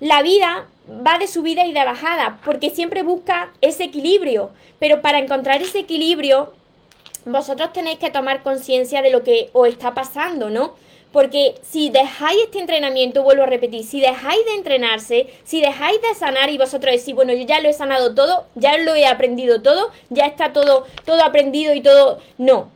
la 0.00 0.22
vida 0.22 0.66
va 1.06 1.18
de 1.18 1.28
subida 1.28 1.66
y 1.66 1.72
de 1.72 1.84
bajada, 1.84 2.40
porque 2.44 2.70
siempre 2.70 3.02
busca 3.02 3.52
ese 3.60 3.84
equilibrio, 3.84 4.50
pero 4.78 5.02
para 5.02 5.18
encontrar 5.18 5.62
ese 5.62 5.80
equilibrio, 5.80 6.52
vosotros 7.26 7.72
tenéis 7.72 7.98
que 7.98 8.10
tomar 8.10 8.42
conciencia 8.42 9.02
de 9.02 9.10
lo 9.10 9.22
que 9.22 9.50
os 9.52 9.68
está 9.68 9.94
pasando, 9.94 10.50
¿no? 10.50 10.74
Porque 11.12 11.56
si 11.62 11.90
dejáis 11.90 12.40
este 12.44 12.60
entrenamiento, 12.60 13.22
vuelvo 13.22 13.42
a 13.42 13.46
repetir, 13.46 13.84
si 13.84 14.00
dejáis 14.00 14.44
de 14.46 14.54
entrenarse, 14.54 15.26
si 15.44 15.60
dejáis 15.60 16.00
de 16.02 16.14
sanar 16.14 16.50
y 16.50 16.58
vosotros 16.58 16.94
decís, 16.94 17.14
bueno, 17.14 17.32
yo 17.32 17.44
ya 17.44 17.60
lo 17.60 17.68
he 17.68 17.72
sanado 17.72 18.14
todo, 18.14 18.46
ya 18.54 18.78
lo 18.78 18.94
he 18.94 19.06
aprendido 19.06 19.60
todo, 19.60 19.90
ya 20.08 20.26
está 20.26 20.52
todo, 20.52 20.86
todo 21.04 21.24
aprendido 21.24 21.74
y 21.74 21.80
todo. 21.80 22.20
No, 22.38 22.70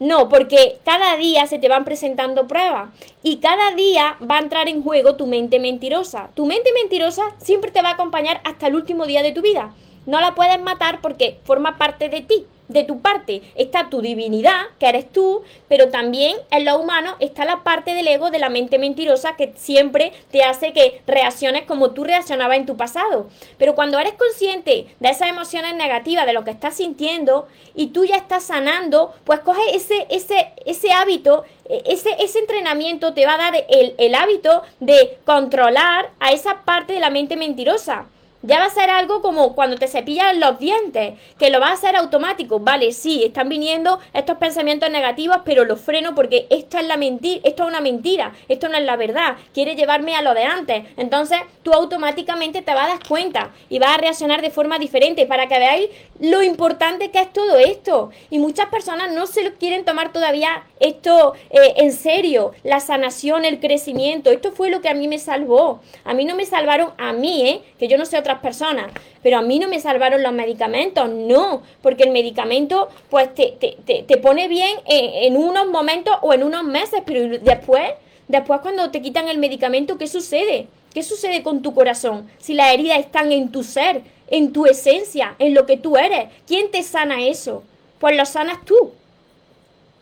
no, 0.00 0.28
porque 0.30 0.78
cada 0.84 1.16
día 1.16 1.46
se 1.46 1.58
te 1.58 1.68
van 1.68 1.84
presentando 1.84 2.46
pruebas 2.46 2.90
y 3.22 3.36
cada 3.36 3.72
día 3.72 4.16
va 4.22 4.38
a 4.38 4.42
entrar 4.42 4.68
en 4.68 4.82
juego 4.82 5.16
tu 5.16 5.26
mente 5.26 5.58
mentirosa. 5.58 6.30
Tu 6.34 6.46
mente 6.46 6.72
mentirosa 6.72 7.34
siempre 7.38 7.70
te 7.70 7.82
va 7.82 7.90
a 7.90 7.92
acompañar 7.92 8.40
hasta 8.44 8.68
el 8.68 8.76
último 8.76 9.04
día 9.04 9.22
de 9.22 9.32
tu 9.32 9.42
vida. 9.42 9.74
No 10.06 10.20
la 10.20 10.34
puedes 10.34 10.58
matar 10.62 11.00
porque 11.02 11.38
forma 11.44 11.76
parte 11.76 12.08
de 12.08 12.22
ti 12.22 12.46
de 12.70 12.84
tu 12.84 13.00
parte 13.00 13.42
está 13.54 13.90
tu 13.90 14.00
divinidad, 14.00 14.62
que 14.78 14.88
eres 14.88 15.10
tú, 15.10 15.42
pero 15.68 15.88
también 15.88 16.36
en 16.50 16.64
lo 16.64 16.78
humano 16.78 17.16
está 17.20 17.44
la 17.44 17.62
parte 17.62 17.94
del 17.94 18.06
ego 18.06 18.30
de 18.30 18.38
la 18.38 18.48
mente 18.48 18.78
mentirosa 18.78 19.36
que 19.36 19.52
siempre 19.56 20.12
te 20.30 20.44
hace 20.44 20.72
que 20.72 21.02
reacciones 21.06 21.64
como 21.64 21.90
tú 21.90 22.04
reaccionabas 22.04 22.56
en 22.58 22.66
tu 22.66 22.76
pasado. 22.76 23.28
Pero 23.58 23.74
cuando 23.74 23.98
eres 23.98 24.14
consciente 24.14 24.86
de 24.98 25.08
esas 25.08 25.28
emociones 25.28 25.74
negativas, 25.74 26.26
de 26.26 26.32
lo 26.32 26.44
que 26.44 26.52
estás 26.52 26.76
sintiendo, 26.76 27.48
y 27.74 27.88
tú 27.88 28.04
ya 28.04 28.16
estás 28.16 28.44
sanando, 28.44 29.14
pues 29.24 29.40
coge 29.40 29.74
ese, 29.74 30.06
ese, 30.10 30.52
ese 30.64 30.92
hábito, 30.92 31.44
e, 31.68 31.82
ese, 31.86 32.10
ese 32.20 32.38
entrenamiento 32.38 33.14
te 33.14 33.26
va 33.26 33.34
a 33.34 33.38
dar 33.38 33.54
el, 33.68 33.94
el 33.98 34.14
hábito 34.14 34.62
de 34.78 35.18
controlar 35.24 36.10
a 36.20 36.32
esa 36.32 36.62
parte 36.64 36.92
de 36.92 37.00
la 37.00 37.10
mente 37.10 37.36
mentirosa. 37.36 38.06
Ya 38.42 38.58
va 38.58 38.64
a 38.64 38.70
ser 38.70 38.88
algo 38.88 39.20
como 39.20 39.54
cuando 39.54 39.76
te 39.76 39.86
cepillan 39.86 40.40
los 40.40 40.58
dientes, 40.58 41.12
que 41.38 41.50
lo 41.50 41.60
va 41.60 41.68
a 41.68 41.72
hacer 41.72 41.94
automático. 41.94 42.58
Vale, 42.58 42.92
sí, 42.92 43.22
están 43.22 43.50
viniendo 43.50 43.98
estos 44.14 44.38
pensamientos 44.38 44.90
negativos, 44.90 45.40
pero 45.44 45.66
los 45.66 45.78
freno 45.78 46.14
porque 46.14 46.46
esto 46.48 46.78
es 46.78 46.86
la 46.86 46.96
mentira, 46.96 47.42
esto 47.44 47.64
es 47.64 47.68
una 47.68 47.82
mentira, 47.82 48.32
esto 48.48 48.70
no 48.70 48.78
es 48.78 48.84
la 48.84 48.96
verdad, 48.96 49.36
quiere 49.52 49.76
llevarme 49.76 50.16
a 50.16 50.22
lo 50.22 50.32
de 50.32 50.44
antes. 50.44 50.84
Entonces, 50.96 51.38
tú 51.62 51.74
automáticamente 51.74 52.62
te 52.62 52.72
vas 52.72 52.86
a 52.86 52.88
dar 52.94 53.06
cuenta 53.06 53.50
y 53.68 53.78
vas 53.78 53.90
a 53.90 53.98
reaccionar 53.98 54.40
de 54.40 54.48
forma 54.48 54.78
diferente 54.78 55.26
para 55.26 55.46
que 55.46 55.58
veáis 55.58 55.90
lo 56.18 56.42
importante 56.42 57.10
que 57.10 57.20
es 57.20 57.32
todo 57.34 57.58
esto. 57.58 58.10
Y 58.30 58.38
muchas 58.38 58.70
personas 58.70 59.12
no 59.12 59.26
se 59.26 59.52
quieren 59.52 59.84
tomar 59.84 60.12
todavía 60.12 60.64
esto 60.78 61.34
eh, 61.50 61.74
en 61.76 61.92
serio, 61.92 62.52
la 62.64 62.80
sanación, 62.80 63.44
el 63.44 63.60
crecimiento. 63.60 64.30
Esto 64.30 64.50
fue 64.52 64.70
lo 64.70 64.80
que 64.80 64.88
a 64.88 64.94
mí 64.94 65.08
me 65.08 65.18
salvó. 65.18 65.82
A 66.04 66.14
mí 66.14 66.24
no 66.24 66.34
me 66.34 66.46
salvaron 66.46 66.92
a 66.96 67.12
mí, 67.12 67.46
¿eh? 67.46 67.62
que 67.78 67.86
yo 67.86 67.98
no 67.98 68.06
sé 68.06 68.16
otras 68.30 68.40
personas, 68.40 68.92
pero 69.22 69.38
a 69.38 69.42
mí 69.42 69.58
no 69.58 69.68
me 69.68 69.80
salvaron 69.80 70.22
los 70.22 70.32
medicamentos, 70.32 71.08
no, 71.08 71.62
porque 71.82 72.04
el 72.04 72.10
medicamento 72.10 72.88
pues 73.08 73.34
te, 73.34 73.56
te, 73.58 74.02
te, 74.02 74.16
pone 74.18 74.48
bien 74.48 74.78
en, 74.86 75.36
unos 75.36 75.66
momentos 75.66 76.14
o 76.22 76.32
en 76.32 76.44
unos 76.44 76.64
meses, 76.64 77.02
pero 77.04 77.38
después, 77.38 77.90
después 78.28 78.60
cuando 78.60 78.90
te 78.90 79.02
quitan 79.02 79.28
el 79.28 79.38
medicamento, 79.38 79.98
¿qué 79.98 80.06
sucede? 80.06 80.68
¿Qué 80.94 81.02
sucede 81.02 81.42
con 81.42 81.62
tu 81.62 81.74
corazón? 81.74 82.30
Si 82.38 82.54
las 82.54 82.72
heridas 82.72 83.00
están 83.00 83.32
en 83.32 83.50
tu 83.50 83.64
ser, 83.64 84.02
en 84.28 84.52
tu 84.52 84.66
esencia, 84.66 85.34
en 85.38 85.54
lo 85.54 85.66
que 85.66 85.76
tú 85.76 85.96
eres, 85.96 86.28
¿quién 86.46 86.70
te 86.70 86.82
sana 86.82 87.24
eso? 87.24 87.64
Pues 87.98 88.16
lo 88.16 88.24
sanas 88.24 88.64
tú. 88.64 88.92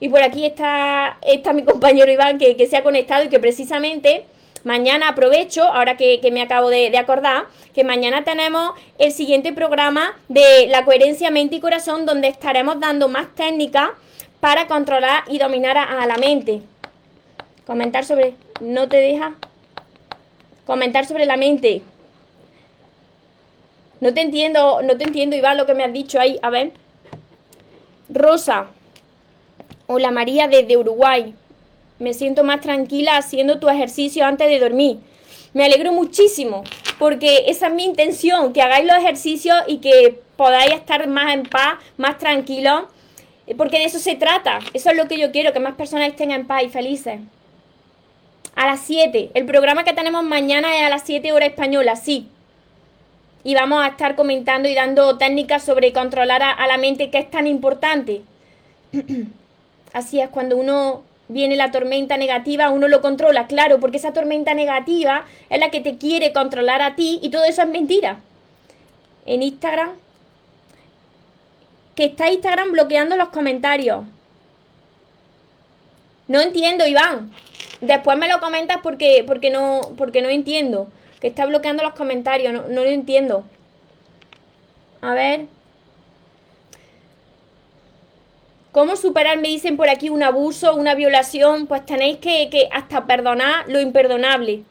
Y 0.01 0.09
por 0.09 0.23
aquí 0.23 0.45
está, 0.47 1.19
está 1.23 1.53
mi 1.53 1.65
compañero 1.65 2.13
Iván 2.13 2.39
que, 2.39 2.57
que 2.57 2.67
se 2.67 2.77
ha 2.77 2.83
conectado 2.83 3.25
y 3.25 3.29
que 3.29 3.41
precisamente 3.41 4.25
mañana 4.65 5.09
aprovecho, 5.09 5.63
ahora 5.65 5.97
que, 5.97 6.21
me 6.33 6.43
acabo 6.43 6.69
de, 6.71 6.97
acordar, 6.97 7.47
que 7.75 7.85
mañana 7.85 8.25
tenemos 8.25 8.73
el 8.99 9.13
siguiente 9.13 9.53
programa 9.53 10.17
de 10.29 10.67
la 10.69 10.85
coherencia 10.85 11.31
mente 11.31 11.57
y 11.57 11.61
corazón, 11.61 12.07
donde 12.07 12.29
estaremos 12.29 12.81
dando 12.81 13.09
más 13.09 13.35
técnicas 13.35 13.91
para 14.41 14.67
controlar 14.67 15.25
y 15.29 15.39
dominar 15.39 15.77
a, 15.77 16.03
a 16.03 16.07
la 16.07 16.17
mente. 16.17 16.63
Comentar 17.67 18.05
sobre... 18.05 18.35
¿No 18.61 18.89
te 18.89 18.97
deja? 18.97 19.35
Comentar 20.67 21.07
sobre 21.07 21.27
la 21.27 21.37
mente. 21.37 21.83
No 24.01 24.15
te 24.15 24.21
entiendo, 24.21 24.81
no 24.83 24.97
te 24.97 25.05
entiendo, 25.05 25.37
Iván, 25.37 25.57
lo 25.57 25.67
que 25.67 25.75
me 25.75 25.85
has 25.85 25.93
dicho 25.93 26.21
ahí. 26.21 26.39
A 26.43 26.51
ver. 26.51 26.73
Rosa. 28.09 28.67
Hola 29.87 30.11
María 30.11 30.49
desde 30.49 30.77
Uruguay. 30.77 31.35
Me 31.99 32.15
siento 32.15 32.45
más 32.45 32.61
tranquila 32.61 33.17
haciendo 33.17 33.59
tu 33.59 33.69
ejercicio 33.69 34.25
antes 34.25 34.49
de 34.49 34.59
dormir. 34.59 34.99
Me 35.55 35.65
alegro 35.65 35.93
muchísimo 35.93 36.65
porque 36.99 37.45
esa 37.47 37.69
es 37.69 37.75
mi 37.75 37.85
intención, 37.85 38.53
que 38.53 38.63
hagáis 38.63 38.87
los 38.87 38.97
ejercicios 38.97 39.57
y 39.67 39.79
que 39.79 40.21
podáis 40.37 40.73
estar 40.73 41.07
más 41.09 41.35
en 41.35 41.45
paz, 41.45 41.79
más 41.97 42.19
tranquilos, 42.19 42.85
porque 43.57 43.79
de 43.79 43.85
eso 43.85 43.99
se 43.99 44.15
trata. 44.15 44.59
Eso 44.75 44.91
es 44.91 44.97
lo 44.97 45.09
que 45.09 45.19
yo 45.19 45.33
quiero, 45.33 45.53
que 45.53 45.61
más 45.61 45.75
personas 45.75 46.09
estén 46.09 46.31
en 46.31 46.47
paz 46.47 46.65
y 46.65 46.69
felices 46.69 47.21
a 48.59 48.67
las 48.67 48.81
7. 48.81 49.31
El 49.35 49.47
programa 49.47 49.85
que 49.85 49.93
tenemos 49.93 50.25
mañana 50.25 50.77
es 50.77 50.83
a 50.83 50.89
las 50.89 51.05
7 51.05 51.33
hora 51.33 51.47
española, 51.47 51.95
sí. 51.95 52.29
Y 53.45 53.55
vamos 53.55 53.81
a 53.81 53.87
estar 53.87 54.17
comentando 54.17 54.69
y 54.69 54.75
dando 54.75 55.17
técnicas 55.17 55.63
sobre 55.63 55.93
controlar 55.93 56.43
a, 56.43 56.67
la 56.67 56.77
mente, 56.77 57.09
que 57.09 57.19
es 57.19 57.31
tan 57.31 57.47
importante. 57.47 58.23
Así 59.93 60.21
es, 60.21 60.29
cuando 60.31 60.57
uno 60.57 61.05
viene 61.29 61.57
la 61.57 61.71
tormenta 61.71 62.17
negativa, 62.17 62.71
uno 62.71 62.89
lo 62.89 63.01
controla, 63.01 63.47
claro, 63.47 63.79
porque 63.81 63.99
esa 63.99 64.13
tormenta 64.13 64.55
negativa 64.55 65.27
es 65.51 65.61
la 65.61 65.71
que 65.71 65.81
te 65.81 65.99
quiere 65.99 66.33
controlar 66.33 66.83
a 66.83 66.97
ti 66.97 67.19
y 67.23 67.31
todo 67.31 67.45
eso 67.45 67.63
es 67.63 67.69
mentira. 67.69 68.21
En 69.27 69.43
Instagram, 69.43 69.91
que 71.95 72.07
está 72.07 72.31
Instagram 72.31 72.73
bloqueando 72.73 73.17
los 73.17 73.29
comentarios. 73.29 74.05
No 76.29 76.41
entiendo, 76.41 76.87
Iván. 76.87 77.33
Después 77.81 78.19
me 78.19 78.29
lo 78.29 78.41
comentas 78.41 78.79
porque, 78.83 79.25
porque, 79.27 79.51
no, 79.51 79.81
porque 79.97 80.23
no 80.23 80.29
entiendo. 80.29 80.89
Que 81.21 81.29
está 81.29 81.47
bloqueando 81.47 81.83
los 81.83 81.95
comentarios, 81.95 82.53
no, 82.53 82.63
no 82.69 82.85
lo 82.85 82.91
entiendo. 82.91 83.45
A 85.01 85.15
ver. 85.15 85.47
¿Cómo 88.79 88.95
superar, 88.95 89.39
me 89.39 89.49
dicen 89.49 89.77
por 89.77 89.91
aquí, 89.91 90.09
un 90.09 90.23
abuso, 90.23 90.77
una 90.77 90.95
violación? 90.95 91.67
Pues 91.67 91.85
tenéis 91.85 92.19
que, 92.19 92.49
que 92.49 92.69
hasta 92.71 93.07
perdonar 93.07 93.65
lo 93.67 93.81
imperdonable. 93.81 94.63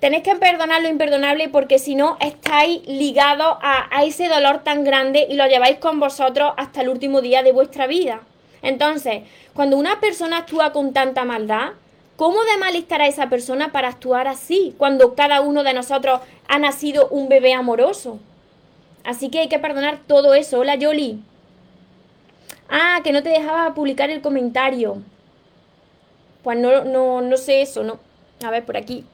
Tenéis 0.00 0.24
que 0.24 0.34
perdonar 0.34 0.82
lo 0.82 0.88
imperdonable 0.88 1.48
porque 1.48 1.78
si 1.78 1.94
no 1.94 2.16
estáis 2.18 2.84
ligados 2.88 3.58
a, 3.62 3.96
a, 3.96 4.02
ese 4.02 4.26
dolor 4.26 4.64
tan 4.64 4.82
grande 4.82 5.24
y 5.30 5.34
lo 5.34 5.46
lleváis 5.46 5.76
con 5.78 6.00
vosotros 6.00 6.52
hasta 6.56 6.80
el 6.80 6.88
último 6.88 7.20
día 7.20 7.44
de 7.44 7.52
vuestra 7.52 7.86
vida. 7.86 8.22
Entonces, 8.60 9.22
cuando 9.54 9.76
una 9.76 10.00
persona 10.00 10.38
actúa 10.38 10.72
con 10.72 10.92
tanta 10.92 11.24
maldad, 11.24 11.74
¿Cómo 12.16 12.42
de 12.42 12.58
mal 12.58 12.74
estará 12.74 13.06
esa 13.06 13.28
persona 13.28 13.70
para 13.70 13.88
actuar 13.88 14.26
así 14.26 14.74
cuando 14.78 15.14
cada 15.14 15.40
uno 15.40 15.62
de 15.62 15.74
nosotros 15.74 16.20
ha 16.48 16.58
nacido 16.58 17.06
un 17.08 17.28
bebé 17.28 17.54
amoroso? 17.54 18.18
Así 19.04 19.28
que 19.28 19.38
hay 19.38 19.48
que 19.48 19.60
perdonar 19.60 20.00
todo 20.08 20.34
eso. 20.34 20.58
Hola, 20.58 20.74
Yoli. 20.74 21.22
Ah, 22.74 23.02
que 23.04 23.12
no 23.12 23.22
te 23.22 23.28
dejaba 23.28 23.74
publicar 23.74 24.08
el 24.08 24.22
comentario. 24.22 25.02
Pues 26.42 26.58
no, 26.58 26.84
no, 26.84 27.20
no 27.20 27.36
sé 27.36 27.60
eso, 27.60 27.82
¿no? 27.82 28.00
A 28.42 28.50
ver, 28.50 28.64
por 28.64 28.78
aquí. 28.78 29.04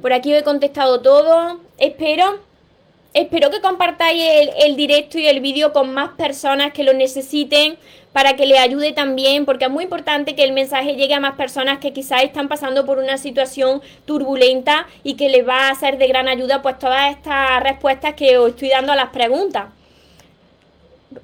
Por 0.00 0.14
aquí 0.14 0.32
he 0.32 0.42
contestado 0.42 1.02
todo. 1.02 1.60
Espero, 1.76 2.40
espero 3.12 3.50
que 3.50 3.60
compartáis 3.60 4.24
el, 4.56 4.74
directo 4.74 5.18
y 5.18 5.28
el 5.28 5.40
vídeo 5.40 5.74
con 5.74 5.92
más 5.92 6.12
personas 6.12 6.72
que 6.72 6.82
lo 6.82 6.94
necesiten 6.94 7.76
para 8.14 8.36
que 8.36 8.46
le 8.46 8.58
ayude 8.58 8.92
también, 8.92 9.44
porque 9.44 9.66
es 9.66 9.70
muy 9.70 9.84
importante 9.84 10.34
que 10.34 10.42
el 10.42 10.52
mensaje 10.52 10.96
llegue 10.96 11.12
a 11.12 11.20
más 11.20 11.34
personas 11.34 11.78
que 11.78 11.92
quizás 11.92 12.22
están 12.22 12.48
pasando 12.48 12.86
por 12.86 12.96
una 12.96 13.18
situación 13.18 13.82
turbulenta 14.06 14.86
y 15.04 15.14
que 15.14 15.28
les 15.28 15.46
va 15.46 15.68
a 15.68 15.74
ser 15.74 15.98
de 15.98 16.08
gran 16.08 16.26
ayuda 16.26 16.62
pues 16.62 16.78
todas 16.78 17.14
estas 17.14 17.62
respuestas 17.62 18.14
que 18.14 18.38
os 18.38 18.48
estoy 18.48 18.70
dando 18.70 18.92
a 18.92 18.96
las 18.96 19.10
preguntas. 19.10 19.66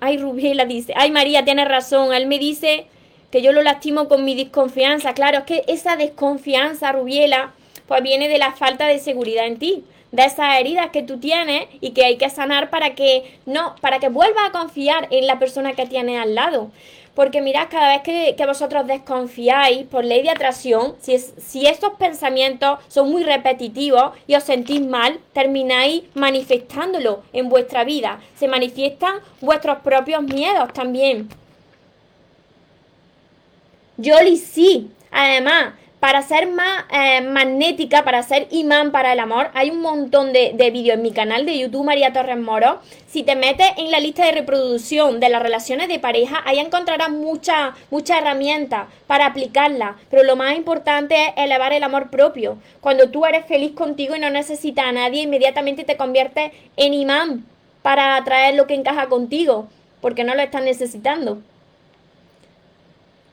Ay, 0.01 0.19
Rubiela 0.19 0.65
dice, 0.65 0.93
ay 0.97 1.11
María, 1.11 1.45
tienes 1.45 1.69
razón, 1.69 2.13
él 2.13 2.27
me 2.27 2.39
dice 2.39 2.87
que 3.31 3.43
yo 3.43 3.53
lo 3.53 3.63
lastimo 3.63 4.09
con 4.09 4.25
mi 4.25 4.35
desconfianza. 4.35 5.15
Claro, 5.15 5.39
es 5.39 5.45
que 5.45 5.65
esa 5.69 5.97
desconfianza, 5.97 6.93
Rubiela, 6.93 7.53
pues 7.87 8.03
viene 8.03 8.29
de 8.29 8.39
la 8.39 8.53
falta 8.53 8.87
de 8.87 8.99
seguridad 8.99 9.47
en 9.47 9.59
ti 9.59 9.85
de 10.13 10.25
esas 10.25 10.59
heridas 10.59 10.91
que 10.91 11.03
tú 11.03 11.19
tienes 11.19 11.67
y 11.81 11.91
que 11.91 12.05
hay 12.05 12.17
que 12.17 12.31
sanar 12.31 12.71
para 12.71 12.95
que 12.95 13.39
no, 13.45 13.77
para 13.81 13.99
que 13.99 14.09
vuelvas 14.09 14.49
a 14.49 14.53
confiar 14.53 15.09
en 15.11 15.27
la 15.27 15.39
persona 15.39 15.75
que 15.75 15.87
tienes 15.87 16.21
al 16.21 16.35
lado. 16.35 16.71
Porque 17.17 17.41
mirad, 17.41 17.69
cada 17.71 17.89
vez 17.89 18.03
que, 18.03 18.47
vosotros 18.47 18.87
desconfiáis 18.87 19.87
por 19.87 20.05
ley 20.05 20.23
de 20.23 20.29
atracción, 20.29 20.97
si, 21.01 21.19
si 21.19 21.67
estos 21.67 21.95
pensamientos 21.95 22.79
son 22.89 23.11
muy 23.11 23.25
repetitivos 23.25 24.13
y 24.27 24.35
os 24.35 24.45
sentís 24.45 24.87
mal, 24.87 25.19
termináis 25.33 26.03
manifestándolo 26.13 27.23
en 27.33 27.49
vuestra 27.49 27.85
vida. 27.85 28.21
Se 28.39 28.49
manifiestan 28.49 29.21
vuestros 29.41 29.79
propios 29.79 30.23
miedos 30.25 30.71
también. 30.75 31.31
Yoli 33.97 34.37
sí. 34.37 34.91
Además, 35.11 35.73
para 36.07 36.23
ser 36.23 36.47
más 36.47 36.85
eh, 36.93 37.21
magnética, 37.21 38.05
para 38.05 38.23
ser 38.23 38.47
imán 38.53 38.93
para 38.93 39.13
el 39.13 39.19
amor, 39.19 39.51
hay 39.55 39.71
un 39.71 39.81
montón 39.81 40.33
de, 40.33 40.53
vídeos 40.73 40.99
en 40.99 41.03
mi 41.03 41.11
canal 41.11 41.45
de 41.45 41.59
YouTube, 41.59 41.85
María 41.85 42.13
Torres 42.13 42.39
Moro. 42.39 42.79
Si 43.09 43.25
te 43.25 43.35
metes 43.35 43.67
en 43.77 43.91
la 43.91 43.99
lista 43.99 44.25
de 44.25 44.31
reproducción 44.31 45.19
de 45.19 45.29
las 45.31 45.43
relaciones 45.43 45.89
de 45.89 45.99
pareja, 45.99 46.43
ahí 46.45 46.61
encontrarás 46.61 47.11
muchas 47.11 47.75
mucha 47.91 48.19
herramientas 48.19 48.87
para 49.09 49.27
aplicarla. 49.27 49.97
Pero 50.09 50.23
lo 50.23 50.37
más 50.37 50.57
importante 50.57 51.17
es 51.17 51.33
elevar 51.39 51.73
el 51.73 51.83
amor 51.83 52.09
propio. 52.09 52.57
Cuando 52.81 53.11
tú 53.11 53.27
eres 53.27 53.45
feliz 53.47 53.73
contigo 53.73 54.15
y 54.15 54.21
no 54.21 54.31
necesitas 54.31 54.87
a 54.87 54.93
nadie, 54.93 55.23
inmediatamente 55.23 55.83
te 55.83 55.97
conviertes 55.97 56.53
en 56.77 56.95
imán 56.95 57.45
para 57.83 58.15
atraer 58.15 58.55
lo 58.55 58.69
que 58.69 58.75
encaja 58.75 59.09
contigo, 59.09 59.67
porque 60.01 60.23
no 60.23 60.37
lo 60.37 60.43
estás 60.43 60.63
necesitando. 60.63 61.43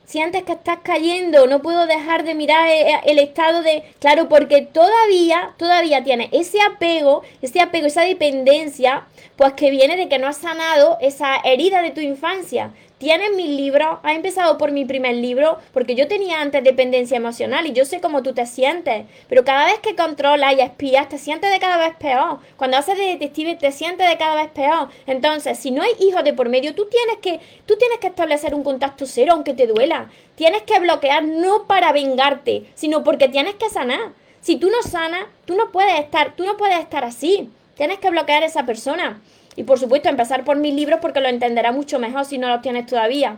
Sientes 0.04 0.42
que 0.42 0.52
estás 0.52 0.78
cayendo, 0.82 1.46
no 1.46 1.62
puedo 1.62 1.86
dejar 1.86 2.24
de 2.24 2.34
mirar 2.34 2.68
eh, 2.68 2.90
eh, 2.90 3.00
el 3.06 3.18
estado 3.18 3.62
de... 3.62 3.84
Claro, 4.00 4.28
porque 4.28 4.60
todavía, 4.62 5.54
todavía 5.56 6.04
tienes 6.04 6.28
ese 6.32 6.60
apego, 6.60 7.22
ese 7.40 7.60
apego, 7.60 7.86
esa 7.86 8.02
dependencia, 8.02 9.06
pues 9.36 9.54
que 9.54 9.70
viene 9.70 9.96
de 9.96 10.08
que 10.08 10.18
no 10.18 10.26
has 10.26 10.36
sanado 10.36 10.98
esa 11.00 11.36
herida 11.44 11.80
de 11.80 11.90
tu 11.90 12.00
infancia 12.00 12.70
tienes 13.04 13.36
mis 13.36 13.50
libros, 13.50 13.98
has 14.02 14.16
empezado 14.16 14.56
por 14.56 14.72
mi 14.72 14.86
primer 14.86 15.14
libro, 15.16 15.58
porque 15.74 15.94
yo 15.94 16.08
tenía 16.08 16.40
antes 16.40 16.64
dependencia 16.64 17.18
emocional 17.18 17.66
y 17.66 17.74
yo 17.74 17.84
sé 17.84 18.00
cómo 18.00 18.22
tú 18.22 18.32
te 18.32 18.46
sientes, 18.46 19.04
pero 19.28 19.44
cada 19.44 19.66
vez 19.66 19.78
que 19.80 19.94
controlas 19.94 20.54
y 20.54 20.62
espías, 20.62 21.10
te 21.10 21.18
sientes 21.18 21.52
de 21.52 21.58
cada 21.58 21.76
vez 21.76 21.94
peor. 21.96 22.38
Cuando 22.56 22.78
haces 22.78 22.96
de 22.96 23.04
detective, 23.04 23.56
te 23.56 23.72
sientes 23.72 24.08
de 24.08 24.16
cada 24.16 24.36
vez 24.36 24.50
peor. 24.52 24.88
Entonces, 25.06 25.58
si 25.58 25.70
no 25.70 25.82
hay 25.82 25.90
hijos 26.00 26.24
de 26.24 26.32
por 26.32 26.48
medio, 26.48 26.74
tú 26.74 26.88
tienes 26.90 27.18
que, 27.18 27.44
tú 27.66 27.76
tienes 27.76 27.98
que 27.98 28.06
establecer 28.06 28.54
un 28.54 28.64
contacto 28.64 29.04
cero, 29.04 29.32
aunque 29.34 29.52
te 29.52 29.66
duela. 29.66 30.08
Tienes 30.34 30.62
que 30.62 30.80
bloquear 30.80 31.24
no 31.24 31.66
para 31.66 31.92
vengarte, 31.92 32.70
sino 32.74 33.04
porque 33.04 33.28
tienes 33.28 33.56
que 33.56 33.68
sanar. 33.68 34.14
Si 34.40 34.56
tú 34.56 34.70
no 34.70 34.82
sanas, 34.82 35.26
tú 35.44 35.56
no 35.56 35.72
puedes 35.72 36.00
estar, 36.00 36.36
tú 36.36 36.46
no 36.46 36.56
puedes 36.56 36.80
estar 36.80 37.04
así. 37.04 37.50
Tienes 37.76 37.98
que 37.98 38.08
bloquear 38.08 38.44
a 38.44 38.46
esa 38.46 38.64
persona. 38.64 39.20
Y 39.56 39.64
por 39.64 39.78
supuesto, 39.78 40.08
empezar 40.08 40.44
por 40.44 40.56
mis 40.56 40.74
libros 40.74 41.00
porque 41.00 41.20
lo 41.20 41.28
entenderá 41.28 41.72
mucho 41.72 41.98
mejor 41.98 42.24
si 42.24 42.38
no 42.38 42.48
los 42.48 42.62
tienes 42.62 42.86
todavía. 42.86 43.36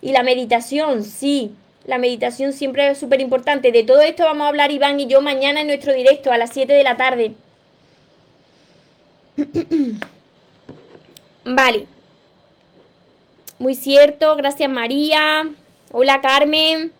Y 0.00 0.12
la 0.12 0.22
meditación, 0.22 1.04
sí. 1.04 1.52
La 1.84 1.98
meditación 1.98 2.52
siempre 2.52 2.88
es 2.88 2.98
súper 2.98 3.20
importante. 3.20 3.72
De 3.72 3.84
todo 3.84 4.00
esto 4.00 4.24
vamos 4.24 4.44
a 4.44 4.48
hablar 4.48 4.70
Iván 4.70 5.00
y 5.00 5.06
yo 5.06 5.20
mañana 5.20 5.60
en 5.60 5.68
nuestro 5.68 5.92
directo 5.92 6.32
a 6.32 6.38
las 6.38 6.50
7 6.52 6.72
de 6.72 6.82
la 6.82 6.96
tarde. 6.96 7.34
vale. 11.44 11.86
Muy 13.58 13.74
cierto. 13.74 14.36
Gracias 14.36 14.68
María. 14.68 15.48
Hola 15.92 16.20
Carmen. 16.20 16.92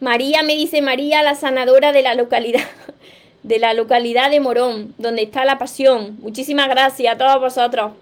María 0.00 0.42
me 0.44 0.54
dice 0.54 0.80
María, 0.80 1.22
la 1.22 1.34
sanadora 1.34 1.92
de 1.92 2.02
la 2.02 2.14
localidad 2.14 2.62
de 3.42 3.58
la 3.58 3.74
localidad 3.74 4.30
de 4.30 4.40
Morón, 4.40 4.94
donde 4.98 5.22
está 5.22 5.44
la 5.44 5.58
pasión. 5.58 6.16
Muchísimas 6.20 6.68
gracias 6.68 7.14
a 7.14 7.18
todos 7.18 7.40
vosotros. 7.40 7.92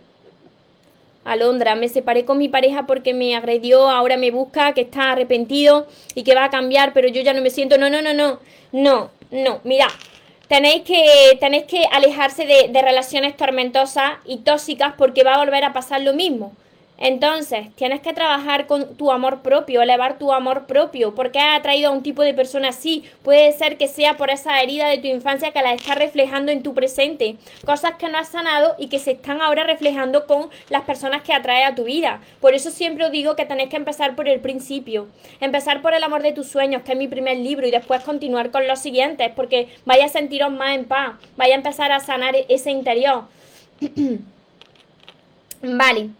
Alondra, 1.24 1.74
me 1.74 1.88
separé 1.88 2.24
con 2.24 2.38
mi 2.38 2.48
pareja 2.48 2.86
porque 2.86 3.12
me 3.12 3.34
agredió, 3.34 3.88
ahora 3.90 4.16
me 4.16 4.30
busca, 4.30 4.72
que 4.74 4.82
está 4.82 5.10
arrepentido 5.10 5.88
y 6.14 6.22
que 6.22 6.36
va 6.36 6.44
a 6.44 6.50
cambiar, 6.50 6.92
pero 6.92 7.08
yo 7.08 7.20
ya 7.20 7.32
no 7.32 7.42
me 7.42 7.50
siento. 7.50 7.78
No, 7.78 7.90
no, 7.90 8.00
no, 8.00 8.14
no, 8.14 8.38
no, 8.70 9.10
no. 9.30 9.60
Mira, 9.64 9.88
tenéis 10.46 10.82
que, 10.82 11.36
tenéis 11.40 11.64
que 11.64 11.84
alejarse 11.90 12.46
de, 12.46 12.68
de 12.68 12.82
relaciones 12.82 13.36
tormentosas 13.36 14.12
y 14.24 14.38
tóxicas 14.38 14.94
porque 14.96 15.24
va 15.24 15.34
a 15.34 15.38
volver 15.38 15.64
a 15.64 15.72
pasar 15.72 16.00
lo 16.02 16.14
mismo. 16.14 16.52
Entonces, 16.98 17.68
tienes 17.74 18.00
que 18.00 18.14
trabajar 18.14 18.66
con 18.66 18.96
tu 18.96 19.10
amor 19.10 19.42
propio, 19.42 19.82
elevar 19.82 20.18
tu 20.18 20.32
amor 20.32 20.66
propio. 20.66 21.14
porque 21.14 21.38
has 21.38 21.58
atraído 21.58 21.90
a 21.90 21.92
un 21.92 22.02
tipo 22.02 22.22
de 22.22 22.34
persona 22.34 22.68
así? 22.68 23.04
Puede 23.22 23.52
ser 23.52 23.76
que 23.76 23.88
sea 23.88 24.16
por 24.16 24.30
esa 24.30 24.60
herida 24.62 24.88
de 24.88 24.98
tu 24.98 25.06
infancia 25.06 25.52
que 25.52 25.62
la 25.62 25.74
estás 25.74 25.96
reflejando 25.96 26.52
en 26.52 26.62
tu 26.62 26.74
presente. 26.74 27.36
Cosas 27.64 27.94
que 27.96 28.08
no 28.08 28.18
has 28.18 28.28
sanado 28.28 28.74
y 28.78 28.88
que 28.88 28.98
se 28.98 29.12
están 29.12 29.40
ahora 29.42 29.64
reflejando 29.64 30.26
con 30.26 30.48
las 30.70 30.82
personas 30.82 31.22
que 31.22 31.32
atrae 31.32 31.64
a 31.64 31.74
tu 31.74 31.84
vida. 31.84 32.20
Por 32.40 32.54
eso 32.54 32.70
siempre 32.70 33.04
os 33.04 33.12
digo 33.12 33.36
que 33.36 33.44
tenéis 33.44 33.70
que 33.70 33.76
empezar 33.76 34.16
por 34.16 34.28
el 34.28 34.40
principio. 34.40 35.08
Empezar 35.40 35.82
por 35.82 35.94
el 35.94 36.02
amor 36.02 36.22
de 36.22 36.32
tus 36.32 36.48
sueños, 36.48 36.82
que 36.82 36.92
es 36.92 36.98
mi 36.98 37.08
primer 37.08 37.36
libro, 37.36 37.66
y 37.66 37.70
después 37.70 38.02
continuar 38.02 38.50
con 38.50 38.66
los 38.66 38.78
siguientes, 38.78 39.30
porque 39.34 39.68
vaya 39.84 40.06
a 40.06 40.08
sentiros 40.08 40.52
más 40.52 40.74
en 40.74 40.86
paz. 40.86 41.14
Vaya 41.36 41.54
a 41.54 41.58
empezar 41.58 41.92
a 41.92 42.00
sanar 42.00 42.34
ese 42.48 42.70
interior. 42.70 43.24
vale. 45.62 46.10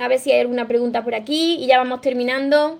A 0.00 0.08
ver 0.08 0.18
si 0.18 0.32
hay 0.32 0.40
alguna 0.40 0.66
pregunta 0.66 1.04
por 1.04 1.14
aquí 1.14 1.56
y 1.60 1.66
ya 1.66 1.76
vamos 1.76 2.00
terminando. 2.00 2.78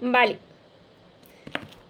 Vale. 0.00 0.38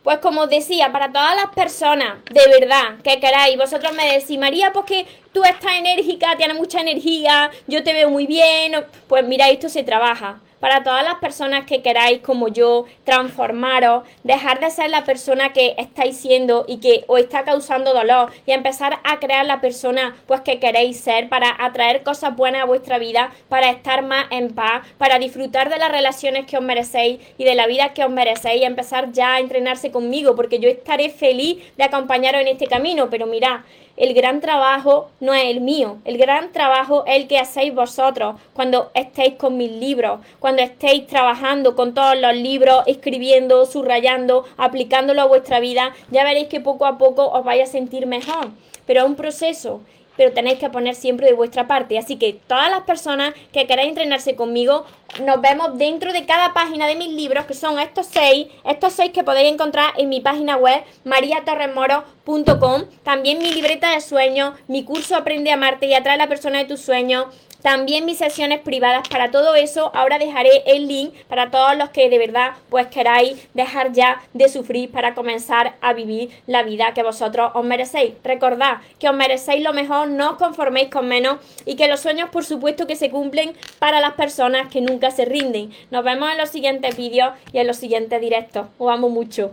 Pues 0.02 0.18
como 0.18 0.42
os 0.42 0.50
decía, 0.50 0.92
para 0.92 1.10
todas 1.10 1.34
las 1.34 1.54
personas 1.54 2.22
de 2.30 2.60
verdad 2.60 2.98
que 3.02 3.18
queráis, 3.18 3.56
vosotros 3.56 3.94
me 3.94 4.12
decís, 4.18 4.38
María, 4.38 4.72
pues 4.74 4.84
que 4.84 5.06
tú 5.32 5.42
estás 5.42 5.72
enérgica, 5.78 6.36
tienes 6.36 6.56
mucha 6.56 6.82
energía, 6.82 7.50
yo 7.66 7.82
te 7.82 7.94
veo 7.94 8.10
muy 8.10 8.26
bien, 8.26 8.74
pues 9.08 9.26
mira, 9.26 9.48
esto 9.48 9.70
se 9.70 9.82
trabaja 9.84 10.40
para 10.60 10.82
todas 10.82 11.04
las 11.04 11.16
personas 11.16 11.66
que 11.66 11.82
queráis, 11.82 12.20
como 12.20 12.48
yo, 12.48 12.84
transformaros, 13.04 14.04
dejar 14.24 14.60
de 14.60 14.70
ser 14.70 14.90
la 14.90 15.04
persona 15.04 15.52
que 15.52 15.74
estáis 15.78 16.16
siendo 16.16 16.64
y 16.66 16.78
que 16.78 17.04
os 17.06 17.20
está 17.20 17.44
causando 17.44 17.92
dolor 17.92 18.32
y 18.46 18.52
empezar 18.52 18.98
a 19.04 19.18
crear 19.18 19.46
la 19.46 19.60
persona 19.60 20.16
pues 20.26 20.40
que 20.40 20.58
queréis 20.58 20.98
ser 20.98 21.28
para 21.28 21.54
atraer 21.58 22.02
cosas 22.02 22.36
buenas 22.36 22.62
a 22.62 22.66
vuestra 22.66 22.98
vida, 22.98 23.32
para 23.48 23.70
estar 23.70 24.02
más 24.02 24.26
en 24.30 24.54
paz, 24.54 24.86
para 24.98 25.18
disfrutar 25.18 25.68
de 25.68 25.78
las 25.78 25.90
relaciones 25.90 26.46
que 26.46 26.56
os 26.56 26.64
merecéis 26.64 27.20
y 27.38 27.44
de 27.44 27.54
la 27.54 27.66
vida 27.66 27.92
que 27.94 28.04
os 28.04 28.10
merecéis 28.10 28.62
y 28.62 28.64
empezar 28.64 29.12
ya 29.12 29.34
a 29.34 29.40
entrenarse 29.40 29.90
conmigo, 29.90 30.34
porque 30.34 30.58
yo 30.58 30.68
estaré 30.68 31.10
feliz 31.10 31.62
de 31.76 31.84
acompañaros 31.84 32.40
en 32.40 32.48
este 32.48 32.66
camino, 32.66 33.08
pero 33.10 33.26
mirad, 33.26 33.60
el 33.96 34.14
gran 34.14 34.40
trabajo 34.40 35.10
no 35.20 35.32
es 35.32 35.44
el 35.44 35.60
mío, 35.60 35.98
el 36.04 36.18
gran 36.18 36.52
trabajo 36.52 37.04
es 37.06 37.16
el 37.16 37.28
que 37.28 37.38
hacéis 37.38 37.74
vosotros 37.74 38.36
cuando 38.52 38.90
estéis 38.94 39.34
con 39.34 39.56
mis 39.56 39.70
libros, 39.70 40.20
cuando 40.38 40.62
estéis 40.62 41.06
trabajando 41.06 41.74
con 41.74 41.94
todos 41.94 42.18
los 42.18 42.34
libros, 42.34 42.82
escribiendo, 42.86 43.64
subrayando, 43.66 44.44
aplicándolo 44.56 45.22
a 45.22 45.26
vuestra 45.26 45.60
vida, 45.60 45.94
ya 46.10 46.24
veréis 46.24 46.48
que 46.48 46.60
poco 46.60 46.86
a 46.86 46.98
poco 46.98 47.26
os 47.28 47.44
vais 47.44 47.62
a 47.62 47.72
sentir 47.72 48.06
mejor. 48.06 48.50
Pero 48.86 49.00
es 49.00 49.06
un 49.06 49.16
proceso 49.16 49.80
pero 50.16 50.32
tenéis 50.32 50.58
que 50.58 50.70
poner 50.70 50.94
siempre 50.94 51.26
de 51.26 51.34
vuestra 51.34 51.66
parte. 51.66 51.98
Así 51.98 52.16
que 52.16 52.38
todas 52.46 52.70
las 52.70 52.82
personas 52.82 53.34
que 53.52 53.66
queráis 53.66 53.88
entrenarse 53.88 54.36
conmigo, 54.36 54.84
nos 55.24 55.40
vemos 55.40 55.78
dentro 55.78 56.12
de 56.12 56.26
cada 56.26 56.52
página 56.52 56.86
de 56.86 56.96
mis 56.96 57.10
libros, 57.10 57.46
que 57.46 57.54
son 57.54 57.78
estos 57.78 58.06
seis, 58.06 58.48
estos 58.64 58.92
seis 58.92 59.12
que 59.12 59.24
podéis 59.24 59.52
encontrar 59.52 59.92
en 59.96 60.08
mi 60.08 60.20
página 60.20 60.56
web, 60.56 60.82
mariatorremoro.com, 61.04 62.84
también 63.02 63.38
mi 63.38 63.52
libreta 63.52 63.92
de 63.92 64.00
sueños, 64.00 64.54
mi 64.68 64.84
curso 64.84 65.16
Aprende 65.16 65.50
a 65.50 65.54
amarte 65.54 65.86
y 65.86 65.94
atrae 65.94 66.14
a 66.14 66.18
la 66.18 66.28
persona 66.28 66.58
de 66.58 66.66
tus 66.66 66.80
sueños, 66.80 67.26
también 67.66 68.04
mis 68.04 68.18
sesiones 68.18 68.60
privadas 68.60 69.08
para 69.08 69.32
todo 69.32 69.56
eso. 69.56 69.90
Ahora 69.92 70.20
dejaré 70.20 70.62
el 70.66 70.86
link 70.86 71.12
para 71.28 71.50
todos 71.50 71.76
los 71.76 71.90
que 71.90 72.08
de 72.08 72.16
verdad 72.16 72.52
pues 72.70 72.86
queráis 72.86 73.44
dejar 73.54 73.90
ya 73.90 74.22
de 74.34 74.48
sufrir 74.48 74.92
para 74.92 75.16
comenzar 75.16 75.74
a 75.80 75.92
vivir 75.92 76.30
la 76.46 76.62
vida 76.62 76.94
que 76.94 77.02
vosotros 77.02 77.50
os 77.54 77.64
merecéis. 77.64 78.14
Recordad 78.22 78.76
que 79.00 79.08
os 79.08 79.16
merecéis 79.16 79.64
lo 79.64 79.72
mejor, 79.72 80.06
no 80.06 80.30
os 80.30 80.36
conforméis 80.36 80.90
con 80.90 81.08
menos 81.08 81.38
y 81.64 81.74
que 81.74 81.88
los 81.88 81.98
sueños 81.98 82.30
por 82.30 82.44
supuesto 82.44 82.86
que 82.86 82.94
se 82.94 83.10
cumplen 83.10 83.52
para 83.80 84.00
las 84.00 84.12
personas 84.12 84.70
que 84.70 84.80
nunca 84.80 85.10
se 85.10 85.24
rinden. 85.24 85.72
Nos 85.90 86.04
vemos 86.04 86.30
en 86.30 86.38
los 86.38 86.50
siguientes 86.50 86.96
vídeos 86.96 87.34
y 87.52 87.58
en 87.58 87.66
los 87.66 87.78
siguientes 87.78 88.20
directos. 88.20 88.68
Os 88.78 88.92
amo 88.92 89.08
mucho. 89.08 89.50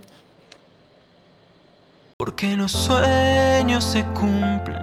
Porque 2.18 2.56
los 2.56 2.72
sueños 2.72 3.84
se 3.84 4.04
cumplen 4.14 4.83